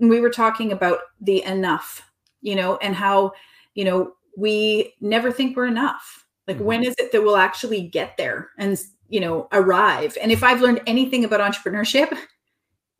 And 0.00 0.10
we 0.10 0.20
were 0.20 0.30
talking 0.30 0.72
about 0.72 1.00
the 1.20 1.42
enough, 1.44 2.10
you 2.40 2.56
know, 2.56 2.76
and 2.78 2.94
how 2.94 3.32
you 3.74 3.84
know 3.84 4.12
we 4.36 4.94
never 5.00 5.30
think 5.32 5.56
we're 5.56 5.66
enough. 5.66 6.24
Like 6.46 6.56
mm-hmm. 6.56 6.66
when 6.66 6.84
is 6.84 6.94
it 6.98 7.12
that 7.12 7.22
we'll 7.22 7.36
actually 7.36 7.82
get 7.82 8.16
there 8.16 8.50
and 8.58 8.78
you 9.08 9.20
know 9.20 9.48
arrive? 9.52 10.16
And 10.20 10.32
if 10.32 10.42
I've 10.42 10.60
learned 10.60 10.82
anything 10.86 11.24
about 11.24 11.40
entrepreneurship, 11.40 12.16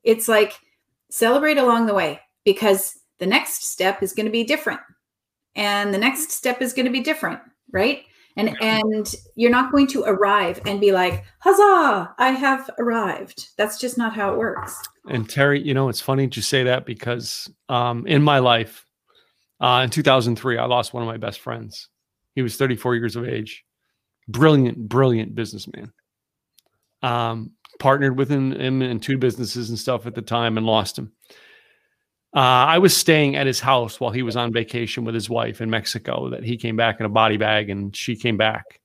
it's 0.04 0.28
like 0.28 0.58
celebrate 1.10 1.58
along 1.58 1.86
the 1.86 1.94
way 1.94 2.20
because 2.44 2.98
the 3.18 3.26
next 3.26 3.64
step 3.64 4.02
is 4.02 4.12
going 4.12 4.26
to 4.26 4.32
be 4.32 4.44
different 4.44 4.80
and 5.54 5.92
the 5.92 5.98
next 5.98 6.30
step 6.30 6.62
is 6.62 6.72
going 6.72 6.86
to 6.86 6.92
be 6.92 7.00
different 7.00 7.40
right 7.70 8.04
and 8.36 8.56
and 8.62 9.14
you're 9.34 9.50
not 9.50 9.72
going 9.72 9.86
to 9.86 10.02
arrive 10.04 10.60
and 10.66 10.80
be 10.80 10.92
like 10.92 11.24
huzzah 11.40 12.14
i 12.18 12.30
have 12.30 12.68
arrived. 12.78 13.48
That's 13.56 13.78
just 13.78 13.98
not 13.98 14.14
how 14.14 14.32
it 14.32 14.38
works. 14.38 14.80
And 15.08 15.28
terry 15.28 15.60
you 15.62 15.74
know 15.74 15.88
it's 15.88 16.00
funny 16.00 16.28
to 16.28 16.42
say 16.42 16.64
that 16.64 16.86
because 16.86 17.50
um, 17.68 18.06
in 18.06 18.22
my 18.22 18.38
life 18.38 18.84
uh, 19.60 19.82
in 19.84 19.90
2003 19.90 20.58
i 20.58 20.64
lost 20.64 20.94
one 20.94 21.02
of 21.02 21.06
my 21.06 21.18
best 21.18 21.40
friends. 21.40 21.88
He 22.34 22.42
was 22.42 22.56
34 22.56 22.96
years 22.96 23.16
of 23.16 23.26
age. 23.26 23.64
Brilliant 24.28 24.88
brilliant 24.88 25.34
businessman. 25.34 25.92
Um, 27.02 27.52
partnered 27.78 28.16
with 28.16 28.30
him 28.30 28.52
in 28.52 29.00
two 29.00 29.18
businesses 29.18 29.68
and 29.68 29.78
stuff 29.78 30.06
at 30.06 30.14
the 30.14 30.22
time 30.22 30.56
and 30.56 30.64
lost 30.64 30.96
him 30.96 31.12
uh, 32.34 32.38
I 32.38 32.78
was 32.78 32.96
staying 32.96 33.36
at 33.36 33.46
his 33.46 33.60
house 33.60 34.00
while 34.00 34.10
he 34.10 34.22
was 34.22 34.36
on 34.36 34.52
vacation 34.52 35.04
with 35.04 35.14
his 35.14 35.28
wife 35.28 35.60
in 35.60 35.68
Mexico. 35.68 36.30
That 36.30 36.44
he 36.44 36.56
came 36.56 36.76
back 36.76 36.98
in 36.98 37.06
a 37.06 37.10
body 37.10 37.36
bag 37.36 37.68
and 37.68 37.94
she 37.94 38.16
came 38.16 38.36
back. 38.36 38.80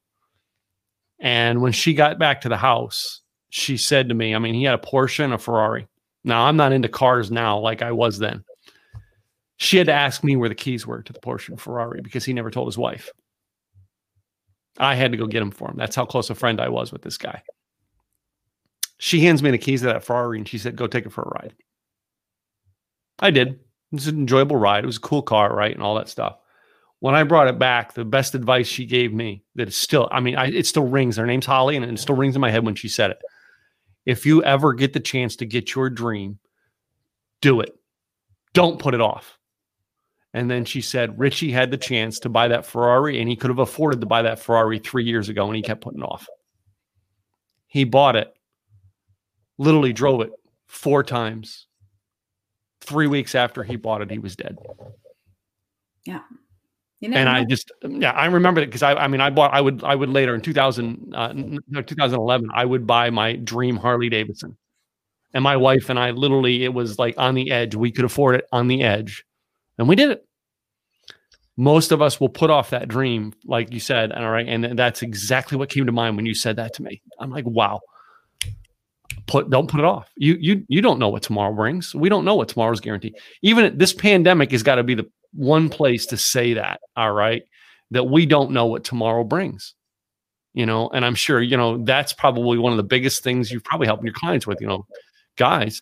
And 1.19 1.61
when 1.61 1.71
she 1.71 1.93
got 1.93 2.19
back 2.19 2.41
to 2.41 2.49
the 2.49 2.57
house, 2.57 3.21
she 3.49 3.77
said 3.77 4.09
to 4.09 4.15
me, 4.15 4.35
I 4.35 4.39
mean, 4.39 4.53
he 4.53 4.63
had 4.63 4.75
a 4.75 4.77
Porsche 4.77 5.23
and 5.23 5.33
a 5.33 5.37
Ferrari. 5.37 5.87
Now, 6.23 6.45
I'm 6.45 6.57
not 6.57 6.73
into 6.73 6.89
cars 6.89 7.31
now 7.31 7.57
like 7.57 7.81
I 7.81 7.91
was 7.91 8.19
then. 8.19 8.43
She 9.55 9.77
had 9.77 9.87
to 9.87 9.93
ask 9.93 10.23
me 10.23 10.35
where 10.35 10.49
the 10.49 10.55
keys 10.55 10.85
were 10.85 11.01
to 11.01 11.13
the 11.13 11.19
Porsche 11.19 11.49
and 11.49 11.59
Ferrari 11.59 12.01
because 12.01 12.25
he 12.25 12.33
never 12.33 12.51
told 12.51 12.67
his 12.67 12.77
wife. 12.77 13.09
I 14.77 14.93
had 14.93 15.11
to 15.11 15.17
go 15.17 15.25
get 15.25 15.39
them 15.39 15.51
for 15.51 15.71
him. 15.71 15.77
That's 15.77 15.95
how 15.95 16.05
close 16.05 16.29
a 16.29 16.35
friend 16.35 16.61
I 16.61 16.69
was 16.69 16.91
with 16.91 17.01
this 17.01 17.17
guy. 17.17 17.41
She 18.99 19.21
hands 19.21 19.41
me 19.41 19.51
the 19.51 19.57
keys 19.57 19.81
to 19.81 19.87
that 19.87 20.03
Ferrari 20.03 20.37
and 20.37 20.47
she 20.47 20.57
said, 20.57 20.75
Go 20.75 20.85
take 20.85 21.05
it 21.05 21.11
for 21.11 21.23
a 21.23 21.29
ride. 21.29 21.55
I 23.19 23.31
did. 23.31 23.49
It 23.49 23.59
was 23.91 24.07
an 24.07 24.17
enjoyable 24.17 24.57
ride. 24.57 24.83
It 24.83 24.87
was 24.87 24.97
a 24.97 25.01
cool 25.01 25.21
car, 25.21 25.55
right? 25.55 25.73
And 25.73 25.81
all 25.81 25.95
that 25.95 26.09
stuff. 26.09 26.37
When 26.99 27.15
I 27.15 27.23
brought 27.23 27.47
it 27.47 27.59
back, 27.59 27.93
the 27.93 28.05
best 28.05 28.35
advice 28.35 28.67
she 28.67 28.85
gave 28.85 29.13
me 29.13 29.43
that 29.55 29.67
is 29.67 29.77
still, 29.77 30.09
I 30.11 30.19
mean, 30.19 30.35
I, 30.35 30.47
it 30.47 30.65
still 30.65 30.87
rings. 30.87 31.17
Her 31.17 31.27
name's 31.27 31.45
Holly, 31.45 31.75
and 31.75 31.85
it 31.85 31.99
still 31.99 32.15
rings 32.15 32.35
in 32.35 32.41
my 32.41 32.51
head 32.51 32.65
when 32.65 32.75
she 32.75 32.87
said 32.87 33.11
it. 33.11 33.19
If 34.05 34.25
you 34.25 34.43
ever 34.43 34.73
get 34.73 34.93
the 34.93 34.99
chance 34.99 35.35
to 35.37 35.45
get 35.45 35.75
your 35.75 35.89
dream, 35.89 36.39
do 37.41 37.59
it. 37.61 37.77
Don't 38.53 38.79
put 38.79 38.93
it 38.93 39.01
off. 39.01 39.37
And 40.33 40.49
then 40.49 40.65
she 40.65 40.81
said, 40.81 41.19
Richie 41.19 41.51
had 41.51 41.71
the 41.71 41.77
chance 41.77 42.19
to 42.19 42.29
buy 42.29 42.47
that 42.47 42.65
Ferrari, 42.65 43.19
and 43.19 43.29
he 43.29 43.35
could 43.35 43.49
have 43.49 43.59
afforded 43.59 44.01
to 44.01 44.07
buy 44.07 44.23
that 44.23 44.39
Ferrari 44.39 44.79
three 44.79 45.03
years 45.03 45.29
ago, 45.29 45.45
and 45.47 45.55
he 45.55 45.61
kept 45.61 45.81
putting 45.81 46.01
it 46.01 46.05
off. 46.05 46.27
He 47.67 47.83
bought 47.83 48.15
it, 48.15 48.33
literally 49.57 49.93
drove 49.93 50.21
it 50.21 50.31
four 50.67 51.03
times, 51.03 51.67
three 52.87 53.07
weeks 53.07 53.35
after 53.35 53.63
he 53.63 53.75
bought 53.75 54.01
it, 54.01 54.09
he 54.09 54.19
was 54.19 54.35
dead. 54.35 54.57
Yeah. 56.05 56.21
You 56.99 57.09
know, 57.09 57.17
and 57.17 57.29
I 57.29 57.43
just, 57.43 57.71
yeah, 57.87 58.11
I 58.11 58.25
remember 58.25 58.61
it 58.61 58.67
because 58.67 58.81
I, 58.81 58.95
I 58.95 59.07
mean, 59.07 59.21
I 59.21 59.29
bought, 59.29 59.53
I 59.53 59.61
would, 59.61 59.83
I 59.83 59.93
would 59.93 60.09
later 60.09 60.33
in 60.33 60.41
2000, 60.41 61.13
uh, 61.13 61.31
no, 61.35 61.81
2011, 61.81 62.49
I 62.53 62.65
would 62.65 62.87
buy 62.87 63.11
my 63.11 63.35
dream 63.35 63.75
Harley 63.77 64.09
Davidson. 64.09 64.57
And 65.33 65.43
my 65.43 65.57
wife 65.57 65.89
and 65.89 65.99
I 65.99 66.11
literally, 66.11 66.63
it 66.63 66.73
was 66.73 66.97
like 66.97 67.15
on 67.17 67.35
the 67.35 67.51
edge. 67.51 67.75
We 67.75 67.91
could 67.91 68.05
afford 68.05 68.35
it 68.35 68.45
on 68.51 68.67
the 68.67 68.81
edge. 68.81 69.25
And 69.77 69.87
we 69.87 69.95
did 69.95 70.09
it. 70.09 70.25
Most 71.55 71.91
of 71.91 72.01
us 72.01 72.19
will 72.19 72.29
put 72.29 72.49
off 72.49 72.71
that 72.71 72.87
dream, 72.87 73.33
like 73.45 73.71
you 73.71 73.79
said. 73.79 74.11
And 74.11 74.23
all 74.23 74.31
right. 74.31 74.47
And 74.47 74.79
that's 74.79 75.03
exactly 75.03 75.57
what 75.57 75.69
came 75.69 75.85
to 75.85 75.91
mind 75.91 76.15
when 76.15 76.25
you 76.25 76.33
said 76.33 76.55
that 76.55 76.73
to 76.75 76.83
me. 76.83 77.01
I'm 77.19 77.29
like, 77.29 77.45
wow 77.45 77.81
put 79.27 79.49
don't 79.49 79.69
put 79.69 79.79
it 79.79 79.85
off. 79.85 80.09
You 80.15 80.37
you 80.39 80.63
you 80.67 80.81
don't 80.81 80.99
know 80.99 81.09
what 81.09 81.23
tomorrow 81.23 81.53
brings. 81.53 81.93
We 81.93 82.09
don't 82.09 82.25
know 82.25 82.35
what 82.35 82.49
tomorrow's 82.49 82.79
guarantee. 82.79 83.13
Even 83.41 83.77
this 83.77 83.93
pandemic 83.93 84.51
has 84.51 84.63
got 84.63 84.75
to 84.75 84.83
be 84.83 84.95
the 84.95 85.05
one 85.33 85.69
place 85.69 86.05
to 86.07 86.17
say 86.17 86.53
that. 86.53 86.79
All 86.95 87.11
right, 87.11 87.43
that 87.91 88.05
we 88.05 88.25
don't 88.25 88.51
know 88.51 88.65
what 88.65 88.83
tomorrow 88.83 89.23
brings. 89.23 89.75
You 90.53 90.65
know, 90.65 90.89
and 90.89 91.05
I'm 91.05 91.15
sure 91.15 91.41
you 91.41 91.57
know 91.57 91.83
that's 91.83 92.13
probably 92.13 92.57
one 92.57 92.73
of 92.73 92.77
the 92.77 92.83
biggest 92.83 93.23
things 93.23 93.51
you've 93.51 93.63
probably 93.63 93.87
helping 93.87 94.05
your 94.05 94.15
clients 94.15 94.47
with. 94.47 94.59
You 94.61 94.67
know, 94.67 94.87
guys, 95.37 95.81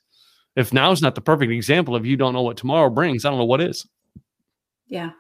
if 0.55 0.73
now's 0.73 1.01
not 1.01 1.15
the 1.15 1.21
perfect 1.21 1.51
example 1.51 1.95
of 1.95 2.05
you 2.05 2.17
don't 2.17 2.34
know 2.34 2.41
what 2.41 2.58
tomorrow 2.58 2.89
brings, 2.89 3.23
I 3.23 3.29
don't 3.29 3.39
know 3.39 3.45
what 3.45 3.62
is. 3.62 3.88
Yeah. 4.88 5.12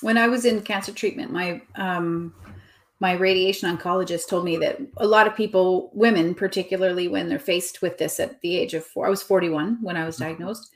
When 0.00 0.16
I 0.16 0.28
was 0.28 0.44
in 0.44 0.62
cancer 0.62 0.92
treatment, 0.92 1.32
my 1.32 1.62
um 1.76 2.34
my 3.00 3.12
radiation 3.12 3.74
oncologist 3.74 4.28
told 4.28 4.44
me 4.44 4.56
that 4.56 4.80
a 4.96 5.06
lot 5.06 5.26
of 5.26 5.36
people, 5.36 5.90
women 5.94 6.34
particularly, 6.34 7.06
when 7.06 7.28
they're 7.28 7.38
faced 7.38 7.80
with 7.80 7.96
this 7.98 8.18
at 8.18 8.40
the 8.40 8.56
age 8.56 8.74
of 8.74 8.84
four, 8.84 9.06
I 9.06 9.10
was 9.10 9.22
41 9.22 9.78
when 9.82 9.96
I 9.96 10.04
was 10.04 10.16
mm-hmm. 10.16 10.24
diagnosed, 10.24 10.72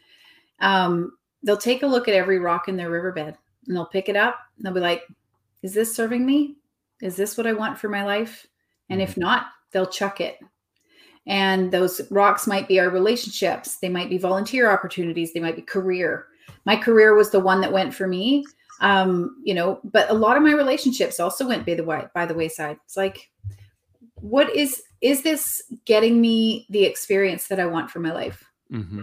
um, 0.61 1.12
they'll 1.42 1.56
take 1.56 1.82
a 1.82 1.87
look 1.87 2.06
at 2.06 2.14
every 2.14 2.38
rock 2.38 2.68
in 2.68 2.76
their 2.76 2.90
riverbed 2.90 3.37
and 3.66 3.76
they'll 3.76 3.87
pick 3.87 4.08
it 4.08 4.16
up 4.16 4.38
and 4.56 4.64
they'll 4.64 4.74
be 4.74 4.80
like, 4.80 5.02
is 5.62 5.74
this 5.74 5.94
serving 5.94 6.24
me? 6.24 6.56
Is 7.00 7.16
this 7.16 7.37
what 7.37 7.46
I 7.46 7.52
want 7.52 7.78
for 7.78 7.88
my 7.88 8.04
life? 8.04 8.46
And 8.88 9.02
if 9.02 9.12
mm-hmm. 9.12 9.22
not, 9.22 9.46
they'll 9.72 9.87
chuck 9.87 10.20
it. 10.20 10.38
And 11.26 11.70
those 11.70 12.00
rocks 12.11 12.46
might 12.46 12.66
be 12.66 12.80
our 12.80 12.90
relationships, 12.90 13.76
they 13.76 13.88
might 13.88 14.11
be 14.11 14.18
volunteer 14.18 14.70
opportunities, 14.70 15.32
they 15.32 15.40
might 15.40 15.56
be 15.56 15.62
career. 15.62 16.26
My 16.64 16.76
career 16.76 17.14
was 17.14 17.30
the 17.30 17.40
one 17.40 17.61
that 17.61 17.72
went 17.72 17.94
for 17.94 18.06
me 18.06 18.44
um 18.83 19.37
you 19.45 19.55
know 19.55 19.81
but 19.85 20.11
a 20.11 20.14
lot 20.14 20.37
of 20.37 20.42
my 20.42 20.53
relationships 20.53 21.18
also 21.18 21.47
went 21.49 21.64
by 21.64 21.75
the 21.75 21.85
way 21.85 22.05
by 22.14 22.27
the 22.27 22.35
wayside 22.35 22.77
it's 22.85 22.97
like 22.97 23.31
what 24.16 24.55
is 24.55 24.83
is 25.01 25.23
this 25.23 25.62
getting 25.85 26.21
me 26.21 26.66
the 26.68 26.85
experience 26.85 27.47
that 27.47 27.61
i 27.61 27.64
want 27.64 27.90
for 27.90 28.01
my 28.01 28.12
life 28.12 28.45
mm-hmm. 28.71 29.03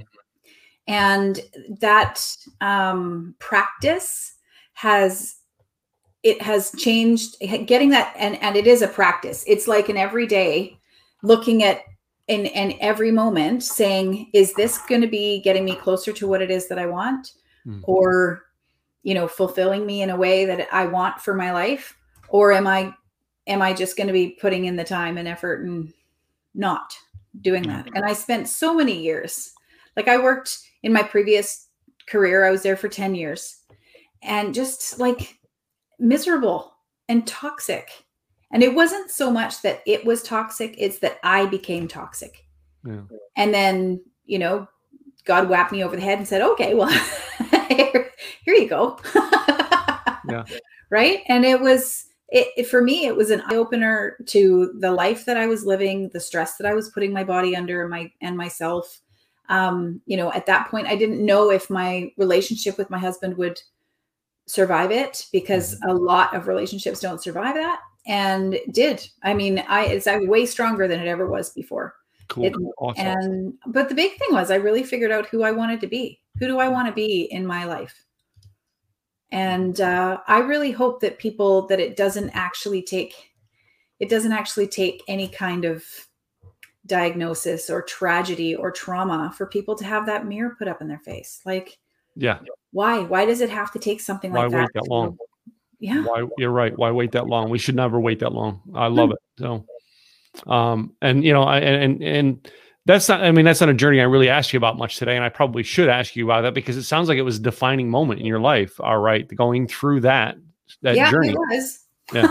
and 0.87 1.39
that 1.79 2.23
um 2.61 3.33
practice 3.39 4.35
has 4.73 5.37
it 6.23 6.41
has 6.41 6.71
changed 6.77 7.37
getting 7.65 7.89
that 7.89 8.13
and 8.17 8.41
and 8.43 8.55
it 8.55 8.67
is 8.67 8.81
a 8.81 8.87
practice 8.87 9.43
it's 9.47 9.67
like 9.67 9.89
an 9.89 9.97
everyday 9.97 10.77
looking 11.23 11.63
at 11.63 11.81
in 12.27 12.45
in 12.45 12.77
every 12.81 13.11
moment 13.11 13.63
saying 13.63 14.29
is 14.33 14.53
this 14.53 14.77
going 14.87 15.01
to 15.01 15.07
be 15.07 15.41
getting 15.41 15.63
me 15.63 15.75
closer 15.75 16.11
to 16.11 16.27
what 16.27 16.41
it 16.41 16.51
is 16.51 16.67
that 16.67 16.77
i 16.77 16.85
want 16.85 17.33
mm-hmm. 17.65 17.79
or 17.83 18.48
you 19.03 19.13
know 19.13 19.27
fulfilling 19.27 19.85
me 19.85 20.01
in 20.01 20.09
a 20.09 20.15
way 20.15 20.45
that 20.45 20.67
i 20.71 20.85
want 20.85 21.21
for 21.21 21.33
my 21.33 21.51
life? 21.51 21.97
Or 22.29 22.51
am 22.51 22.67
i 22.67 22.93
am 23.47 23.61
i 23.61 23.73
just 23.73 23.97
going 23.97 24.07
to 24.07 24.13
be 24.13 24.37
putting 24.41 24.65
in 24.65 24.75
the 24.75 24.83
time 24.83 25.17
and 25.17 25.27
effort 25.27 25.63
and 25.63 25.93
not 26.53 26.93
doing 27.41 27.63
that? 27.63 27.85
Mm-hmm. 27.85 27.95
And 27.95 28.05
i 28.05 28.13
spent 28.13 28.47
so 28.47 28.73
many 28.73 29.01
years 29.01 29.53
like 29.95 30.07
i 30.07 30.17
worked 30.17 30.59
in 30.83 30.93
my 30.93 31.03
previous 31.03 31.67
career 32.07 32.45
i 32.45 32.51
was 32.51 32.63
there 32.63 32.77
for 32.77 32.87
10 32.89 33.15
years 33.15 33.57
and 34.21 34.53
just 34.53 34.99
like 34.99 35.39
miserable 35.99 36.73
and 37.07 37.25
toxic. 37.27 37.89
And 38.51 38.63
it 38.63 38.73
wasn't 38.73 39.11
so 39.11 39.29
much 39.29 39.61
that 39.61 39.81
it 39.85 40.05
was 40.05 40.23
toxic 40.23 40.75
it's 40.77 40.99
that 40.99 41.19
i 41.23 41.45
became 41.45 41.87
toxic. 41.87 42.45
Yeah. 42.85 43.01
and 43.35 43.53
then 43.53 44.01
you 44.25 44.39
know 44.39 44.65
god 45.25 45.49
whapped 45.49 45.73
me 45.73 45.83
over 45.83 45.97
the 45.97 46.01
head 46.01 46.17
and 46.17 46.25
said 46.25 46.41
okay 46.41 46.73
well 46.73 46.89
here 48.43 48.55
you 48.55 48.67
go. 48.67 48.99
yeah. 49.15 50.43
Right. 50.89 51.21
And 51.27 51.45
it 51.45 51.59
was, 51.59 52.05
it, 52.29 52.47
it, 52.57 52.67
for 52.67 52.81
me, 52.81 53.05
it 53.05 53.15
was 53.15 53.29
an 53.29 53.41
eye 53.47 53.55
opener 53.55 54.17
to 54.27 54.73
the 54.79 54.91
life 54.91 55.25
that 55.25 55.37
I 55.37 55.47
was 55.47 55.65
living, 55.65 56.09
the 56.09 56.19
stress 56.19 56.57
that 56.57 56.67
I 56.67 56.73
was 56.73 56.89
putting 56.89 57.13
my 57.13 57.23
body 57.23 57.55
under 57.55 57.81
and 57.81 57.91
my, 57.91 58.11
and 58.21 58.35
myself. 58.37 59.01
Um, 59.49 60.01
you 60.05 60.17
know, 60.17 60.31
at 60.33 60.45
that 60.45 60.69
point, 60.69 60.87
I 60.87 60.95
didn't 60.95 61.25
know 61.25 61.49
if 61.49 61.69
my 61.69 62.11
relationship 62.17 62.77
with 62.77 62.89
my 62.89 62.99
husband 62.99 63.37
would 63.37 63.59
survive 64.47 64.91
it 64.91 65.25
because 65.31 65.75
mm-hmm. 65.75 65.89
a 65.89 65.93
lot 65.93 66.35
of 66.35 66.47
relationships 66.47 66.99
don't 66.99 67.21
survive 67.21 67.55
that 67.55 67.79
and 68.07 68.59
did. 68.71 69.07
I 69.23 69.33
mean, 69.33 69.63
I, 69.67 69.85
it's 69.85 70.07
I 70.07 70.17
way 70.19 70.45
stronger 70.45 70.87
than 70.87 70.99
it 70.99 71.07
ever 71.07 71.27
was 71.27 71.51
before. 71.51 71.95
Cool. 72.27 72.45
It, 72.45 72.53
awesome. 72.77 73.05
And, 73.05 73.53
but 73.67 73.89
the 73.89 73.95
big 73.95 74.17
thing 74.17 74.29
was 74.31 74.51
I 74.51 74.55
really 74.55 74.83
figured 74.83 75.11
out 75.11 75.27
who 75.27 75.43
I 75.43 75.51
wanted 75.51 75.81
to 75.81 75.87
be. 75.87 76.19
Who 76.39 76.47
do 76.47 76.59
I 76.59 76.67
want 76.67 76.87
to 76.87 76.93
be 76.93 77.23
in 77.31 77.45
my 77.45 77.65
life? 77.65 78.05
and 79.31 79.79
uh, 79.81 80.19
I 80.27 80.39
really 80.39 80.71
hope 80.71 81.01
that 81.01 81.19
people 81.19 81.67
that 81.67 81.79
it 81.79 81.95
doesn't 81.95 82.31
actually 82.31 82.81
take 82.81 83.31
it 83.99 84.09
doesn't 84.09 84.31
actually 84.31 84.67
take 84.67 85.03
any 85.07 85.27
kind 85.27 85.65
of 85.65 85.83
diagnosis 86.85 87.69
or 87.69 87.81
tragedy 87.81 88.55
or 88.55 88.71
trauma 88.71 89.31
for 89.35 89.45
people 89.45 89.75
to 89.75 89.83
have 89.83 90.05
that 90.05 90.25
mirror 90.25 90.55
put 90.57 90.69
up 90.69 90.81
in 90.81 90.87
their 90.87 90.99
face. 90.99 91.41
Like, 91.45 91.77
yeah, 92.15 92.39
why? 92.71 92.99
Why 92.99 93.25
does 93.25 93.41
it 93.41 93.49
have 93.49 93.71
to 93.73 93.79
take 93.79 93.99
something 93.99 94.31
why 94.31 94.45
like 94.45 94.53
wait 94.53 94.67
that? 94.73 94.83
that 94.83 94.89
long? 94.89 95.17
Yeah, 95.79 96.03
Why 96.03 96.23
you're 96.37 96.51
right. 96.51 96.77
Why 96.77 96.91
wait 96.91 97.11
that 97.11 97.27
long? 97.27 97.49
We 97.49 97.59
should 97.59 97.75
never 97.75 97.99
wait 97.99 98.19
that 98.19 98.31
long. 98.31 98.61
I 98.73 98.87
love 98.87 99.11
it. 99.11 99.17
So, 99.37 99.65
um, 100.47 100.95
and 101.01 101.23
you 101.23 101.33
know, 101.33 101.43
I 101.43 101.59
and 101.59 102.01
and 102.01 102.51
that's 102.89 103.07
not. 103.07 103.23
I 103.23 103.31
mean, 103.31 103.45
that's 103.45 103.61
not 103.61 103.69
a 103.69 103.73
journey 103.75 104.01
I 104.01 104.05
really 104.05 104.29
asked 104.29 104.51
you 104.51 104.57
about 104.57 104.77
much 104.77 104.97
today, 104.97 105.15
and 105.15 105.23
I 105.23 105.29
probably 105.29 105.61
should 105.61 105.89
ask 105.89 106.15
you 106.15 106.25
about 106.25 106.41
that 106.41 106.55
because 106.55 106.75
it 106.75 106.83
sounds 106.83 107.07
like 107.07 107.19
it 107.19 107.23
was 107.23 107.37
a 107.37 107.41
defining 107.41 107.87
moment 107.87 108.19
in 108.19 108.25
your 108.25 108.39
life. 108.39 108.79
All 108.79 108.97
right, 108.97 109.27
going 109.35 109.67
through 109.67 110.01
that 110.01 110.37
that 110.81 110.95
yeah, 110.95 111.11
journey. 111.11 111.29
it 111.29 111.37
was. 111.37 111.85
Yeah. 112.11 112.23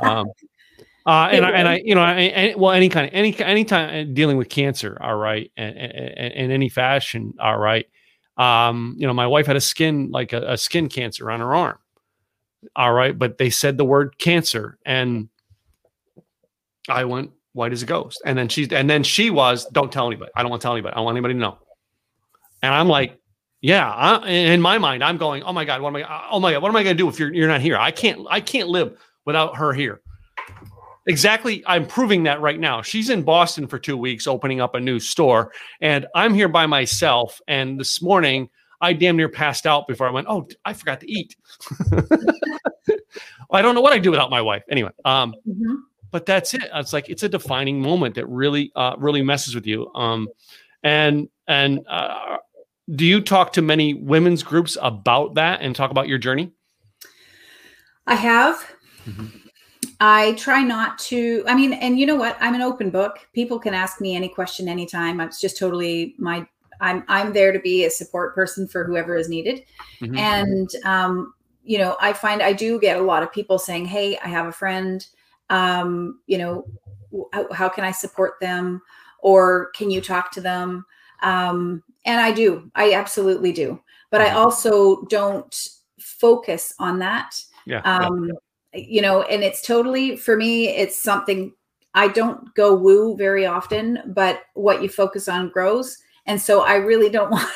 Um, 0.00 0.26
uh, 1.06 1.28
and 1.30 1.44
I, 1.44 1.50
and 1.50 1.68
I, 1.68 1.82
you 1.84 1.94
know, 1.94 2.00
I, 2.00 2.32
I, 2.34 2.54
well, 2.56 2.72
any 2.72 2.88
kind 2.88 3.06
of 3.06 3.12
any 3.12 3.38
any 3.40 3.66
time 3.66 4.14
dealing 4.14 4.38
with 4.38 4.48
cancer, 4.48 4.96
all 4.98 5.16
right, 5.16 5.52
and 5.58 5.76
in 5.76 6.50
any 6.50 6.70
fashion, 6.70 7.34
all 7.38 7.58
right. 7.58 7.86
Um, 8.38 8.94
you 8.96 9.06
know, 9.06 9.12
my 9.12 9.26
wife 9.26 9.46
had 9.46 9.56
a 9.56 9.60
skin 9.60 10.10
like 10.10 10.32
a, 10.32 10.52
a 10.52 10.56
skin 10.56 10.88
cancer 10.88 11.30
on 11.30 11.40
her 11.40 11.54
arm, 11.54 11.78
all 12.74 12.94
right, 12.94 13.16
but 13.18 13.36
they 13.36 13.50
said 13.50 13.76
the 13.76 13.84
word 13.84 14.16
cancer, 14.16 14.78
and 14.86 15.28
I 16.88 17.04
went 17.04 17.32
white 17.52 17.72
as 17.72 17.82
a 17.82 17.86
ghost, 17.86 18.22
and 18.24 18.36
then 18.36 18.48
she 18.48 18.68
and 18.70 18.88
then 18.88 19.02
she 19.02 19.30
was, 19.30 19.66
don't 19.66 19.92
tell 19.92 20.06
anybody. 20.06 20.30
I 20.34 20.42
don't 20.42 20.50
want 20.50 20.62
to 20.62 20.66
tell 20.66 20.72
anybody. 20.72 20.92
I 20.94 20.96
don't 20.96 21.04
want 21.04 21.16
anybody 21.16 21.34
to 21.34 21.40
know. 21.40 21.58
And 22.62 22.72
I'm 22.72 22.88
like, 22.88 23.18
yeah, 23.60 23.90
I, 23.90 24.28
in 24.28 24.60
my 24.60 24.78
mind, 24.78 25.04
I'm 25.04 25.16
going, 25.18 25.42
oh 25.42 25.52
my 25.52 25.64
god, 25.64 25.80
what 25.82 25.88
am 25.88 25.96
I? 25.96 26.26
Oh 26.30 26.40
my 26.40 26.52
god, 26.52 26.62
what 26.62 26.68
am 26.68 26.76
I 26.76 26.82
going 26.82 26.96
to 26.96 27.02
do 27.02 27.08
if 27.08 27.18
you're 27.18 27.32
you're 27.32 27.48
not 27.48 27.60
here? 27.60 27.76
I 27.76 27.90
can't 27.90 28.20
I 28.30 28.40
can't 28.40 28.68
live 28.68 28.98
without 29.24 29.56
her 29.56 29.72
here. 29.72 30.00
Exactly. 31.08 31.64
I'm 31.66 31.86
proving 31.86 32.22
that 32.24 32.40
right 32.40 32.60
now. 32.60 32.80
She's 32.80 33.10
in 33.10 33.22
Boston 33.22 33.66
for 33.66 33.78
two 33.78 33.96
weeks, 33.96 34.28
opening 34.28 34.60
up 34.60 34.76
a 34.76 34.80
new 34.80 35.00
store, 35.00 35.52
and 35.80 36.06
I'm 36.14 36.32
here 36.32 36.48
by 36.48 36.66
myself. 36.66 37.40
And 37.48 37.78
this 37.78 38.00
morning, 38.00 38.48
I 38.80 38.92
damn 38.92 39.16
near 39.16 39.28
passed 39.28 39.66
out 39.66 39.88
before 39.88 40.06
I 40.06 40.10
went. 40.12 40.28
Oh, 40.30 40.46
I 40.64 40.72
forgot 40.74 41.00
to 41.00 41.10
eat. 41.10 41.34
I 43.50 43.62
don't 43.62 43.74
know 43.74 43.80
what 43.80 43.92
I'd 43.92 44.02
do 44.02 44.10
without 44.10 44.30
my 44.30 44.40
wife. 44.42 44.62
Anyway, 44.70 44.90
um, 45.04 45.34
Mhm. 45.48 45.76
But 46.12 46.26
that's 46.26 46.54
it. 46.54 46.68
It's 46.72 46.92
like 46.92 47.08
it's 47.08 47.24
a 47.24 47.28
defining 47.28 47.80
moment 47.80 48.14
that 48.14 48.28
really, 48.28 48.70
uh, 48.76 48.94
really 48.98 49.22
messes 49.22 49.54
with 49.54 49.66
you. 49.66 49.92
Um, 49.94 50.28
and 50.84 51.28
and 51.48 51.84
uh, 51.88 52.36
do 52.94 53.04
you 53.04 53.20
talk 53.20 53.52
to 53.54 53.62
many 53.62 53.94
women's 53.94 54.42
groups 54.42 54.76
about 54.80 55.34
that 55.34 55.62
and 55.62 55.74
talk 55.74 55.90
about 55.90 56.06
your 56.06 56.18
journey? 56.18 56.52
I 58.06 58.14
have. 58.14 58.64
Mhm. 59.06 59.30
I 60.00 60.32
try 60.32 60.62
not 60.62 60.98
to. 61.00 61.44
I 61.48 61.54
mean, 61.54 61.72
and 61.72 61.98
you 61.98 62.06
know 62.06 62.16
what? 62.16 62.36
I'm 62.40 62.54
an 62.54 62.62
open 62.62 62.90
book. 62.90 63.18
People 63.32 63.58
can 63.58 63.72
ask 63.72 64.00
me 64.00 64.14
any 64.14 64.28
question 64.28 64.68
anytime. 64.68 65.20
It's 65.20 65.40
just 65.40 65.58
totally 65.58 66.14
my. 66.18 66.46
I'm 66.80 67.04
I'm 67.08 67.32
there 67.32 67.52
to 67.52 67.60
be 67.60 67.84
a 67.84 67.90
support 67.90 68.34
person 68.34 68.68
for 68.68 68.84
whoever 68.84 69.16
is 69.16 69.28
needed. 69.28 69.64
Mhm. 70.00 70.18
And 70.18 70.70
um, 70.84 71.34
you 71.64 71.78
know, 71.78 71.96
I 72.00 72.12
find 72.12 72.42
I 72.42 72.52
do 72.52 72.78
get 72.80 72.98
a 72.98 73.02
lot 73.02 73.22
of 73.22 73.32
people 73.32 73.58
saying, 73.58 73.86
"Hey, 73.86 74.18
I 74.18 74.28
have 74.28 74.46
a 74.46 74.52
friend. 74.52 75.06
Um, 75.52 76.20
you 76.26 76.38
know, 76.38 76.64
how, 77.32 77.52
how 77.52 77.68
can 77.68 77.84
I 77.84 77.92
support 77.92 78.34
them, 78.40 78.80
or 79.18 79.70
can 79.74 79.90
you 79.90 80.00
talk 80.00 80.32
to 80.32 80.40
them?" 80.40 80.84
Um, 81.22 81.82
and 82.04 82.20
I 82.20 82.32
do. 82.32 82.70
I 82.74 82.94
absolutely 82.94 83.52
do. 83.52 83.80
But 84.10 84.20
I 84.22 84.30
Mhm. 84.30 84.36
also 84.36 85.02
don't 85.04 85.68
focus 86.00 86.74
on 86.78 86.98
that 86.98 87.40
yeah, 87.66 87.80
yeah. 87.84 88.06
um 88.06 88.30
you 88.74 89.00
know 89.02 89.22
and 89.22 89.42
it's 89.42 89.62
totally 89.62 90.16
for 90.16 90.36
me 90.36 90.68
it's 90.68 91.00
something 91.00 91.52
i 91.94 92.08
don't 92.08 92.52
go 92.54 92.74
woo 92.74 93.16
very 93.16 93.46
often 93.46 93.98
but 94.14 94.42
what 94.54 94.82
you 94.82 94.88
focus 94.88 95.28
on 95.28 95.48
grows 95.50 95.98
and 96.26 96.40
so 96.40 96.62
i 96.62 96.74
really 96.74 97.08
don't 97.08 97.30
want 97.36 97.48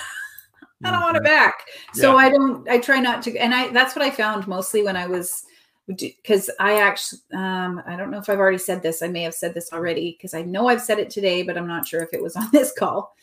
i 0.85 0.91
don't 0.91 1.01
want 1.01 1.17
it 1.17 1.23
Mhm. 1.23 1.27
back 1.27 1.55
so 1.93 2.13
Yeah. 2.13 2.17
i 2.17 2.29
don't 2.29 2.69
i 2.69 2.79
try 2.79 3.01
not 3.01 3.23
to 3.23 3.37
and 3.39 3.55
i 3.55 3.69
that's 3.69 3.97
what 3.97 4.05
i 4.05 4.11
found 4.11 4.47
mostly 4.47 4.83
when 4.83 4.97
i 4.97 5.07
was 5.07 5.45
because 5.87 6.51
i 6.59 6.81
actually 6.81 7.21
um 7.35 7.81
i 7.87 7.95
don't 7.97 8.11
know 8.11 8.19
if 8.19 8.29
i've 8.29 8.39
already 8.41 8.59
said 8.59 8.83
this 8.83 9.03
i 9.03 9.07
may 9.09 9.23
have 9.23 9.35
said 9.35 9.55
this 9.55 9.73
already 9.73 10.17
because 10.19 10.35
i 10.35 10.43
know 10.43 10.69
i've 10.69 10.83
said 10.83 10.99
it 10.99 11.11
today 11.11 11.43
but 11.43 11.57
i'm 11.57 11.69
not 11.69 11.87
sure 11.87 12.03
if 12.03 12.13
it 12.13 12.23
was 12.23 12.35
on 12.37 12.49
this 12.53 12.73
call 12.77 13.15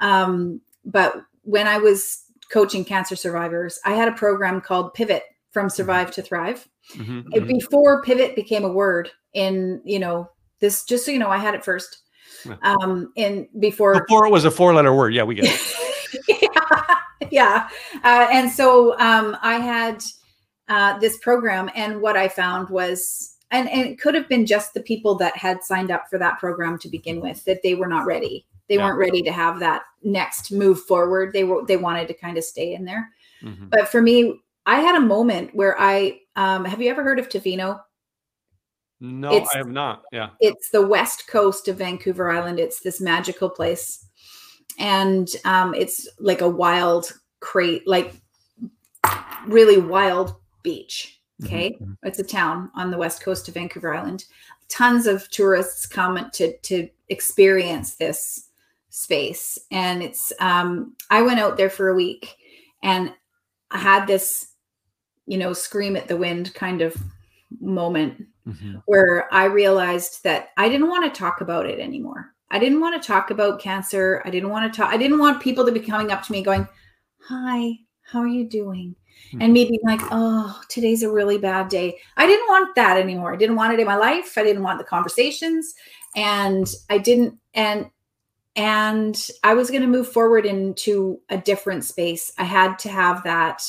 um 0.00 0.60
but 0.84 1.22
when 1.42 1.66
i 1.66 1.76
was 1.78 2.24
coaching 2.50 2.84
cancer 2.84 3.16
survivors 3.16 3.80
i 3.84 3.92
had 3.92 4.06
a 4.08 4.12
program 4.12 4.60
called 4.60 4.94
pivot 4.94 5.24
from 5.50 5.68
survive 5.68 6.10
to 6.10 6.22
thrive 6.22 6.66
Mhm, 6.96 7.24
it- 7.32 7.42
mhm. 7.44 7.48
before 7.48 8.02
pivot 8.02 8.36
became 8.36 8.64
a 8.64 8.72
word 8.72 9.10
in 9.32 9.80
you 9.84 9.98
know 9.98 10.28
this 10.60 10.84
just 10.84 11.04
so 11.04 11.10
you 11.10 11.18
know 11.18 11.30
i 11.30 11.38
had 11.38 11.54
it 11.54 11.64
first 11.64 12.02
um 12.62 13.10
in 13.16 13.48
before 13.58 14.02
Before 14.06 14.26
it 14.26 14.30
was 14.30 14.44
a 14.44 14.50
four-letter 14.50 14.92
word. 14.94 15.14
Yeah, 15.14 15.22
we 15.22 15.34
get 15.34 15.46
it. 15.46 16.42
yeah, 16.42 16.96
yeah. 17.30 17.68
Uh, 18.04 18.28
and 18.30 18.50
so 18.50 18.98
um 18.98 19.36
i 19.42 19.54
had 19.54 20.02
uh 20.68 20.98
this 20.98 21.18
program 21.18 21.70
and 21.74 22.00
what 22.00 22.16
i 22.16 22.26
found 22.28 22.68
was 22.70 23.36
and, 23.50 23.68
and 23.70 23.86
it 23.86 24.00
could 24.00 24.14
have 24.14 24.28
been 24.28 24.46
just 24.46 24.74
the 24.74 24.80
people 24.82 25.14
that 25.14 25.36
had 25.36 25.62
signed 25.62 25.90
up 25.90 26.08
for 26.10 26.18
that 26.18 26.38
program 26.38 26.78
to 26.78 26.88
begin 26.88 27.20
with 27.20 27.44
that 27.44 27.62
they 27.62 27.74
were 27.74 27.86
not 27.88 28.06
ready 28.06 28.46
they 28.68 28.76
Yeah. 28.76 28.84
weren't 28.86 28.98
ready 28.98 29.22
to 29.22 29.30
have 29.32 29.60
that 29.60 29.82
next 30.02 30.50
move 30.50 30.80
forward 30.84 31.32
they 31.32 31.44
were 31.44 31.64
they 31.66 31.76
wanted 31.76 32.08
to 32.08 32.14
kind 32.14 32.38
of 32.38 32.44
stay 32.44 32.74
in 32.74 32.84
there 32.84 33.10
Mhm. 33.42 33.68
but 33.70 33.88
for 33.88 34.00
me 34.00 34.40
i 34.66 34.80
had 34.80 34.94
a 34.96 35.00
moment 35.00 35.54
where 35.54 35.78
i 35.78 36.18
um 36.36 36.64
have 36.64 36.80
you 36.80 36.90
ever 36.90 37.02
heard 37.02 37.18
of 37.18 37.28
Tofino 37.28 37.80
No, 39.00 39.30
It's- 39.32 39.48
I 39.54 39.58
have 39.58 39.68
not. 39.68 40.02
Yeah. 40.12 40.30
it's 40.40 40.70
the 40.70 40.86
west 40.86 41.26
coast 41.28 41.68
of 41.68 41.76
Vancouver 41.76 42.30
Island. 42.30 42.58
It's 42.58 42.80
this 42.80 43.00
magical 43.02 43.50
place, 43.50 44.06
and 44.78 45.28
um, 45.44 45.74
it's 45.74 46.08
like 46.18 46.40
a 46.40 46.48
wild 46.48 47.12
crate, 47.40 47.86
like 47.86 48.14
really 49.46 49.76
wild 49.78 50.36
beach. 50.64 51.20
Okay, 51.44 51.76
Mhm. 51.80 51.96
it's 52.04 52.18
a 52.20 52.24
town 52.24 52.70
on 52.74 52.90
the 52.90 52.96
west 52.96 53.22
coast 53.22 53.48
of 53.48 53.54
Vancouver 53.54 53.94
Island. 53.94 54.24
Tons 54.68 55.06
of 55.06 55.28
tourists 55.30 55.84
come 55.86 56.30
to 56.32 56.56
to 56.58 56.88
experience 57.08 57.94
this 57.96 58.48
space, 58.88 59.58
and 59.70 60.02
it's. 60.02 60.32
Um, 60.40 60.96
I 61.10 61.22
went 61.22 61.40
out 61.40 61.56
there 61.56 61.70
for 61.70 61.88
a 61.88 61.94
week, 61.94 62.36
and 62.82 63.12
I 63.70 63.78
had 63.78 64.06
this, 64.06 64.52
you 65.26 65.36
know, 65.38 65.52
scream 65.52 65.96
at 65.96 66.06
the 66.08 66.16
wind 66.16 66.54
kind 66.54 66.82
of 66.82 66.96
moment 67.60 68.26
Mhm. 68.46 68.82
where 68.86 69.32
I 69.34 69.44
realized 69.46 70.22
that 70.22 70.50
I 70.56 70.68
didn't 70.68 70.88
want 70.88 71.04
to 71.12 71.18
talk 71.18 71.40
about 71.40 71.66
it 71.66 71.80
anymore. 71.80 72.32
I 72.50 72.58
didn't 72.60 72.80
want 72.80 73.00
to 73.00 73.06
talk 73.06 73.30
about 73.30 73.58
cancer. 73.60 74.22
I 74.24 74.30
didn't 74.30 74.50
want 74.50 74.72
to 74.72 74.76
talk. 74.76 74.92
I 74.92 74.96
didn't 74.96 75.18
want 75.18 75.42
people 75.42 75.64
to 75.66 75.72
be 75.72 75.80
coming 75.80 76.12
up 76.12 76.22
to 76.22 76.32
me 76.32 76.42
going, 76.42 76.68
"Hi, 77.28 77.72
how 78.02 78.20
are 78.20 78.28
you 78.28 78.44
doing?" 78.44 78.94
Hmm. 79.32 79.42
And 79.42 79.52
me 79.52 79.64
being 79.64 79.80
like, 79.84 80.00
"Oh, 80.10 80.60
today's 80.68 81.02
a 81.02 81.10
really 81.10 81.38
bad 81.38 81.68
day." 81.68 81.98
I 82.16 82.26
didn't 82.26 82.48
want 82.48 82.74
that 82.76 82.98
anymore. 82.98 83.32
I 83.34 83.36
didn't 83.36 83.56
want 83.56 83.72
it 83.72 83.80
in 83.80 83.86
my 83.86 83.96
life. 83.96 84.36
I 84.38 84.42
didn't 84.42 84.62
want 84.62 84.78
the 84.78 84.84
conversations, 84.84 85.74
and 86.16 86.66
I 86.90 86.98
didn't. 86.98 87.38
And 87.54 87.90
and 88.56 89.28
I 89.42 89.54
was 89.54 89.70
going 89.70 89.82
to 89.82 89.88
move 89.88 90.08
forward 90.08 90.46
into 90.46 91.20
a 91.28 91.36
different 91.36 91.84
space. 91.84 92.32
I 92.38 92.44
had 92.44 92.78
to 92.80 92.88
have 92.88 93.24
that 93.24 93.68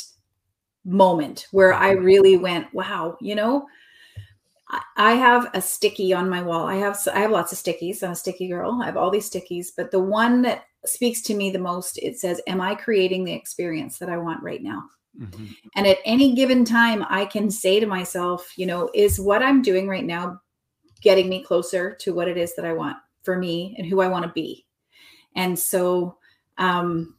moment 0.85 1.47
where 1.51 1.73
I 1.73 1.95
mm-hmm. 1.95 2.05
really 2.05 2.37
went, 2.37 2.73
"Wow, 2.73 3.17
you 3.21 3.35
know." 3.35 3.67
I- 4.69 4.81
I 4.97 5.13
have 5.13 5.49
a 5.53 5.61
sticky 5.61 6.13
on 6.13 6.29
my 6.29 6.41
wall. 6.41 6.65
I 6.67 6.75
have 6.75 6.97
I 7.13 7.19
have 7.19 7.31
lots 7.31 7.51
of 7.51 7.59
stickies. 7.59 8.03
I'm 8.03 8.11
a 8.11 8.15
sticky 8.15 8.47
girl. 8.49 8.79
I 8.81 8.85
have 8.85 8.97
all 8.97 9.11
these 9.11 9.29
stickies, 9.29 9.71
but 9.75 9.91
the 9.91 9.99
one 9.99 10.41
that 10.43 10.65
speaks 10.85 11.21
to 11.23 11.35
me 11.35 11.51
the 11.51 11.59
most 11.59 11.97
it 11.99 12.19
says, 12.19 12.41
"Am 12.47 12.61
I 12.61 12.75
creating 12.75 13.23
the 13.23 13.33
experience 13.33 13.99
that 13.99 14.09
I 14.09 14.17
want 14.17 14.43
right 14.43 14.61
now?" 14.61 14.83
Mhm. 15.19 15.55
And 15.75 15.87
at 15.87 15.97
any 16.05 16.33
given 16.35 16.65
time, 16.65 17.05
I 17.09 17.25
can 17.25 17.49
say 17.49 17.79
to 17.79 17.85
myself, 17.85 18.51
you 18.57 18.65
know, 18.65 18.89
is 18.93 19.19
what 19.19 19.41
I'm 19.41 19.61
doing 19.61 19.87
right 19.87 20.03
now 20.05 20.41
getting 21.01 21.29
me 21.29 21.43
closer 21.43 21.93
to 22.01 22.13
what 22.13 22.27
it 22.27 22.37
is 22.37 22.55
that 22.55 22.65
I 22.65 22.73
want 22.73 22.97
for 23.23 23.37
me 23.37 23.75
and 23.77 23.87
who 23.87 24.01
I 24.01 24.07
want 24.07 24.23
to 24.25 24.31
be? 24.31 24.65
And 25.35 25.57
so, 25.57 26.17
um, 26.57 27.15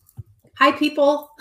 hi, 0.54 0.72
people. 0.72 1.30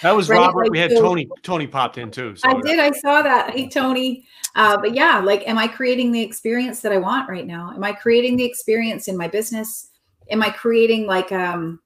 That 0.00 0.12
was 0.14 0.28
Right, 0.28 0.36
Robert. 0.38 0.62
like, 0.62 0.70
we 0.70 0.78
had 0.78 0.92
so- 0.92 1.02
Toni. 1.02 1.28
Toni 1.42 1.66
popped 1.66 1.98
in 1.98 2.12
too. 2.12 2.36
So 2.36 2.48
I 2.48 2.60
did. 2.60 2.78
I 2.78 2.92
saw 2.92 3.20
that. 3.20 3.50
Hey, 3.50 3.68
Toni. 3.68 4.24
Uh, 4.54 4.76
but 4.76 4.94
yeah, 4.94 5.18
like, 5.18 5.46
am 5.48 5.58
I 5.58 5.66
creating 5.66 6.12
the 6.12 6.22
experience 6.22 6.80
that 6.82 6.92
I 6.92 6.98
want 6.98 7.28
right 7.28 7.44
now? 7.46 7.72
Am 7.74 7.82
I 7.82 7.90
creating 7.92 8.36
the 8.36 8.44
experience 8.44 9.08
in 9.08 9.16
my 9.16 9.26
business? 9.26 9.90
Am 10.30 10.40
I 10.40 10.50
creating 10.50 11.06
like, 11.08 11.32
um, 11.32 11.80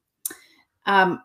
um, 0.85 1.23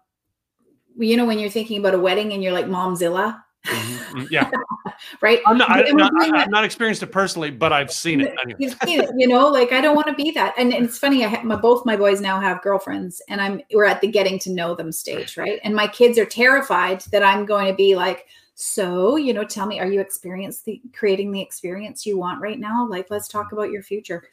you 0.97 1.17
know, 1.17 1.25
when 1.25 1.39
you're 1.39 1.49
thinking 1.49 1.79
about 1.79 1.93
a 1.93 1.99
wedding 1.99 2.33
and 2.33 2.43
you're 2.43 2.53
like 2.53 2.65
Momzilla, 2.65 3.41
Mm-hmm. 3.67 4.25
Yeah. 4.31 4.49
right. 5.21 5.41
I'm 5.45 5.57
not, 5.57 5.69
I, 5.69 5.83
am 5.83 5.97
not, 5.97 6.49
not 6.49 6.63
experienced 6.63 7.03
it 7.03 7.11
personally, 7.11 7.51
but 7.51 7.73
I've 7.73 7.91
seen 7.91 8.21
it. 8.21 8.33
Anyway. 8.41 8.57
You've 8.59 8.77
seen 8.83 9.01
it, 9.01 9.09
you 9.17 9.27
know, 9.27 9.47
like 9.49 9.71
I 9.71 9.81
don't 9.81 9.95
want 9.95 10.07
to 10.07 10.13
be 10.13 10.31
that. 10.31 10.53
And, 10.57 10.73
and 10.73 10.85
it's 10.85 10.97
funny. 10.97 11.25
I 11.25 11.27
have 11.27 11.43
my, 11.43 11.55
both 11.55 11.85
my 11.85 11.95
boys 11.95 12.21
now 12.21 12.39
have 12.39 12.61
girlfriends 12.61 13.21
and 13.29 13.41
I'm, 13.41 13.61
we're 13.73 13.85
at 13.85 14.01
the 14.01 14.07
getting 14.07 14.39
to 14.39 14.51
know 14.51 14.75
them 14.75 14.91
stage. 14.91 15.37
Right. 15.37 15.59
And 15.63 15.75
my 15.75 15.87
kids 15.87 16.17
are 16.17 16.25
terrified 16.25 17.01
that 17.11 17.23
I'm 17.23 17.45
going 17.45 17.67
to 17.67 17.73
be 17.73 17.95
like, 17.95 18.27
so, 18.55 19.17
you 19.17 19.33
know, 19.33 19.43
tell 19.43 19.67
me, 19.67 19.79
are 19.79 19.85
you 19.85 20.01
experienced 20.01 20.65
the 20.65 20.81
creating 20.93 21.31
the 21.31 21.41
experience 21.41 22.07
you 22.07 22.17
want 22.17 22.41
right 22.41 22.59
now? 22.59 22.87
Like, 22.87 23.07
let's 23.11 23.27
talk 23.27 23.51
about 23.51 23.69
your 23.69 23.83
future. 23.83 24.23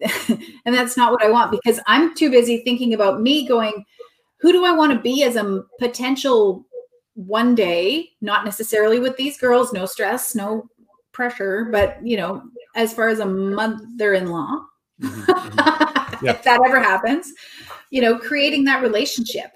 and 0.28 0.74
that's 0.74 0.96
not 0.96 1.10
what 1.10 1.24
I 1.24 1.30
want 1.30 1.50
because 1.50 1.80
I'm 1.88 2.14
too 2.14 2.30
busy 2.30 2.58
thinking 2.58 2.94
about 2.94 3.20
me 3.20 3.48
going, 3.48 3.84
who 4.44 4.52
do 4.52 4.66
I 4.66 4.72
want 4.72 4.92
to 4.92 4.98
be 4.98 5.22
as 5.22 5.36
a 5.36 5.64
potential 5.78 6.66
one 7.14 7.54
day, 7.54 8.10
not 8.20 8.44
necessarily 8.44 8.98
with 8.98 9.16
these 9.16 9.38
girls, 9.38 9.72
no 9.72 9.86
stress, 9.86 10.34
no 10.34 10.68
pressure, 11.12 11.70
but 11.72 11.96
you 12.06 12.18
know, 12.18 12.42
as 12.76 12.92
far 12.92 13.08
as 13.08 13.20
a 13.20 13.24
mother-in-law, 13.24 14.66
mm-hmm. 15.00 15.22
mm-hmm. 15.22 16.26
if 16.26 16.42
that 16.42 16.60
ever 16.66 16.78
happens, 16.78 17.32
you 17.88 18.02
know, 18.02 18.18
creating 18.18 18.64
that 18.64 18.82
relationship 18.82 19.52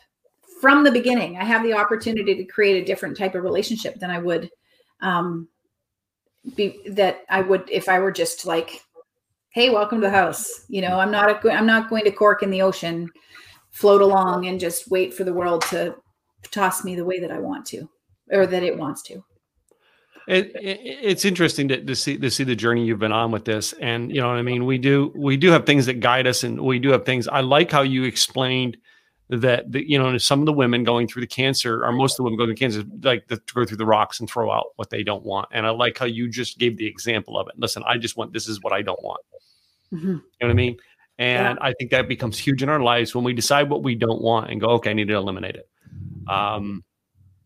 from 0.59 0.85
the 0.85 0.91
beginning. 0.91 1.37
I 1.37 1.45
have 1.45 1.63
the 1.65 1.75
opportunity 1.75 2.35
to 2.37 2.45
create 2.45 2.83
a 2.83 2.87
different 2.87 3.15
type 3.15 3.35
of 3.35 3.45
relationship 3.45 4.01
than 4.01 4.11
I 4.11 4.19
would 4.19 4.49
um 5.03 5.49
be 6.57 6.81
that 6.89 7.27
I 7.29 7.43
would 7.43 7.69
if 7.71 7.91
I 7.91 7.99
were 7.99 8.11
just 8.11 8.47
like, 8.47 8.81
hey, 9.51 9.69
welcome 9.69 10.01
to 10.01 10.07
the 10.07 10.11
house. 10.11 10.65
You 10.69 10.81
know, 10.81 10.99
I'm 10.99 11.11
not 11.11 11.45
a, 11.45 11.53
I'm 11.53 11.67
not 11.67 11.91
going 11.91 12.05
to 12.05 12.11
cork 12.11 12.43
in 12.43 12.49
the 12.49 12.63
ocean, 12.63 13.11
float 13.79 14.01
along 14.01 14.47
and 14.47 14.59
just 14.59 14.91
wait 14.91 15.15
for 15.15 15.23
the 15.23 15.33
world 15.33 15.63
to 15.63 15.95
toss 16.51 16.85
me 16.85 16.97
the 16.97 17.05
way 17.05 17.21
that 17.21 17.31
I 17.31 17.39
want 17.39 17.65
to, 17.67 17.89
or 18.33 18.45
that 18.45 18.65
it 18.65 18.77
wants 18.77 19.03
to. 19.05 19.23
It, 20.27 20.47
it, 20.57 20.81
it's 20.83 21.25
interesting 21.25 21.69
to, 21.69 21.85
to 21.85 21.95
see 21.95 22.19
to 22.19 22.31
see 22.31 22.43
the 22.43 22.57
journey 22.57 22.85
you've 22.85 22.99
been 22.99 23.13
on 23.13 23.31
with 23.31 23.45
this, 23.45 23.73
and 23.75 24.13
you 24.13 24.21
know 24.21 24.29
what 24.29 24.37
I 24.37 24.43
mean. 24.43 24.67
We 24.67 24.79
do 24.79 25.13
we 25.15 25.37
do 25.37 25.51
have 25.53 25.65
things 25.65 25.87
that 25.87 26.01
guide 26.01 26.27
us, 26.27 26.43
and 26.43 26.61
we 26.61 26.81
do 26.81 26.91
have 26.91 27.05
things. 27.05 27.29
I 27.29 27.41
like 27.41 27.71
how 27.71 27.83
you 27.83 28.03
explained 28.03 28.77
that 29.31 29.71
the, 29.71 29.89
you 29.89 29.97
know 29.97 30.19
some 30.19 30.41
of 30.41 30.47
the 30.47 30.53
women 30.53 30.83
going 30.83 31.07
through 31.07 31.23
the 31.23 31.29
cancer, 31.29 31.85
or 31.85 31.93
most 31.93 32.15
of 32.15 32.17
the 32.19 32.23
women 32.25 32.37
going 32.37 32.49
through 32.49 32.57
cancer, 32.57 32.83
like 33.03 33.29
to 33.29 33.41
go 33.55 33.65
through 33.65 33.77
the 33.77 33.87
rocks 33.87 34.19
and 34.19 34.29
throw 34.29 34.51
out 34.51 34.67
what 34.75 34.91
they 34.91 35.05
don't 35.05 35.25
want. 35.25 35.49
And 35.53 35.65
I 35.65 35.71
like 35.71 35.97
how 35.97 36.07
you 36.07 36.29
just 36.29 36.59
gave 36.59 36.77
the 36.79 36.87
example 36.87 37.39
of 37.39 37.47
it. 37.49 37.55
Listen, 37.57 37.85
I 37.87 37.97
just 37.97 38.17
want 38.17 38.33
this 38.33 38.49
is 38.49 38.61
what 38.61 38.73
I 38.73 38.83
don't 38.83 39.03
want. 39.05 39.21
Mm-hmm. 39.93 40.09
You 40.09 40.15
know 40.15 40.49
what 40.49 40.51
I 40.51 40.55
mean? 40.55 40.77
And 41.19 41.59
yeah. 41.59 41.67
I 41.67 41.73
think 41.73 41.91
that 41.91 42.09
becomes 42.09 42.39
huge 42.39 42.63
in 42.63 42.69
our 42.69 42.81
lives 42.81 43.15
when 43.15 43.25
we 43.25 43.33
decide 43.33 43.69
what 43.69 43.83
we 43.83 43.95
don't 43.95 44.23
want 44.23 44.51
and 44.51 44.61
go, 44.61 44.69
okay, 44.71 44.91
I 44.91 44.93
need 44.93 45.09
to 45.09 45.15
eliminate 45.15 45.57
it. 45.57 45.69
Um, 46.29 46.85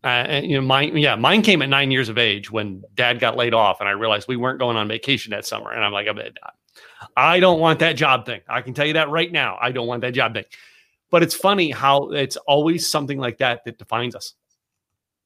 uh, 0.03 0.07
and, 0.07 0.45
you 0.45 0.57
know, 0.57 0.65
mine, 0.65 0.95
yeah, 0.97 1.15
mine 1.15 1.41
came 1.41 1.61
at 1.61 1.69
nine 1.69 1.89
years 1.89 2.09
of 2.09 2.17
age 2.17 2.51
when 2.51 2.83
dad 2.93 3.19
got 3.19 3.37
laid 3.37 3.53
off, 3.53 3.79
and 3.79 3.87
I 3.87 3.93
realized 3.93 4.27
we 4.27 4.35
weren't 4.35 4.59
going 4.59 4.75
on 4.75 4.87
vacation 4.87 5.31
that 5.31 5.45
summer. 5.45 5.71
And 5.71 5.83
I'm 5.83 5.93
like, 5.93 6.07
I 7.15 7.39
don't 7.39 7.59
want 7.59 7.79
that 7.79 7.93
job 7.93 8.25
thing. 8.25 8.41
I 8.47 8.61
can 8.61 8.73
tell 8.73 8.85
you 8.85 8.93
that 8.93 9.09
right 9.09 9.31
now. 9.31 9.57
I 9.61 9.71
don't 9.71 9.87
want 9.87 10.01
that 10.01 10.13
job 10.13 10.33
thing. 10.33 10.45
But 11.09 11.23
it's 11.23 11.35
funny 11.35 11.71
how 11.71 12.09
it's 12.11 12.37
always 12.37 12.89
something 12.89 13.17
like 13.17 13.37
that 13.37 13.63
that 13.65 13.77
defines 13.77 14.15
us. 14.15 14.33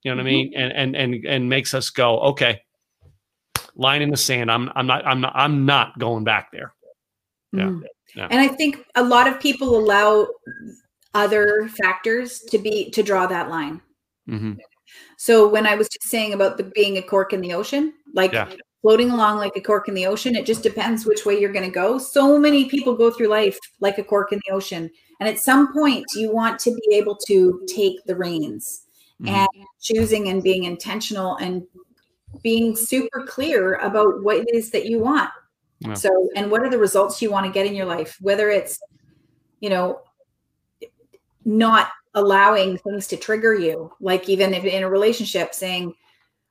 You 0.03 0.11
know 0.11 0.17
what 0.17 0.27
mm-hmm. 0.27 0.27
I 0.27 0.31
mean? 0.31 0.53
And 0.55 0.73
and 0.73 0.95
and 0.95 1.25
and 1.25 1.49
makes 1.49 1.73
us 1.73 1.89
go, 1.89 2.19
okay, 2.19 2.61
line 3.75 4.01
in 4.01 4.09
the 4.09 4.17
sand. 4.17 4.51
I'm 4.51 4.69
I'm 4.75 4.85
not 4.85 5.05
I'm 5.05 5.21
not 5.21 5.33
I'm 5.35 5.65
not 5.65 5.97
going 5.97 6.23
back 6.23 6.51
there. 6.51 6.73
Yeah. 7.51 7.63
Mm. 7.63 7.83
Yeah. 8.15 8.27
And 8.29 8.39
I 8.39 8.47
think 8.47 8.85
a 8.95 9.03
lot 9.03 9.27
of 9.27 9.39
people 9.39 9.77
allow 9.77 10.27
other 11.13 11.69
factors 11.81 12.39
to 12.49 12.57
be 12.57 12.89
to 12.91 13.03
draw 13.03 13.27
that 13.27 13.49
line. 13.49 13.81
Mm-hmm. 14.29 14.53
So 15.17 15.47
when 15.47 15.65
I 15.65 15.75
was 15.75 15.89
just 15.89 16.09
saying 16.09 16.33
about 16.33 16.57
the 16.57 16.63
being 16.63 16.97
a 16.97 17.01
cork 17.01 17.33
in 17.33 17.41
the 17.41 17.53
ocean, 17.53 17.93
like 18.13 18.33
yeah. 18.33 18.49
floating 18.81 19.09
along 19.09 19.37
like 19.37 19.55
a 19.55 19.61
cork 19.61 19.87
in 19.87 19.93
the 19.93 20.05
ocean, 20.05 20.35
it 20.35 20.45
just 20.45 20.63
depends 20.63 21.05
which 21.05 21.25
way 21.25 21.39
you're 21.39 21.51
going 21.51 21.65
to 21.65 21.71
go. 21.71 21.97
So 21.97 22.37
many 22.37 22.65
people 22.65 22.95
go 22.95 23.09
through 23.11 23.27
life 23.27 23.57
like 23.79 23.97
a 23.97 24.03
cork 24.03 24.31
in 24.31 24.39
the 24.47 24.53
ocean, 24.53 24.89
and 25.19 25.27
at 25.27 25.39
some 25.39 25.73
point 25.73 26.05
you 26.15 26.31
want 26.31 26.59
to 26.59 26.71
be 26.71 26.95
able 26.95 27.17
to 27.27 27.65
take 27.67 28.03
the 28.05 28.15
reins 28.15 28.83
mm-hmm. 29.21 29.33
and 29.33 29.65
choosing 29.81 30.29
and 30.29 30.43
being 30.43 30.65
intentional 30.65 31.35
and 31.37 31.63
being 32.43 32.75
super 32.75 33.25
clear 33.25 33.75
about 33.75 34.23
what 34.23 34.37
it 34.37 34.53
is 34.53 34.69
that 34.71 34.85
you 34.85 34.99
want. 34.99 35.29
Yeah. 35.79 35.93
So, 35.93 36.29
and 36.35 36.49
what 36.49 36.61
are 36.61 36.69
the 36.69 36.77
results 36.77 37.21
you 37.21 37.31
want 37.31 37.45
to 37.45 37.51
get 37.51 37.65
in 37.65 37.75
your 37.75 37.85
life? 37.85 38.17
Whether 38.19 38.49
it's, 38.49 38.79
you 39.59 39.69
know, 39.69 40.01
not 41.45 41.89
allowing 42.17 42.77
things 42.79 43.07
to 43.07 43.15
trigger 43.15 43.53
you 43.53 43.93
like 44.01 44.27
even 44.27 44.53
if 44.53 44.65
in 44.65 44.83
a 44.83 44.89
relationship 44.89 45.53
saying 45.53 45.93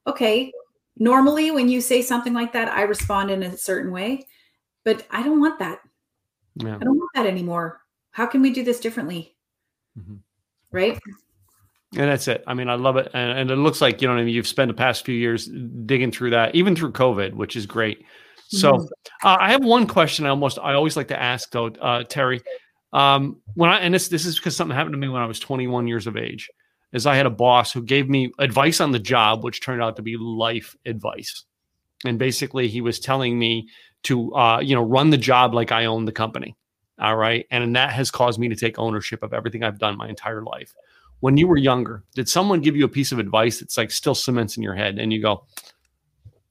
okay 0.07 0.53
normally 0.97 1.51
when 1.51 1.69
you 1.69 1.81
say 1.81 2.01
something 2.01 2.33
like 2.33 2.53
that 2.53 2.69
i 2.69 2.83
respond 2.83 3.31
in 3.31 3.43
a 3.43 3.57
certain 3.57 3.91
way 3.91 4.25
but 4.85 5.05
i 5.11 5.23
don't 5.23 5.41
want 5.41 5.59
that 5.59 5.81
yeah. 6.55 6.77
i 6.77 6.79
don't 6.79 6.97
want 6.97 7.11
that 7.15 7.27
anymore 7.27 7.81
how 8.13 8.25
can 8.25 8.41
we 8.43 8.51
do 8.51 8.63
this 8.63 8.79
differently 8.79 9.37
mm-hmm. 9.99 10.17
right 10.71 10.99
and 11.93 12.11
that's 12.11 12.29
it. 12.29 12.45
I 12.47 12.53
mean, 12.53 12.69
I 12.69 12.75
love 12.75 12.97
it, 12.97 13.09
and, 13.15 13.39
and, 13.39 13.51
it 13.51 13.57
looks 13.57 13.81
like 13.81 14.03
you 14.03 14.09
know. 14.09 14.15
what 14.15 14.21
I 14.21 14.25
mean, 14.25 14.35
you've 14.35 14.49
spent 14.49 14.69
the 14.69 14.75
past 14.75 15.07
few 15.07 15.15
years 15.15 15.47
digging 15.87 16.11
through 16.11 16.31
that, 16.31 16.55
even 16.55 16.77
through 16.77 16.93
COVID, 16.93 17.33
which 17.35 17.57
is 17.57 17.65
great. 17.65 18.05
So, 18.49 18.73
mm-hmm. 18.73 19.27
uh, 19.27 19.37
I 19.41 19.51
have 19.51 19.65
one 19.65 19.87
question. 19.87 20.27
I 20.27 20.31
almost, 20.31 20.59
I 20.59 20.75
always 20.75 20.97
like 20.97 21.09
to 21.09 21.21
ask 21.21 21.51
though, 21.51 21.67
uh, 21.67 22.05
Terry. 22.05 22.41
Um, 22.93 23.41
when 23.55 23.69
I 23.69 23.79
and 23.79 23.93
this 23.93 24.09
this 24.09 24.25
is 24.25 24.37
because 24.37 24.57
something 24.57 24.75
happened 24.75 24.95
to 24.95 24.99
me 24.99 25.09
when 25.09 25.21
I 25.21 25.27
was 25.27 25.41
21 25.41 25.87
years 25.89 26.07
of 26.07 26.17
age, 26.17 26.49
is 26.93 27.07
I 27.07 27.17
had 27.17 27.27
a 27.27 27.31
boss 27.31 27.73
who 27.73 27.83
gave 27.83 28.09
me 28.09 28.33
advice 28.39 28.81
on 28.81 28.93
the 28.93 28.99
job, 28.99 29.45
which 29.45 29.61
turned 29.61 29.83
out 29.83 29.97
to 29.97 30.03
be 30.03 30.17
life 30.17 30.77
advice. 30.87 31.45
And 32.05 32.19
basically, 32.19 32.69
he 32.69 32.81
was 32.81 33.01
telling 33.01 33.39
me 33.39 33.69
to 34.05 34.35
uh, 34.35 34.61
you 34.61 34.75
know 34.75 34.83
run 34.83 35.11
the 35.11 35.19
job 35.19 35.55
like 35.55 35.73
I 35.73 35.87
own 35.87 36.05
the 36.05 36.13
company. 36.13 36.57
All 36.99 37.17
right, 37.17 37.47
and 37.51 37.77
that 37.77 37.93
has 37.93 38.11
caused 38.11 38.39
me 38.39 38.49
to 38.49 38.57
take 38.57 38.79
ownership 38.79 39.23
of 39.23 39.35
everything 39.35 39.63
I've 39.63 39.79
done 39.79 39.99
my 39.99 40.09
entire 40.09 40.43
life. 40.43 40.73
When 41.21 41.37
you 41.37 41.47
were 41.49 41.59
younger, 41.59 42.05
did 42.15 42.29
someone 42.29 42.61
give 42.61 42.77
you 42.77 42.85
a 42.85 42.89
piece 42.89 43.13
of 43.13 43.19
advice 43.19 43.61
that's 43.61 43.77
like 43.77 43.91
still 43.91 44.15
cements 44.15 44.57
in 44.57 44.63
your 44.63 44.75
head, 44.75 44.99
and 44.99 45.13
you 45.13 45.21
go, 45.21 45.45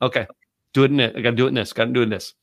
"Okay, 0.01 0.27
do 0.75 0.83
it 0.83 0.91
in 0.91 0.99
it. 0.99 1.15
I 1.15 1.21
got 1.21 1.31
to 1.31 1.35
do 1.35 1.45
it 1.45 1.49
in 1.49 1.55
this. 1.55 1.73
Got 1.73 1.85
to 1.85 1.93
do 1.93 2.01
it 2.01 2.03
in 2.03 2.09
this." 2.09 2.33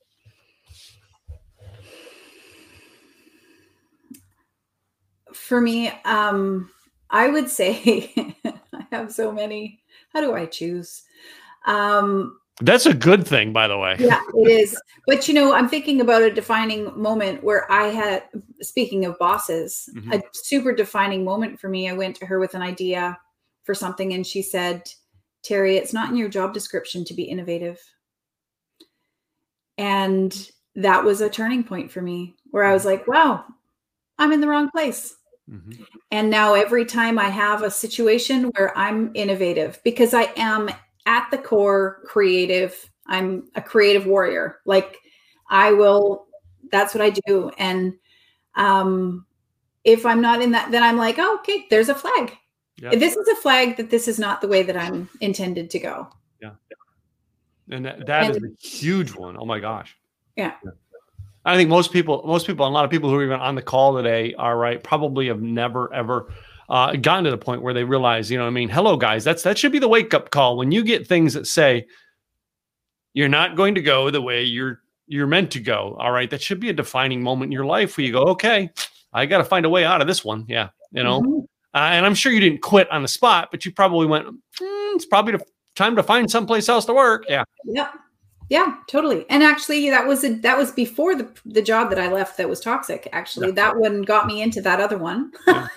for 5.53 5.61
me, 5.61 5.89
um, 6.07 6.71
I 7.11 7.29
would 7.29 7.51
say 7.51 8.11
I 8.45 8.87
have 8.91 9.13
so 9.13 9.31
many. 9.31 9.83
How 10.15 10.23
do 10.23 10.35
I 10.35 10.47
choose? 10.47 11.03
Um, 11.67 12.39
That's 12.63 12.87
a 12.87 12.95
good 12.95 13.27
thing, 13.27 13.53
by 13.53 13.69
the 13.69 13.77
way. 13.77 13.97
yeah, 13.99 14.23
it 14.35 14.51
is. 14.51 14.81
But 15.07 15.29
you 15.29 15.35
know, 15.35 15.53
I'm 15.53 15.69
thinking 15.69 16.01
about 16.01 16.23
a 16.23 16.33
defining 16.33 16.99
moment 16.99 17.45
where 17.45 17.71
I 17.71 17.89
had, 17.89 18.25
speaking 18.63 19.05
of 19.05 19.19
bosses, 19.19 19.91
mm-hmm. 19.95 20.13
a 20.13 20.23
super 20.33 20.73
defining 20.73 21.23
moment 21.23 21.61
for 21.61 21.69
me. 21.69 21.87
I 21.87 21.93
went 21.93 22.17
to 22.17 22.27
her 22.27 22.39
with 22.39 22.55
an 22.55 22.63
idea 22.63 23.19
for 23.65 23.75
something, 23.75 24.15
and 24.15 24.27
she 24.27 24.41
said, 24.41 24.89
Terry, 25.43 25.77
it's 25.77 25.93
not 25.93 26.09
in 26.09 26.17
your 26.17 26.31
job 26.31 26.55
description 26.55 27.05
to 27.05 27.15
be 27.15 27.25
innovative. 27.25 27.79
And 29.83 30.49
that 30.77 31.03
was 31.03 31.21
a 31.21 31.29
turning 31.29 31.65
point 31.65 31.91
for 31.91 32.01
me 32.01 32.37
where 32.53 32.63
I 32.63 32.73
was 32.73 32.85
like, 32.85 33.09
wow, 33.09 33.45
I'm 34.17 34.31
in 34.31 34.41
the 34.41 34.47
wrong 34.47 34.71
place. 34.71 35.17
Mm-hmm. 35.51 35.83
And 36.13 36.31
now 36.31 36.55
every 36.55 36.85
time 36.85 37.19
I 37.19 37.29
have 37.29 37.65
a 37.65 37.71
situation 37.71 38.45
where 38.55 38.79
I'm 38.79 39.11
innovative, 39.15 39.81
because 39.83 40.15
I 40.15 40.33
am 40.37 40.71
at 41.07 41.29
the 41.33 41.39
core 41.39 42.01
creative, 42.07 42.89
I'm 43.09 43.49
a 43.57 43.61
creative 43.61 44.07
warrior. 44.07 44.61
Like 44.67 44.99
I 45.51 45.73
will, 45.73 46.29
that's 46.71 46.95
what 46.95 47.03
I 47.03 47.11
do. 47.27 47.51
And 47.59 47.95
um, 48.55 49.27
if 49.83 50.07
I'm 50.07 50.21
not 50.21 50.43
in 50.43 50.53
that, 50.53 50.71
then 50.71 50.85
I'm 50.85 50.97
like, 50.97 51.17
oh, 51.19 51.39
okay, 51.41 51.67
there's 51.71 51.89
a 51.89 51.95
flag. 51.97 52.39
Yeah. 52.77 52.91
This 52.95 53.17
is 53.17 53.27
a 53.27 53.37
flag 53.37 53.77
that 53.79 53.91
this 53.91 54.07
is 54.07 54.21
not 54.21 54.41
the 54.41 54.49
way 54.49 54.63
that 54.63 54.77
I'm 54.77 55.09
intended 55.21 55.71
to 55.71 55.81
go. 55.81 56.09
Yeah. 56.41 56.53
And 57.73 57.85
that, 57.85 58.07
that 58.07 58.25
and, 58.25 58.37
is 58.37 58.43
a 58.43 58.67
huge 58.67 59.15
one. 59.15 59.37
Oh 59.39 59.47
my 59.47 59.59
gosh. 59.59 59.97
yeah. 60.37 60.55
yeah. 60.65 60.71
I 61.45 61.57
think 61.57 61.69
most 61.69 61.93
people, 61.93 62.23
most 62.25 62.47
people, 62.47 62.67
a 62.67 62.69
lot 62.69 62.85
of 62.85 62.91
people 62.91 63.11
who 63.11 63.17
are 63.17 63.25
even 63.25 63.41
on 63.41 63.55
the 63.55 63.63
call 63.63 63.97
today 63.97 64.33
are 64.35 64.57
right, 64.57 64.83
probably 64.83 65.27
have 65.27 65.43
never 65.43 65.93
ever 65.93 66.33
uh, 66.69 66.95
gotten 66.95 67.25
to 67.25 67.31
the 67.31 67.39
point 67.39 67.63
where 67.63 67.75
they 67.75 67.85
realize, 67.85 68.31
you 68.31 68.39
know, 68.39 68.47
I 68.47 68.51
mean, 68.51 68.69
hello 68.69 68.97
guys, 68.97 69.25
that's 69.25 69.43
that 69.43 69.59
should 69.59 69.73
be 69.73 69.81
the 69.81 69.89
wake 69.89 70.15
up 70.15 70.31
call 70.31 70.57
when 70.57 70.71
you 70.71 70.85
get 70.85 71.07
things 71.07 71.35
that 71.35 71.47
say 71.47 71.87
you're 73.13 73.29
not 73.29 73.57
going 73.57 73.75
to 73.75 73.83
go 73.83 74.11
the 74.11 74.23
way 74.23 74.45
you're 74.45 74.81
you're 75.07 75.27
meant 75.27 75.51
to 75.53 75.61
go. 75.61 75.97
All 75.99 76.13
right, 76.13 76.31
that 76.31 76.41
should 76.41 76.61
be 76.61 76.69
a 76.69 76.73
defining 76.73 77.23
moment 77.23 77.49
in 77.49 77.53
your 77.53 77.67
life 77.67 77.97
where 77.97 78.07
you 78.07 78.13
go, 78.13 78.23
okay, 78.29 78.71
I 79.13 79.27
got 79.27 79.39
to 79.39 79.45
find 79.45 79.67
a 79.67 79.71
way 79.71 79.85
out 79.85 80.01
of 80.01 80.07
this 80.07 80.25
one. 80.25 80.45
Yeah, 80.49 80.69
you 80.93 81.03
know, 81.03 81.21
mm-hmm. 81.21 81.39
uh, 81.75 81.79
and 81.79 82.07
I'm 82.07 82.15
sure 82.15 82.33
you 82.33 82.41
didn't 82.41 82.63
quit 82.63 82.91
on 82.91 83.03
the 83.03 83.09
spot, 83.09 83.49
but 83.51 83.65
you 83.65 83.73
probably 83.73 84.07
went, 84.07 84.27
mm, 84.27 84.95
it's 84.95 85.07
probably 85.07 85.33
the 85.33 85.45
time 85.75 85.97
to 85.97 86.03
find 86.03 86.31
someplace 86.31 86.69
else 86.69 86.85
to 86.87 86.95
work. 86.95 87.25
Yeah. 87.29 87.45
Yeah. 87.65 87.91
Yeah, 88.49 88.75
totally. 88.87 89.25
And 89.31 89.43
actually, 89.43 89.89
that 89.89 90.07
was 90.07 90.25
a, 90.25 90.35
that 90.41 90.59
was 90.59 90.73
before 90.73 91.15
the 91.15 91.27
the 91.47 91.63
job 91.63 91.89
that 91.89 91.99
I 91.99 92.13
left 92.13 92.37
that 92.37 92.51
was 92.51 92.61
toxic. 92.61 93.09
Actually, 93.13 93.49
yeah. 93.49 93.55
that 93.55 93.77
one 93.79 94.03
got 94.03 94.27
me 94.27 94.43
into 94.43 94.61
that 94.61 94.79
other 94.79 94.99
one. 94.99 95.33
yeah. 95.47 95.69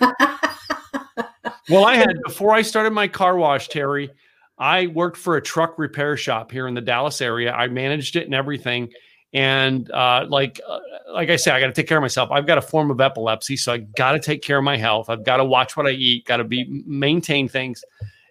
well, 1.70 1.86
I 1.86 1.96
had 1.96 2.20
before 2.24 2.52
I 2.52 2.60
started 2.60 2.90
my 2.92 3.08
car 3.08 3.36
wash, 3.36 3.68
Terry. 3.68 4.10
I 4.58 4.88
worked 4.88 5.16
for 5.16 5.36
a 5.36 5.42
truck 5.42 5.78
repair 5.78 6.18
shop 6.18 6.50
here 6.50 6.66
in 6.66 6.74
the 6.74 6.80
Dallas 6.82 7.22
area. 7.22 7.52
I 7.52 7.68
managed 7.68 8.16
it 8.16 8.26
and 8.26 8.34
everything. 8.34 8.90
And 9.32 9.90
uh, 9.90 10.26
like 10.28 10.60
uh, 10.68 10.78
like 11.12 11.30
I 11.30 11.36
said, 11.36 11.54
I 11.54 11.60
got 11.60 11.66
to 11.66 11.72
take 11.72 11.88
care 11.88 11.98
of 11.98 12.02
myself. 12.02 12.30
I've 12.30 12.46
got 12.46 12.58
a 12.58 12.62
form 12.62 12.90
of 12.90 13.00
epilepsy, 13.00 13.56
so 13.56 13.72
I 13.72 13.78
got 13.78 14.12
to 14.12 14.20
take 14.20 14.42
care 14.42 14.58
of 14.58 14.64
my 14.64 14.76
health. 14.76 15.08
I've 15.08 15.24
got 15.24 15.38
to 15.38 15.44
watch 15.44 15.76
what 15.76 15.86
I 15.86 15.90
eat. 15.90 16.26
Got 16.26 16.38
to 16.38 16.44
be 16.44 16.82
maintain 16.86 17.48
things. 17.48 17.82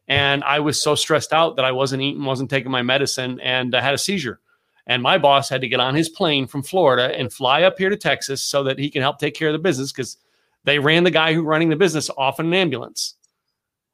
And 0.07 0.43
I 0.43 0.59
was 0.59 0.81
so 0.81 0.95
stressed 0.95 1.33
out 1.33 1.55
that 1.55 1.65
I 1.65 1.71
wasn't 1.71 2.03
eating, 2.03 2.23
wasn't 2.23 2.49
taking 2.49 2.71
my 2.71 2.83
medicine, 2.83 3.39
and 3.39 3.75
I 3.75 3.81
had 3.81 3.93
a 3.93 3.97
seizure. 3.97 4.39
And 4.87 5.01
my 5.01 5.17
boss 5.17 5.49
had 5.49 5.61
to 5.61 5.67
get 5.67 5.79
on 5.79 5.95
his 5.95 6.09
plane 6.09 6.45
from 6.45 6.61
Florida 6.61 7.17
and 7.17 7.33
fly 7.33 7.63
up 7.63 7.77
here 7.77 7.89
to 7.89 7.97
Texas 7.97 8.41
so 8.41 8.63
that 8.63 8.77
he 8.77 8.89
can 8.89 9.01
help 9.01 9.17
take 9.17 9.33
care 9.33 9.47
of 9.47 9.53
the 9.53 9.59
business 9.59 9.91
because 9.91 10.17
they 10.63 10.77
ran 10.77 11.03
the 11.03 11.11
guy 11.11 11.33
who 11.33 11.41
running 11.41 11.69
the 11.69 11.75
business 11.75 12.09
off 12.17 12.39
in 12.39 12.45
an 12.45 12.53
ambulance. 12.53 13.15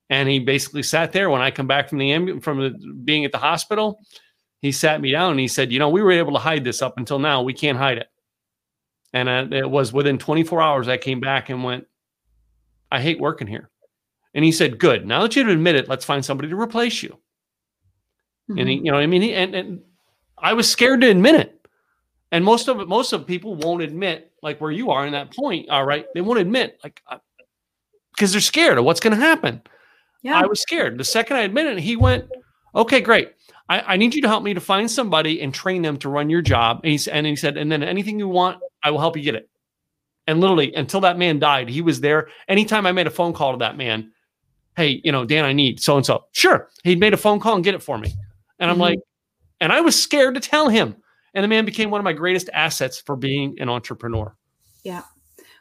And 0.10 0.28
he 0.28 0.40
basically 0.40 0.84
sat 0.84 1.14
there 1.14 1.30
when 1.30 1.42
I 1.42 1.50
come 1.50 1.68
back 1.68 1.88
from 1.88 1.98
the 1.98 2.12
ambulance 2.12 2.44
from 2.44 2.60
the, 2.60 2.72
being 3.06 3.24
at 3.24 3.32
the 3.32 3.38
hospital. 3.38 4.02
He 4.60 4.74
sat 4.74 5.00
me 5.00 5.12
down 5.12 5.32
and 5.32 5.40
he 5.40 5.48
said, 5.48 5.72
"You 5.72 5.80
know, 5.80 5.90
we 5.90 6.04
were 6.04 6.12
able 6.12 6.34
to 6.34 6.40
hide 6.40 6.66
this 6.66 6.82
up 6.82 6.98
until 6.98 7.18
now. 7.18 7.42
We 7.42 7.54
can't 7.54 7.78
hide 7.78 7.98
it." 7.98 8.08
And 9.14 9.54
it 9.54 9.70
was 9.70 9.94
within 9.94 10.18
24 10.18 10.62
hours 10.62 10.88
I 10.88 10.98
came 10.98 11.22
back 11.22 11.50
and 11.50 11.64
went, 11.64 11.88
"I 12.92 13.02
hate 13.02 13.20
working 13.20 13.48
here." 13.48 13.71
And 14.34 14.46
he 14.46 14.52
said, 14.52 14.80
"Good. 14.80 15.06
Now 15.06 15.22
that 15.22 15.36
you've 15.36 15.48
admitted 15.48 15.86
it, 15.86 15.90
let's 15.90 16.06
find 16.06 16.24
somebody 16.24 16.50
to 16.50 16.60
replace 16.60 17.04
you." 17.04 17.18
Mm-hmm. 18.50 18.58
And 18.60 18.70
he, 18.70 18.76
you 18.76 18.92
know, 18.92 18.98
I 18.98 19.08
mean, 19.08 19.22
he, 19.22 19.34
and, 19.34 19.56
and 19.56 19.82
I 20.38 20.54
was 20.54 20.70
scared 20.70 21.02
to 21.02 21.10
admit 21.10 21.36
it. 21.36 21.58
And 22.32 22.46
most 22.46 22.68
of 22.70 22.80
it, 22.80 22.88
most 22.88 23.12
of 23.14 23.28
people 23.28 23.56
won't 23.56 23.84
admit, 23.84 24.32
like 24.42 24.62
where 24.62 24.72
you 24.72 24.92
are 24.92 25.06
in 25.06 25.14
that 25.14 25.36
point. 25.36 25.70
All 25.70 25.86
right, 25.86 26.06
they 26.14 26.22
won't 26.22 26.40
admit, 26.40 26.80
like, 26.84 27.02
because 28.16 28.32
uh, 28.32 28.34
they're 28.34 28.42
scared 28.42 28.78
of 28.78 28.86
what's 28.86 29.02
going 29.02 29.18
to 29.18 29.22
happen. 29.22 29.62
Yeah. 30.24 30.40
I 30.40 30.46
was 30.46 30.62
scared. 30.62 30.98
The 30.98 31.04
second 31.04 31.38
I 31.38 31.42
admitted 31.42 31.78
it, 31.78 31.82
he 31.82 31.98
went, 31.98 32.26
"Okay, 32.74 33.02
great. 33.02 33.34
I, 33.68 33.82
I, 33.82 33.98
need 33.98 34.14
you 34.14 34.22
to 34.22 34.28
help 34.28 34.44
me 34.44 34.54
to 34.54 34.60
find 34.60 34.90
somebody 34.90 35.42
and 35.42 35.54
train 35.54 35.82
them 35.82 35.98
to 35.98 36.10
run 36.10 36.30
your 36.30 36.42
job." 36.42 36.82
And 36.84 36.94
he, 36.94 37.12
and 37.12 37.26
he 37.26 37.36
said, 37.36 37.58
"And 37.58 37.72
then 37.72 37.84
anything 37.84 38.18
you 38.18 38.30
want, 38.30 38.62
I 38.84 38.92
will 38.92 39.00
help 39.00 39.18
you 39.18 39.24
get 39.24 39.36
it." 39.36 39.50
And 40.28 40.40
literally, 40.40 40.74
until 40.74 41.02
that 41.02 41.18
man 41.18 41.40
died, 41.40 41.68
he 41.68 41.82
was 41.82 42.00
there. 42.00 42.30
Anytime 42.48 42.86
I 42.86 42.92
made 42.94 43.08
a 43.08 43.12
phone 43.12 43.34
call 43.34 43.54
to 43.54 43.58
that 43.58 43.76
man, 43.76 44.12
hey, 44.76 45.02
you 45.04 45.12
know, 45.12 45.26
Dan, 45.26 45.46
I 45.46 45.54
need 45.54 45.80
so 45.80 45.98
and 45.98 46.06
so. 46.06 46.26
Sure, 46.32 46.70
he'd 46.84 47.00
made 47.00 47.14
a 47.14 47.18
phone 47.18 47.40
call 47.40 47.56
and 47.56 47.64
get 47.64 47.76
it 47.76 47.84
for 47.84 47.98
me. 47.98 48.14
And 48.60 48.70
I'm 48.70 48.76
mm-hmm. 48.76 48.82
like, 48.82 49.00
and 49.60 49.72
I 49.72 49.82
was 49.82 50.02
scared 50.02 50.36
to 50.36 50.42
tell 50.42 50.70
him. 50.70 50.96
And 51.34 51.44
the 51.44 51.48
man 51.48 51.66
became 51.66 51.90
one 51.90 52.00
of 52.00 52.04
my 52.04 52.14
greatest 52.14 52.50
assets 52.54 53.00
for 53.00 53.16
being 53.16 53.58
an 53.60 53.70
entrepreneur. 53.70 54.36
Yeah. 54.84 55.04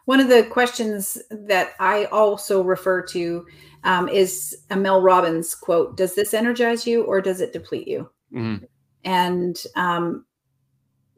One 0.07 0.19
of 0.19 0.29
the 0.29 0.43
questions 0.45 1.19
that 1.31 1.75
I 1.79 2.07
also 2.07 2.63
refer 2.63 3.03
to 3.07 3.47
um, 3.85 4.09
is 4.09 4.57
a 4.71 4.77
Mel 4.77 5.01
Robbins 5.01 5.55
quote 5.55 5.97
Does 5.97 6.15
this 6.15 6.35
energize 6.35 6.87
you 6.87 7.05
or 7.05 7.21
does 7.21 7.41
it 7.41 7.53
deplete 7.53 7.87
you? 7.87 8.11
Mm-hmm. 8.35 8.65
And 9.05 9.63
um, 9.77 10.25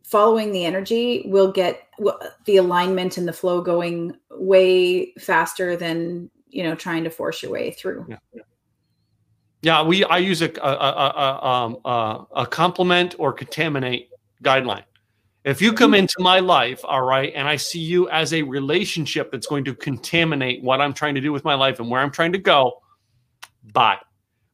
following 0.05 0.53
the 0.53 0.65
energy 0.65 1.25
will 1.27 1.51
get 1.51 1.89
the 2.45 2.59
alignment 2.59 3.17
and 3.17 3.27
the 3.27 3.33
flow 3.33 3.63
going 3.63 4.15
way 4.31 5.15
faster 5.15 5.77
than 5.77 6.31
you 6.53 6.63
know 6.63 6.75
trying 6.75 7.05
to 7.05 7.11
force 7.11 7.43
your 7.43 7.51
way 7.51 7.71
through. 7.73 8.07
Yeah. 8.09 8.43
Yeah, 9.63 9.83
we 9.85 10.05
I 10.05 10.19
use 10.19 10.43
a 10.43 10.51
a, 10.61 10.69
a, 10.69 11.41
a, 11.45 11.47
um, 11.47 12.27
a 12.35 12.47
complement 12.47 13.15
or 13.19 13.33
contaminate 13.33 14.11
guideline. 14.43 14.85
If 15.45 15.61
you 15.61 15.73
come 15.73 15.95
into 15.95 16.15
my 16.19 16.39
life, 16.39 16.81
all 16.85 17.03
right, 17.03 17.33
and 17.35 17.49
I 17.49 17.57
see 17.57 17.81
you 17.81 18.09
as 18.11 18.33
a 18.33 18.43
relationship 18.43 19.33
that's 19.33 19.47
going 19.47 19.65
to 19.65 19.75
contaminate 19.75 20.63
what 20.63 20.81
I'm 20.81 20.93
trying 20.93 21.17
to 21.17 21.21
do 21.21 21.33
with 21.33 21.45
my 21.45 21.55
life 21.55 21.81
and 21.81 21.91
where 21.91 22.01
I'm 22.01 22.13
trying 22.13 22.33
to 22.33 22.39
go, 22.39 22.81
bye. 23.73 23.99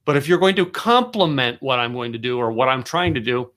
But 0.07 0.17
if 0.17 0.27
you're 0.27 0.39
going 0.39 0.57
to 0.57 0.65
complement 0.65 1.61
what 1.61 1.79
I'm 1.79 1.93
going 1.93 2.13
to 2.13 2.19
do 2.19 2.39
or 2.39 2.53
what 2.53 2.69
I'm 2.69 2.83
trying 2.83 3.13
to 3.15 3.21
do, 3.21 3.51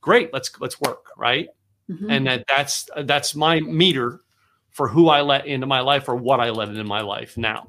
great, 0.00 0.32
let's 0.32 0.50
let's 0.60 0.80
work, 0.80 1.06
right? 1.18 1.48
Mm-hmm. 1.90 2.10
And 2.10 2.26
that 2.26 2.44
that's 2.48 2.88
that's 3.04 3.34
my 3.34 3.60
meter 3.60 4.20
for 4.70 4.88
who 4.88 5.08
I 5.08 5.20
let 5.20 5.46
into 5.46 5.66
my 5.66 5.80
life 5.80 6.08
or 6.08 6.16
what 6.16 6.40
I 6.40 6.50
let 6.50 6.68
into 6.68 6.84
my 6.84 7.00
life 7.00 7.36
now. 7.36 7.66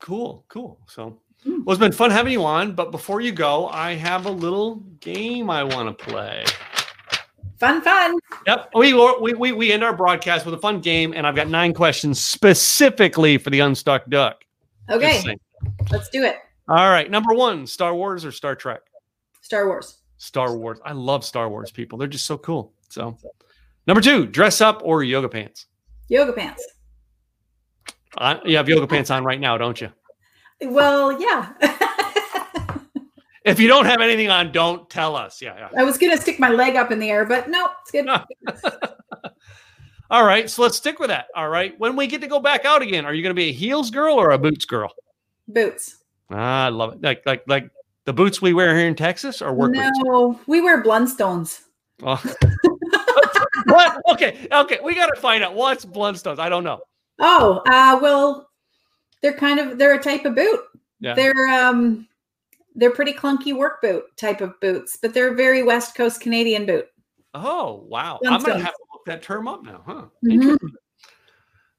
Cool, 0.00 0.44
cool. 0.48 0.80
So. 0.86 1.20
Well, 1.44 1.70
it's 1.70 1.78
been 1.78 1.92
fun 1.92 2.10
having 2.10 2.32
you 2.32 2.44
on. 2.44 2.74
But 2.74 2.90
before 2.90 3.20
you 3.20 3.32
go, 3.32 3.68
I 3.68 3.94
have 3.94 4.26
a 4.26 4.30
little 4.30 4.76
game 5.00 5.50
I 5.50 5.62
want 5.64 5.96
to 5.96 6.04
play. 6.04 6.44
Fun, 7.58 7.82
fun. 7.82 8.18
Yep. 8.46 8.70
We, 8.74 8.94
we, 8.94 9.34
we, 9.34 9.52
we 9.52 9.72
end 9.72 9.84
our 9.84 9.94
broadcast 9.94 10.46
with 10.46 10.54
a 10.54 10.58
fun 10.58 10.80
game, 10.80 11.12
and 11.14 11.26
I've 11.26 11.36
got 11.36 11.48
nine 11.48 11.74
questions 11.74 12.18
specifically 12.18 13.36
for 13.36 13.50
the 13.50 13.60
Unstuck 13.60 14.08
Duck. 14.08 14.44
Okay. 14.88 15.36
Let's 15.90 16.08
do 16.08 16.24
it. 16.24 16.36
All 16.68 16.90
right. 16.90 17.10
Number 17.10 17.34
one, 17.34 17.66
Star 17.66 17.94
Wars 17.94 18.24
or 18.24 18.32
Star 18.32 18.56
Trek? 18.56 18.80
Star 19.42 19.66
Wars. 19.66 19.98
Star 20.16 20.56
Wars. 20.56 20.78
I 20.84 20.92
love 20.92 21.24
Star 21.24 21.50
Wars 21.50 21.70
people. 21.70 21.98
They're 21.98 22.08
just 22.08 22.26
so 22.26 22.38
cool. 22.38 22.72
So, 22.88 23.16
number 23.86 24.00
two, 24.00 24.26
dress 24.26 24.60
up 24.60 24.80
or 24.84 25.02
yoga 25.02 25.28
pants? 25.28 25.66
Yoga 26.08 26.32
pants. 26.32 26.66
Uh, 28.16 28.38
you 28.44 28.56
have 28.56 28.68
yoga 28.68 28.86
pants 28.86 29.10
on 29.10 29.24
right 29.24 29.40
now, 29.40 29.56
don't 29.58 29.80
you? 29.80 29.90
Well, 30.62 31.20
yeah. 31.20 31.52
if 33.44 33.58
you 33.58 33.68
don't 33.68 33.86
have 33.86 34.00
anything 34.00 34.28
on, 34.28 34.52
don't 34.52 34.88
tell 34.90 35.16
us. 35.16 35.40
Yeah, 35.40 35.56
yeah. 35.56 35.68
I 35.80 35.84
was 35.84 35.98
gonna 35.98 36.18
stick 36.18 36.38
my 36.38 36.50
leg 36.50 36.76
up 36.76 36.90
in 36.90 36.98
the 36.98 37.10
air, 37.10 37.24
but 37.24 37.48
no, 37.48 37.70
it's 37.82 37.90
good. 37.90 38.08
All 40.10 40.24
right, 40.24 40.50
so 40.50 40.62
let's 40.62 40.76
stick 40.76 40.98
with 40.98 41.08
that. 41.08 41.26
All 41.36 41.48
right, 41.48 41.78
when 41.78 41.94
we 41.94 42.08
get 42.08 42.20
to 42.22 42.26
go 42.26 42.40
back 42.40 42.64
out 42.64 42.82
again, 42.82 43.06
are 43.06 43.14
you 43.14 43.22
going 43.22 43.30
to 43.30 43.40
be 43.40 43.50
a 43.50 43.52
heels 43.52 43.92
girl 43.92 44.16
or 44.16 44.32
a 44.32 44.38
boots 44.38 44.64
girl? 44.64 44.92
Boots. 45.46 45.98
Ah, 46.32 46.66
I 46.66 46.68
love 46.68 46.94
it. 46.94 47.02
Like 47.02 47.24
like 47.26 47.44
like 47.46 47.70
the 48.06 48.12
boots 48.12 48.42
we 48.42 48.52
wear 48.52 48.76
here 48.76 48.88
in 48.88 48.96
Texas 48.96 49.40
or 49.40 49.52
work 49.52 49.70
no, 49.72 50.32
boots? 50.32 50.48
we 50.48 50.60
wear 50.60 50.82
Blundstones. 50.82 51.60
Oh. 52.02 52.20
what? 53.66 54.02
Okay, 54.10 54.48
okay, 54.50 54.78
we 54.82 54.96
got 54.96 55.14
to 55.14 55.20
find 55.20 55.44
out 55.44 55.54
what's 55.54 55.84
Blundstones. 55.84 56.40
I 56.40 56.48
don't 56.48 56.64
know. 56.64 56.80
Oh, 57.20 57.62
uh, 57.66 57.98
well, 58.02 58.49
they're 59.22 59.34
kind 59.34 59.58
of 59.58 59.78
they're 59.78 59.94
a 59.94 60.02
type 60.02 60.24
of 60.24 60.34
boot. 60.34 60.60
Yeah. 61.00 61.14
They're 61.14 61.48
um 61.48 62.06
they're 62.74 62.92
pretty 62.92 63.12
clunky 63.12 63.56
work 63.56 63.82
boot 63.82 64.04
type 64.16 64.40
of 64.40 64.58
boots, 64.60 64.98
but 65.00 65.12
they're 65.12 65.32
a 65.32 65.36
very 65.36 65.62
West 65.62 65.94
Coast 65.94 66.20
Canadian 66.20 66.66
boot. 66.66 66.86
Oh 67.34 67.84
wow! 67.88 68.18
I'm 68.26 68.42
gonna 68.42 68.60
have 68.60 68.74
to 68.74 68.84
look 68.92 69.04
that 69.06 69.22
term 69.22 69.48
up 69.48 69.62
now, 69.64 69.82
huh? 69.86 70.04
Mm-hmm. 70.24 70.66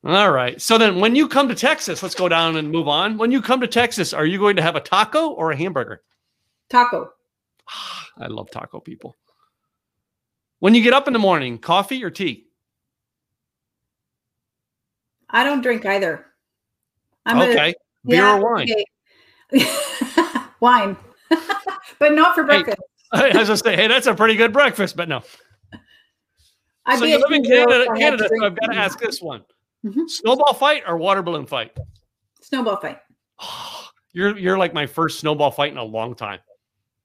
All 0.03 0.31
right. 0.31 0.59
So 0.59 0.77
then 0.77 0.99
when 0.99 1.15
you 1.15 1.27
come 1.27 1.47
to 1.47 1.55
Texas, 1.55 2.01
let's 2.01 2.15
go 2.15 2.27
down 2.27 2.57
and 2.57 2.71
move 2.71 2.87
on. 2.87 3.17
When 3.17 3.31
you 3.31 3.41
come 3.41 3.61
to 3.61 3.67
Texas, 3.67 4.13
are 4.13 4.25
you 4.25 4.39
going 4.39 4.55
to 4.55 4.61
have 4.61 4.75
a 4.75 4.79
taco 4.79 5.29
or 5.29 5.51
a 5.51 5.55
hamburger? 5.55 6.01
Taco. 6.69 7.11
I 8.17 8.27
love 8.27 8.49
taco 8.49 8.79
people. 8.79 9.15
When 10.59 10.73
you 10.73 10.81
get 10.81 10.93
up 10.93 11.05
in 11.07 11.13
the 11.13 11.19
morning, 11.19 11.59
coffee 11.59 12.03
or 12.03 12.09
tea? 12.09 12.47
I 15.29 15.43
don't 15.43 15.61
drink 15.61 15.85
either. 15.85 16.25
I'm 17.26 17.49
okay. 17.49 17.69
A, 17.69 18.07
Beer 18.07 18.17
yeah, 18.17 18.38
or 18.38 18.53
wine? 18.53 18.67
Okay. 19.53 19.65
wine, 20.59 20.97
but 21.99 22.13
not 22.13 22.36
for 22.36 22.43
breakfast. 22.43 22.82
Hey, 23.13 23.32
I 23.34 23.38
was 23.38 23.47
gonna 23.47 23.57
say, 23.57 23.76
hey, 23.76 23.88
that's 23.88 24.07
a 24.07 24.13
pretty 24.13 24.36
good 24.36 24.53
breakfast, 24.53 24.95
but 24.95 25.07
no. 25.07 25.22
I'd 26.86 26.97
so 26.97 27.05
you 27.05 27.19
live 27.19 27.32
in 27.32 27.43
Canada, 27.43 27.86
Canada, 27.95 28.28
so 28.28 28.45
I've 28.45 28.55
got 28.55 28.67
to 28.67 28.78
ask 28.78 28.99
this 28.99 29.22
one: 29.22 29.43
mm-hmm. 29.86 30.07
snowball 30.07 30.53
fight 30.53 30.84
or 30.88 30.97
water 30.97 31.22
balloon 31.22 31.45
fight? 31.45 31.78
Snowball 32.41 32.78
fight. 32.78 32.99
you're 34.13 34.38
you're 34.38 34.57
like 34.57 34.74
my 34.74 34.88
first 34.88 35.19
snowball 35.19 35.51
fight 35.51 35.72
in 35.72 35.78
a 35.78 35.84
long 35.84 36.15
time. 36.15 36.39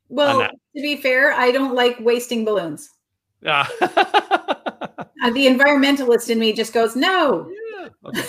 Well, 0.08 0.40
to 0.40 0.50
be 0.74 0.96
fair, 0.96 1.32
I 1.32 1.50
don't 1.50 1.74
like 1.74 1.98
wasting 2.00 2.44
balloons. 2.44 2.88
Yeah. 3.42 3.66
uh, 3.80 5.30
the 5.30 5.46
environmentalist 5.46 6.30
in 6.30 6.38
me 6.38 6.52
just 6.52 6.72
goes, 6.72 6.94
no. 6.94 7.50
Yeah. 7.80 7.88
Okay. 8.04 8.22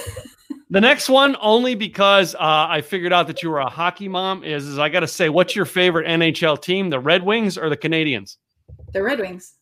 The 0.70 0.82
next 0.82 1.09
one, 1.09 1.38
only 1.39 1.76
because 1.76 2.36
uh, 2.36 2.68
I 2.70 2.82
figured 2.82 3.13
out 3.13 3.28
that 3.28 3.41
you 3.41 3.49
were 3.49 3.59
a 3.59 3.70
hockey 3.70 4.09
mom, 4.09 4.43
is, 4.43 4.68
is 4.68 4.78
I 4.78 4.89
got 4.89 4.99
to 4.99 5.07
say, 5.07 5.30
what's 5.30 5.55
your 5.55 5.65
favorite 5.65 6.07
NHL 6.07 6.61
team, 6.61 6.89
the 6.89 6.99
Red 6.99 7.24
Wings 7.24 7.57
or 7.57 7.70
the 7.70 7.78
Canadiens? 7.78 8.36
The 8.91 9.01
Red 9.01 9.20
Wings. 9.20 9.53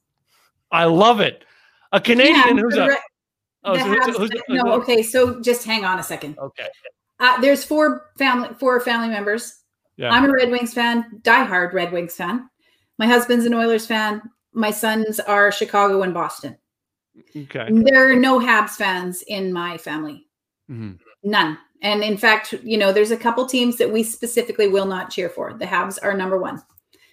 I 0.71 0.85
love 0.85 1.19
it. 1.19 1.45
A 1.91 2.01
Canadian 2.01 2.57
yeah, 2.57 2.63
who's 2.63 2.75
a. 2.75 2.87
Re- 2.87 2.97
oh, 3.63 3.77
so 3.77 3.83
who's, 3.83 4.17
who's, 4.17 4.31
who's, 4.31 4.41
no, 4.49 4.71
okay. 4.73 5.03
So 5.03 5.39
just 5.41 5.63
hang 5.63 5.85
on 5.85 5.99
a 5.99 6.03
second. 6.03 6.39
Okay. 6.39 6.67
Uh, 7.19 7.39
there's 7.39 7.63
four 7.63 8.09
family, 8.17 8.49
four 8.59 8.79
family 8.79 9.09
members. 9.09 9.61
Yeah. 9.97 10.09
I'm 10.09 10.25
a 10.25 10.31
Red 10.31 10.49
Wings 10.49 10.73
fan, 10.73 11.05
diehard 11.21 11.71
Red 11.73 11.91
Wings 11.91 12.15
fan. 12.15 12.49
My 12.97 13.05
husband's 13.05 13.45
an 13.45 13.53
Oilers 13.53 13.85
fan. 13.85 14.21
My 14.53 14.71
sons 14.71 15.19
are 15.19 15.51
Chicago 15.51 16.01
and 16.01 16.13
Boston. 16.13 16.57
Okay. 17.35 17.67
There 17.69 18.11
are 18.11 18.15
no 18.15 18.39
Habs 18.39 18.71
fans 18.71 19.23
in 19.27 19.53
my 19.53 19.77
family. 19.77 20.24
Mm-hmm. 20.69 20.93
None. 21.23 21.57
And 21.81 22.03
in 22.03 22.17
fact, 22.17 22.53
you 22.63 22.77
know, 22.77 22.91
there's 22.91 23.11
a 23.11 23.17
couple 23.17 23.45
teams 23.45 23.77
that 23.77 23.91
we 23.91 24.03
specifically 24.03 24.67
will 24.67 24.85
not 24.85 25.09
cheer 25.09 25.29
for. 25.29 25.53
The 25.53 25.65
Habs 25.65 25.99
are 26.01 26.15
number 26.15 26.39
one. 26.39 26.63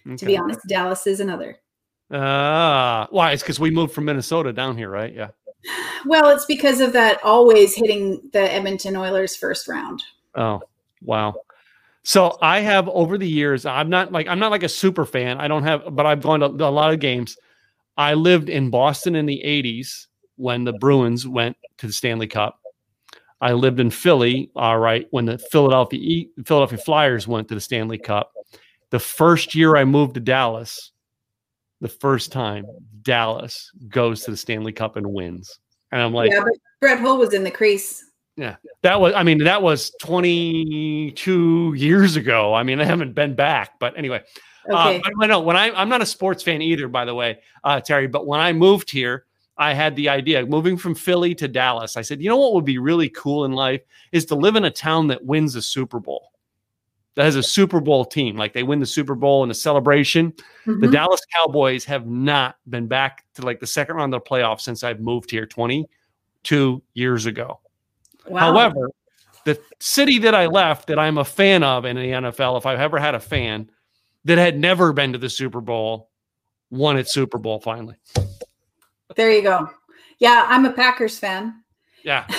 Okay. 0.07 0.17
To 0.17 0.27
be 0.27 0.37
honest, 0.37 0.61
Dallas 0.69 1.07
is 1.07 1.21
another. 1.21 1.59
Ah, 2.11 3.05
uh, 3.05 3.07
why? 3.11 3.33
It's 3.33 3.43
because 3.43 3.61
we 3.61 3.71
moved 3.71 3.95
from 3.95 4.05
Minnesota 4.05 4.53
down 4.53 4.77
here, 4.77 4.91
right? 4.91 5.15
Yeah. 5.15 5.29
Well, 6.07 6.31
it's 6.31 6.45
because 6.45 6.81
of 6.81 6.93
that 6.93 7.23
always 7.23 7.75
hitting 7.75 8.21
the 8.33 8.53
Edmonton 8.53 8.97
Oilers 8.97 9.37
first 9.37 9.69
round. 9.69 10.03
Oh, 10.35 10.61
wow. 11.03 11.35
So 12.03 12.37
I 12.43 12.61
have 12.61 12.89
over 12.89 13.17
the 13.17 13.29
years, 13.29 13.65
I'm 13.65 13.89
not 13.89 14.11
like 14.11 14.27
I'm 14.27 14.41
not 14.41 14.51
like 14.51 14.65
a 14.65 14.69
super 14.69 15.07
fan. 15.07 15.41
I 15.41 15.47
don't 15.47 15.63
have, 15.63 15.95
but 15.95 16.05
I've 16.05 16.21
gone 16.21 16.41
to 16.41 16.47
a 16.47 16.71
lot 16.71 16.93
of 16.93 16.99
games. 16.99 17.37
I 17.97 18.15
lived 18.15 18.49
in 18.49 18.71
Boston 18.71 19.15
in 19.15 19.27
the 19.27 19.41
80s 19.45 20.07
when 20.37 20.65
the 20.65 20.73
Bruins 20.73 21.29
went 21.29 21.57
to 21.79 21.87
the 21.87 21.93
Stanley 21.93 22.27
Cup. 22.27 22.59
I 23.43 23.53
lived 23.53 23.80
in 23.80 23.90
Philly, 23.90 24.51
all 24.55 24.78
right, 24.78 25.07
when 25.11 25.26
the 25.26 25.36
Philadelphia 25.36 26.26
Philadelphia 26.47 26.78
Flyers 26.78 27.26
went 27.26 27.49
to 27.49 27.55
the 27.55 27.61
Stanley 27.61 27.99
Cup. 27.99 28.32
The 28.90 29.01
first 29.01 29.55
year 29.55 29.76
I 29.76 29.84
moved 29.84 30.14
to 30.14 30.20
Dallas, 30.20 30.93
the 31.80 31.88
first 31.88 32.30
time 32.30 32.64
Dallas 33.03 33.70
goes 33.88 34.22
to 34.24 34.30
the 34.30 34.36
Stanley 34.36 34.72
Cup 34.72 34.97
and 34.97 35.12
wins. 35.12 35.59
And 35.90 36.01
I'm 36.01 36.14
like, 36.14 36.30
yeah, 36.30 36.40
but 36.40 36.53
Brett 36.80 37.01
Hull 37.01 37.18
was 37.18 37.34
in 37.34 37.43
the 37.43 37.51
crease. 37.51 38.05
Yeah. 38.36 38.57
That 38.82 39.01
was, 39.01 39.12
I 39.14 39.24
mean, 39.24 39.38
that 39.38 39.61
was 39.61 39.90
22 40.01 41.74
years 41.76 42.16
ago. 42.16 42.55
I 42.55 42.62
mean, 42.62 42.80
I 42.80 42.84
haven't 42.84 43.14
been 43.14 43.34
back, 43.34 43.78
but 43.80 43.99
anyway. 43.99 44.22
Uh, 44.70 44.90
okay. 44.90 44.99
Uh, 44.99 45.11
but, 45.18 45.26
no, 45.26 45.40
when 45.40 45.57
I, 45.57 45.70
I'm 45.72 45.88
not 45.88 46.01
a 46.01 46.07
sports 46.07 46.43
fan 46.43 46.62
either, 46.62 46.88
by 46.88 47.05
the 47.05 47.14
way, 47.14 47.40
uh, 47.64 47.80
Terry, 47.80 48.07
but 48.07 48.26
when 48.26 48.40
I 48.40 48.53
moved 48.53 48.90
here, 48.90 49.26
I 49.63 49.73
had 49.73 49.97
the 49.97 50.09
idea 50.09 50.45
moving 50.45 50.77
from 50.77 50.95
Philly 50.95 51.35
to 51.37 51.49
Dallas. 51.49 51.97
I 51.97 52.03
said, 52.03 52.21
you 52.21 52.29
know 52.29 52.37
what 52.37 52.55
would 52.55 52.65
be 52.65 52.79
really 52.79 53.09
cool 53.09 53.45
in 53.45 53.53
life 53.53 53.83
is 54.13 54.25
to 54.27 54.35
live 54.35 54.57
in 54.57 54.65
a 54.65 54.71
town 54.71 55.07
that 55.09 55.25
wins 55.25 55.55
a 55.55 55.63
Super 55.63 56.01
Bowl 56.01 56.33
that 57.15 57.25
has 57.25 57.37
a 57.37 57.43
Super 57.43 57.81
Bowl 57.81 58.05
team. 58.05 58.37
Like 58.37 58.53
they 58.53 58.63
win 58.63 58.81
the 58.81 58.87
Super 58.87 59.15
Bowl 59.15 59.45
in 59.45 59.51
a 59.51 59.55
celebration. 59.55 60.33
Mm-hmm. 60.67 60.81
The 60.81 60.89
Dallas 60.89 61.21
Cowboys 61.37 61.85
have 61.85 62.07
not 62.07 62.57
been 62.69 62.87
back 62.87 63.25
to 63.35 63.43
like 63.43 63.61
the 63.61 63.67
second 63.67 63.97
round 63.97 64.15
of 64.15 64.23
the 64.23 64.29
playoffs 64.29 64.63
since 64.63 64.83
I've 64.83 65.01
moved 65.01 65.31
here 65.31 65.47
22 65.47 66.83
years 66.95 67.27
ago. 67.27 67.61
Wow. 68.27 68.41
However, 68.41 68.91
the 69.45 69.61
city 69.81 70.19
that 70.21 70.35
I 70.35 70.47
left 70.47 70.87
that 70.87 70.99
I'm 70.99 71.19
a 71.19 71.25
fan 71.25 71.63
of 71.63 71.85
in 71.85 71.97
the 71.97 72.03
NFL, 72.03 72.59
if 72.59 72.67
I've 72.67 72.81
ever 72.81 72.99
had 72.99 73.15
a 73.15 73.21
fan 73.21 73.71
that 74.25 74.39
had 74.39 74.59
never 74.59 74.93
been 74.93 75.13
to 75.13 75.19
the 75.19 75.31
Super 75.31 75.61
Bowl, 75.61 76.11
won 76.71 76.97
its 76.97 77.13
Super 77.13 77.39
Bowl 77.39 77.61
finally. 77.61 77.97
There 79.17 79.31
you 79.31 79.43
go. 79.43 79.71
Yeah, 80.19 80.47
I'm 80.49 80.65
a 80.65 80.73
Packers 80.73 81.19
fan. 81.19 81.63
Yeah. 82.05 82.27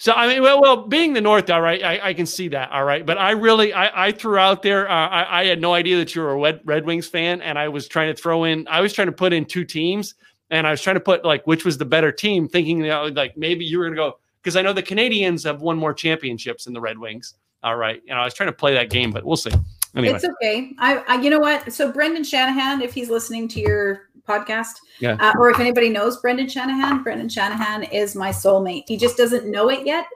So 0.00 0.12
I 0.12 0.28
mean, 0.28 0.42
well, 0.42 0.60
well, 0.60 0.86
being 0.86 1.12
the 1.12 1.20
North, 1.20 1.50
all 1.50 1.60
right, 1.60 1.82
I, 1.82 2.10
I 2.10 2.14
can 2.14 2.24
see 2.24 2.46
that, 2.48 2.70
all 2.70 2.84
right. 2.84 3.04
But 3.04 3.18
I 3.18 3.32
really, 3.32 3.72
I, 3.72 4.06
I 4.06 4.12
threw 4.12 4.38
out 4.38 4.62
there. 4.62 4.88
Uh, 4.88 5.08
I, 5.08 5.40
I, 5.40 5.44
had 5.46 5.60
no 5.60 5.74
idea 5.74 5.96
that 5.96 6.14
you 6.14 6.22
were 6.22 6.30
a 6.30 6.38
Red, 6.38 6.60
Red 6.64 6.86
Wings 6.86 7.08
fan, 7.08 7.42
and 7.42 7.58
I 7.58 7.68
was 7.68 7.88
trying 7.88 8.14
to 8.14 8.18
throw 8.18 8.44
in. 8.44 8.66
I 8.68 8.80
was 8.80 8.92
trying 8.92 9.08
to 9.08 9.12
put 9.12 9.32
in 9.32 9.44
two 9.44 9.64
teams, 9.64 10.14
and 10.50 10.68
I 10.68 10.70
was 10.70 10.80
trying 10.80 10.94
to 10.94 11.00
put 11.00 11.24
like 11.24 11.44
which 11.48 11.64
was 11.64 11.78
the 11.78 11.84
better 11.84 12.12
team, 12.12 12.48
thinking 12.48 12.78
you 12.78 12.86
know, 12.86 13.06
like 13.06 13.36
maybe 13.36 13.64
you 13.64 13.78
were 13.78 13.86
going 13.86 13.96
to 13.96 14.00
go 14.00 14.18
because 14.40 14.54
I 14.54 14.62
know 14.62 14.72
the 14.72 14.84
Canadiens 14.84 15.42
have 15.42 15.62
won 15.62 15.76
more 15.76 15.92
championships 15.92 16.66
than 16.66 16.74
the 16.74 16.80
Red 16.80 16.96
Wings. 16.96 17.34
All 17.64 17.74
right, 17.74 18.00
you 18.06 18.14
know, 18.14 18.20
I 18.20 18.24
was 18.24 18.34
trying 18.34 18.50
to 18.50 18.56
play 18.56 18.74
that 18.74 18.90
game, 18.90 19.10
but 19.10 19.24
we'll 19.24 19.36
see. 19.36 19.50
Anyway. 19.96 20.14
It's 20.14 20.24
okay. 20.24 20.74
I, 20.78 20.98
I, 21.08 21.20
you 21.20 21.28
know 21.28 21.40
what? 21.40 21.72
So 21.72 21.90
Brendan 21.90 22.22
Shanahan, 22.22 22.82
if 22.82 22.94
he's 22.94 23.10
listening 23.10 23.48
to 23.48 23.60
your 23.60 24.07
podcast. 24.28 24.74
Yeah. 25.00 25.16
Uh, 25.20 25.32
or 25.38 25.50
if 25.50 25.58
anybody 25.58 25.88
knows 25.88 26.20
Brendan 26.20 26.48
Shanahan, 26.48 27.02
Brendan 27.02 27.28
Shanahan 27.28 27.84
is 27.84 28.14
my 28.14 28.30
soulmate. 28.30 28.84
He 28.86 28.96
just 28.96 29.16
doesn't 29.16 29.50
know 29.50 29.70
it 29.70 29.86
yet. 29.86 30.06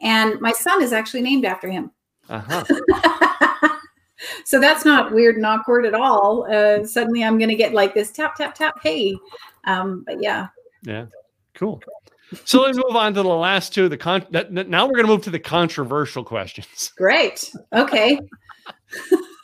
And 0.00 0.40
my 0.40 0.52
son 0.52 0.82
is 0.82 0.92
actually 0.92 1.22
named 1.22 1.44
after 1.44 1.70
him. 1.70 1.90
Uh-huh. 2.28 2.64
so 4.44 4.60
that's 4.60 4.84
not 4.84 5.12
weird 5.12 5.36
and 5.36 5.46
awkward 5.46 5.86
at 5.86 5.94
all. 5.94 6.46
Uh, 6.52 6.84
suddenly 6.84 7.24
I'm 7.24 7.38
going 7.38 7.50
to 7.50 7.56
get 7.56 7.72
like 7.72 7.94
this 7.94 8.12
tap, 8.12 8.36
tap, 8.36 8.54
tap. 8.54 8.78
Hey. 8.82 9.16
Um, 9.64 10.04
but 10.06 10.22
yeah. 10.22 10.48
Yeah. 10.82 11.06
Cool. 11.54 11.82
So 12.44 12.62
let's 12.62 12.78
move 12.78 12.96
on 12.96 13.14
to 13.14 13.22
the 13.22 13.28
last 13.28 13.74
two. 13.74 13.88
The 13.88 13.96
con- 13.98 14.26
now 14.30 14.86
we're 14.86 14.94
going 14.94 15.06
to 15.06 15.12
move 15.12 15.22
to 15.22 15.30
the 15.30 15.38
controversial 15.38 16.24
questions. 16.24 16.92
Great. 16.96 17.52
Okay. 17.72 18.18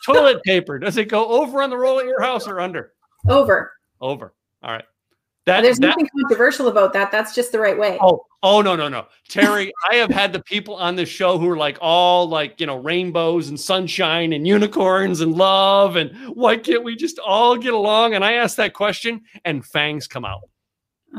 Toilet 0.07 0.43
paper. 0.45 0.79
Does 0.79 0.97
it 0.97 1.09
go 1.09 1.27
over 1.27 1.63
on 1.63 1.71
the 1.71 1.77
roll 1.77 2.01
at 2.01 2.07
your 2.07 2.23
house 2.23 2.49
or 2.49 2.61
under? 2.61 2.93
Over. 3.29 3.73
Over. 4.01 4.35
All 4.63 4.73
right. 4.73 4.85
That, 5.47 5.63
There's 5.63 5.79
that, 5.79 5.89
nothing 5.89 6.09
controversial 6.21 6.69
about 6.69 6.93
that. 6.93 7.11
That's 7.11 7.35
just 7.35 7.53
the 7.53 7.59
right 7.59 7.79
way. 7.79 7.97
Oh, 8.03 8.27
oh 8.43 8.61
no, 8.61 8.77
no, 8.77 8.89
no. 8.89 9.07
Terry, 9.31 9.73
I 9.91 9.95
have 9.95 10.11
had 10.11 10.31
the 10.33 10.43
people 10.43 10.75
on 10.75 10.95
this 10.95 11.09
show 11.09 11.39
who 11.39 11.49
are 11.49 11.57
like 11.57 11.79
all 11.81 12.29
like, 12.29 12.61
you 12.61 12.67
know, 12.67 12.77
rainbows 12.77 13.49
and 13.49 13.59
sunshine 13.59 14.35
and 14.35 14.47
unicorns 14.47 15.23
and 15.23 15.35
love 15.35 15.97
and 15.97 16.15
why 16.35 16.59
can't 16.59 16.85
we 16.85 16.97
just 16.97 17.19
all 17.19 17.57
get 17.57 17.73
along? 17.73 18.15
And 18.15 18.23
I 18.23 18.35
ask 18.35 18.57
that 18.57 18.75
question 18.75 19.23
and 19.47 19.65
fangs 19.65 20.07
come 20.07 20.27
out. 20.27 20.43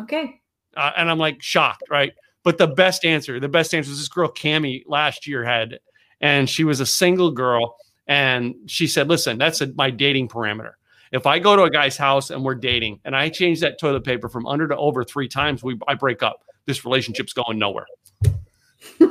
Okay. 0.01 0.39
Uh, 0.77 0.91
and 0.95 1.09
I'm 1.09 1.17
like 1.17 1.41
shocked, 1.41 1.85
right? 1.89 2.13
But 2.43 2.57
the 2.57 2.67
best 2.67 3.05
answer, 3.05 3.39
the 3.39 3.49
best 3.49 3.73
answer 3.73 3.91
is 3.91 3.97
this 3.97 4.07
girl 4.07 4.31
Cami 4.31 4.83
last 4.85 5.27
year 5.27 5.43
had, 5.43 5.79
and 6.21 6.49
she 6.49 6.63
was 6.63 6.79
a 6.79 6.85
single 6.85 7.31
girl, 7.31 7.75
and 8.07 8.55
she 8.67 8.87
said, 8.87 9.09
"Listen, 9.09 9.37
that's 9.37 9.61
a, 9.61 9.73
my 9.73 9.89
dating 9.89 10.29
parameter. 10.29 10.73
If 11.11 11.25
I 11.25 11.39
go 11.39 11.55
to 11.55 11.63
a 11.63 11.69
guy's 11.69 11.97
house 11.97 12.29
and 12.29 12.43
we're 12.43 12.55
dating 12.55 12.99
and 13.03 13.15
I 13.15 13.29
change 13.29 13.61
that 13.61 13.79
toilet 13.79 14.03
paper 14.03 14.29
from 14.29 14.45
under 14.45 14.67
to 14.67 14.77
over 14.77 15.03
three 15.03 15.27
times, 15.27 15.63
we 15.63 15.77
I 15.87 15.95
break 15.95 16.21
up. 16.21 16.43
This 16.65 16.85
relationship's 16.85 17.33
going 17.33 17.57
nowhere. 17.57 17.87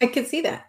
I 0.00 0.06
can 0.06 0.26
see 0.26 0.42
that. 0.42 0.66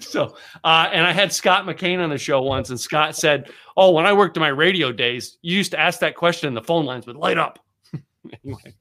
So, 0.00 0.36
uh, 0.62 0.88
and 0.92 1.06
I 1.06 1.12
had 1.12 1.32
Scott 1.32 1.66
McCain 1.66 1.98
on 1.98 2.10
the 2.10 2.18
show 2.18 2.40
once, 2.42 2.70
and 2.70 2.78
Scott 2.78 3.16
said, 3.16 3.50
"Oh, 3.76 3.90
when 3.90 4.06
I 4.06 4.12
worked 4.12 4.36
in 4.36 4.40
my 4.40 4.48
radio 4.48 4.92
days, 4.92 5.38
you 5.42 5.56
used 5.56 5.72
to 5.72 5.80
ask 5.80 6.00
that 6.00 6.14
question, 6.14 6.48
and 6.48 6.56
the 6.56 6.62
phone 6.62 6.86
lines 6.86 7.06
would 7.06 7.16
light 7.16 7.36
up." 7.36 7.58
anyway, 8.44 8.74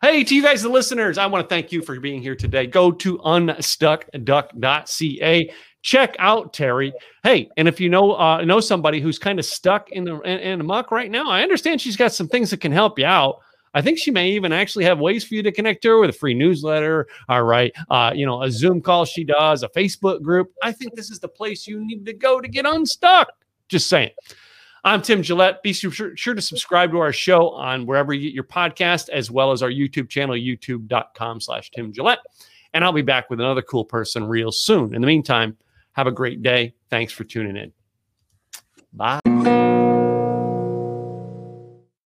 Hey, 0.00 0.22
to 0.22 0.34
you 0.34 0.42
guys, 0.42 0.62
the 0.62 0.68
listeners, 0.68 1.18
I 1.18 1.26
want 1.26 1.44
to 1.44 1.48
thank 1.52 1.72
you 1.72 1.82
for 1.82 1.98
being 1.98 2.22
here 2.22 2.36
today. 2.36 2.68
Go 2.68 2.92
to 2.92 3.18
unstuckduck.ca. 3.18 5.52
Check 5.82 6.16
out 6.18 6.52
Terry. 6.52 6.92
Hey, 7.22 7.48
and 7.56 7.68
if 7.68 7.80
you 7.80 7.88
know 7.88 8.14
uh, 8.14 8.44
know 8.44 8.60
somebody 8.60 9.00
who's 9.00 9.18
kind 9.18 9.38
of 9.38 9.44
stuck 9.44 9.90
in 9.90 10.04
the 10.04 10.20
in, 10.20 10.38
in 10.40 10.58
the 10.58 10.64
muck 10.64 10.90
right 10.90 11.10
now, 11.10 11.30
I 11.30 11.42
understand 11.42 11.80
she's 11.80 11.96
got 11.96 12.12
some 12.12 12.28
things 12.28 12.50
that 12.50 12.60
can 12.60 12.72
help 12.72 12.98
you 12.98 13.06
out. 13.06 13.40
I 13.74 13.82
think 13.82 13.98
she 13.98 14.10
may 14.10 14.30
even 14.30 14.52
actually 14.52 14.84
have 14.86 14.98
ways 14.98 15.24
for 15.24 15.34
you 15.34 15.42
to 15.42 15.52
connect 15.52 15.82
to 15.82 15.90
her 15.90 16.00
with 16.00 16.10
a 16.10 16.14
free 16.14 16.34
newsletter. 16.34 17.06
All 17.28 17.44
right, 17.44 17.72
uh, 17.90 18.12
you 18.14 18.26
know, 18.26 18.42
a 18.42 18.50
Zoom 18.50 18.80
call 18.80 19.04
she 19.04 19.22
does, 19.24 19.62
a 19.62 19.68
Facebook 19.68 20.20
group. 20.22 20.52
I 20.62 20.72
think 20.72 20.94
this 20.94 21.10
is 21.10 21.20
the 21.20 21.28
place 21.28 21.66
you 21.66 21.84
need 21.84 22.04
to 22.06 22.12
go 22.12 22.40
to 22.40 22.48
get 22.48 22.66
unstuck. 22.66 23.28
Just 23.68 23.88
saying. 23.88 24.10
I'm 24.84 25.02
Tim 25.02 25.22
Gillette. 25.22 25.62
Be 25.62 25.72
sure, 25.72 26.16
sure 26.16 26.34
to 26.34 26.40
subscribe 26.40 26.92
to 26.92 26.98
our 26.98 27.12
show 27.12 27.50
on 27.50 27.84
wherever 27.84 28.14
you 28.14 28.28
get 28.28 28.34
your 28.34 28.44
podcast, 28.44 29.08
as 29.10 29.30
well 29.30 29.50
as 29.50 29.62
our 29.62 29.70
YouTube 29.70 30.08
channel, 30.08 30.36
youtube.com 30.36 31.40
slash 31.40 31.70
Tim 31.72 31.92
Gillette. 31.92 32.20
And 32.72 32.84
I'll 32.84 32.92
be 32.92 33.02
back 33.02 33.28
with 33.28 33.40
another 33.40 33.60
cool 33.60 33.84
person 33.84 34.24
real 34.24 34.52
soon. 34.52 34.94
In 34.94 35.00
the 35.00 35.06
meantime, 35.06 35.56
have 35.98 36.06
a 36.06 36.12
great 36.12 36.44
day. 36.44 36.74
Thanks 36.90 37.12
for 37.12 37.24
tuning 37.24 37.56
in. 37.56 37.72
Bye. 38.92 39.18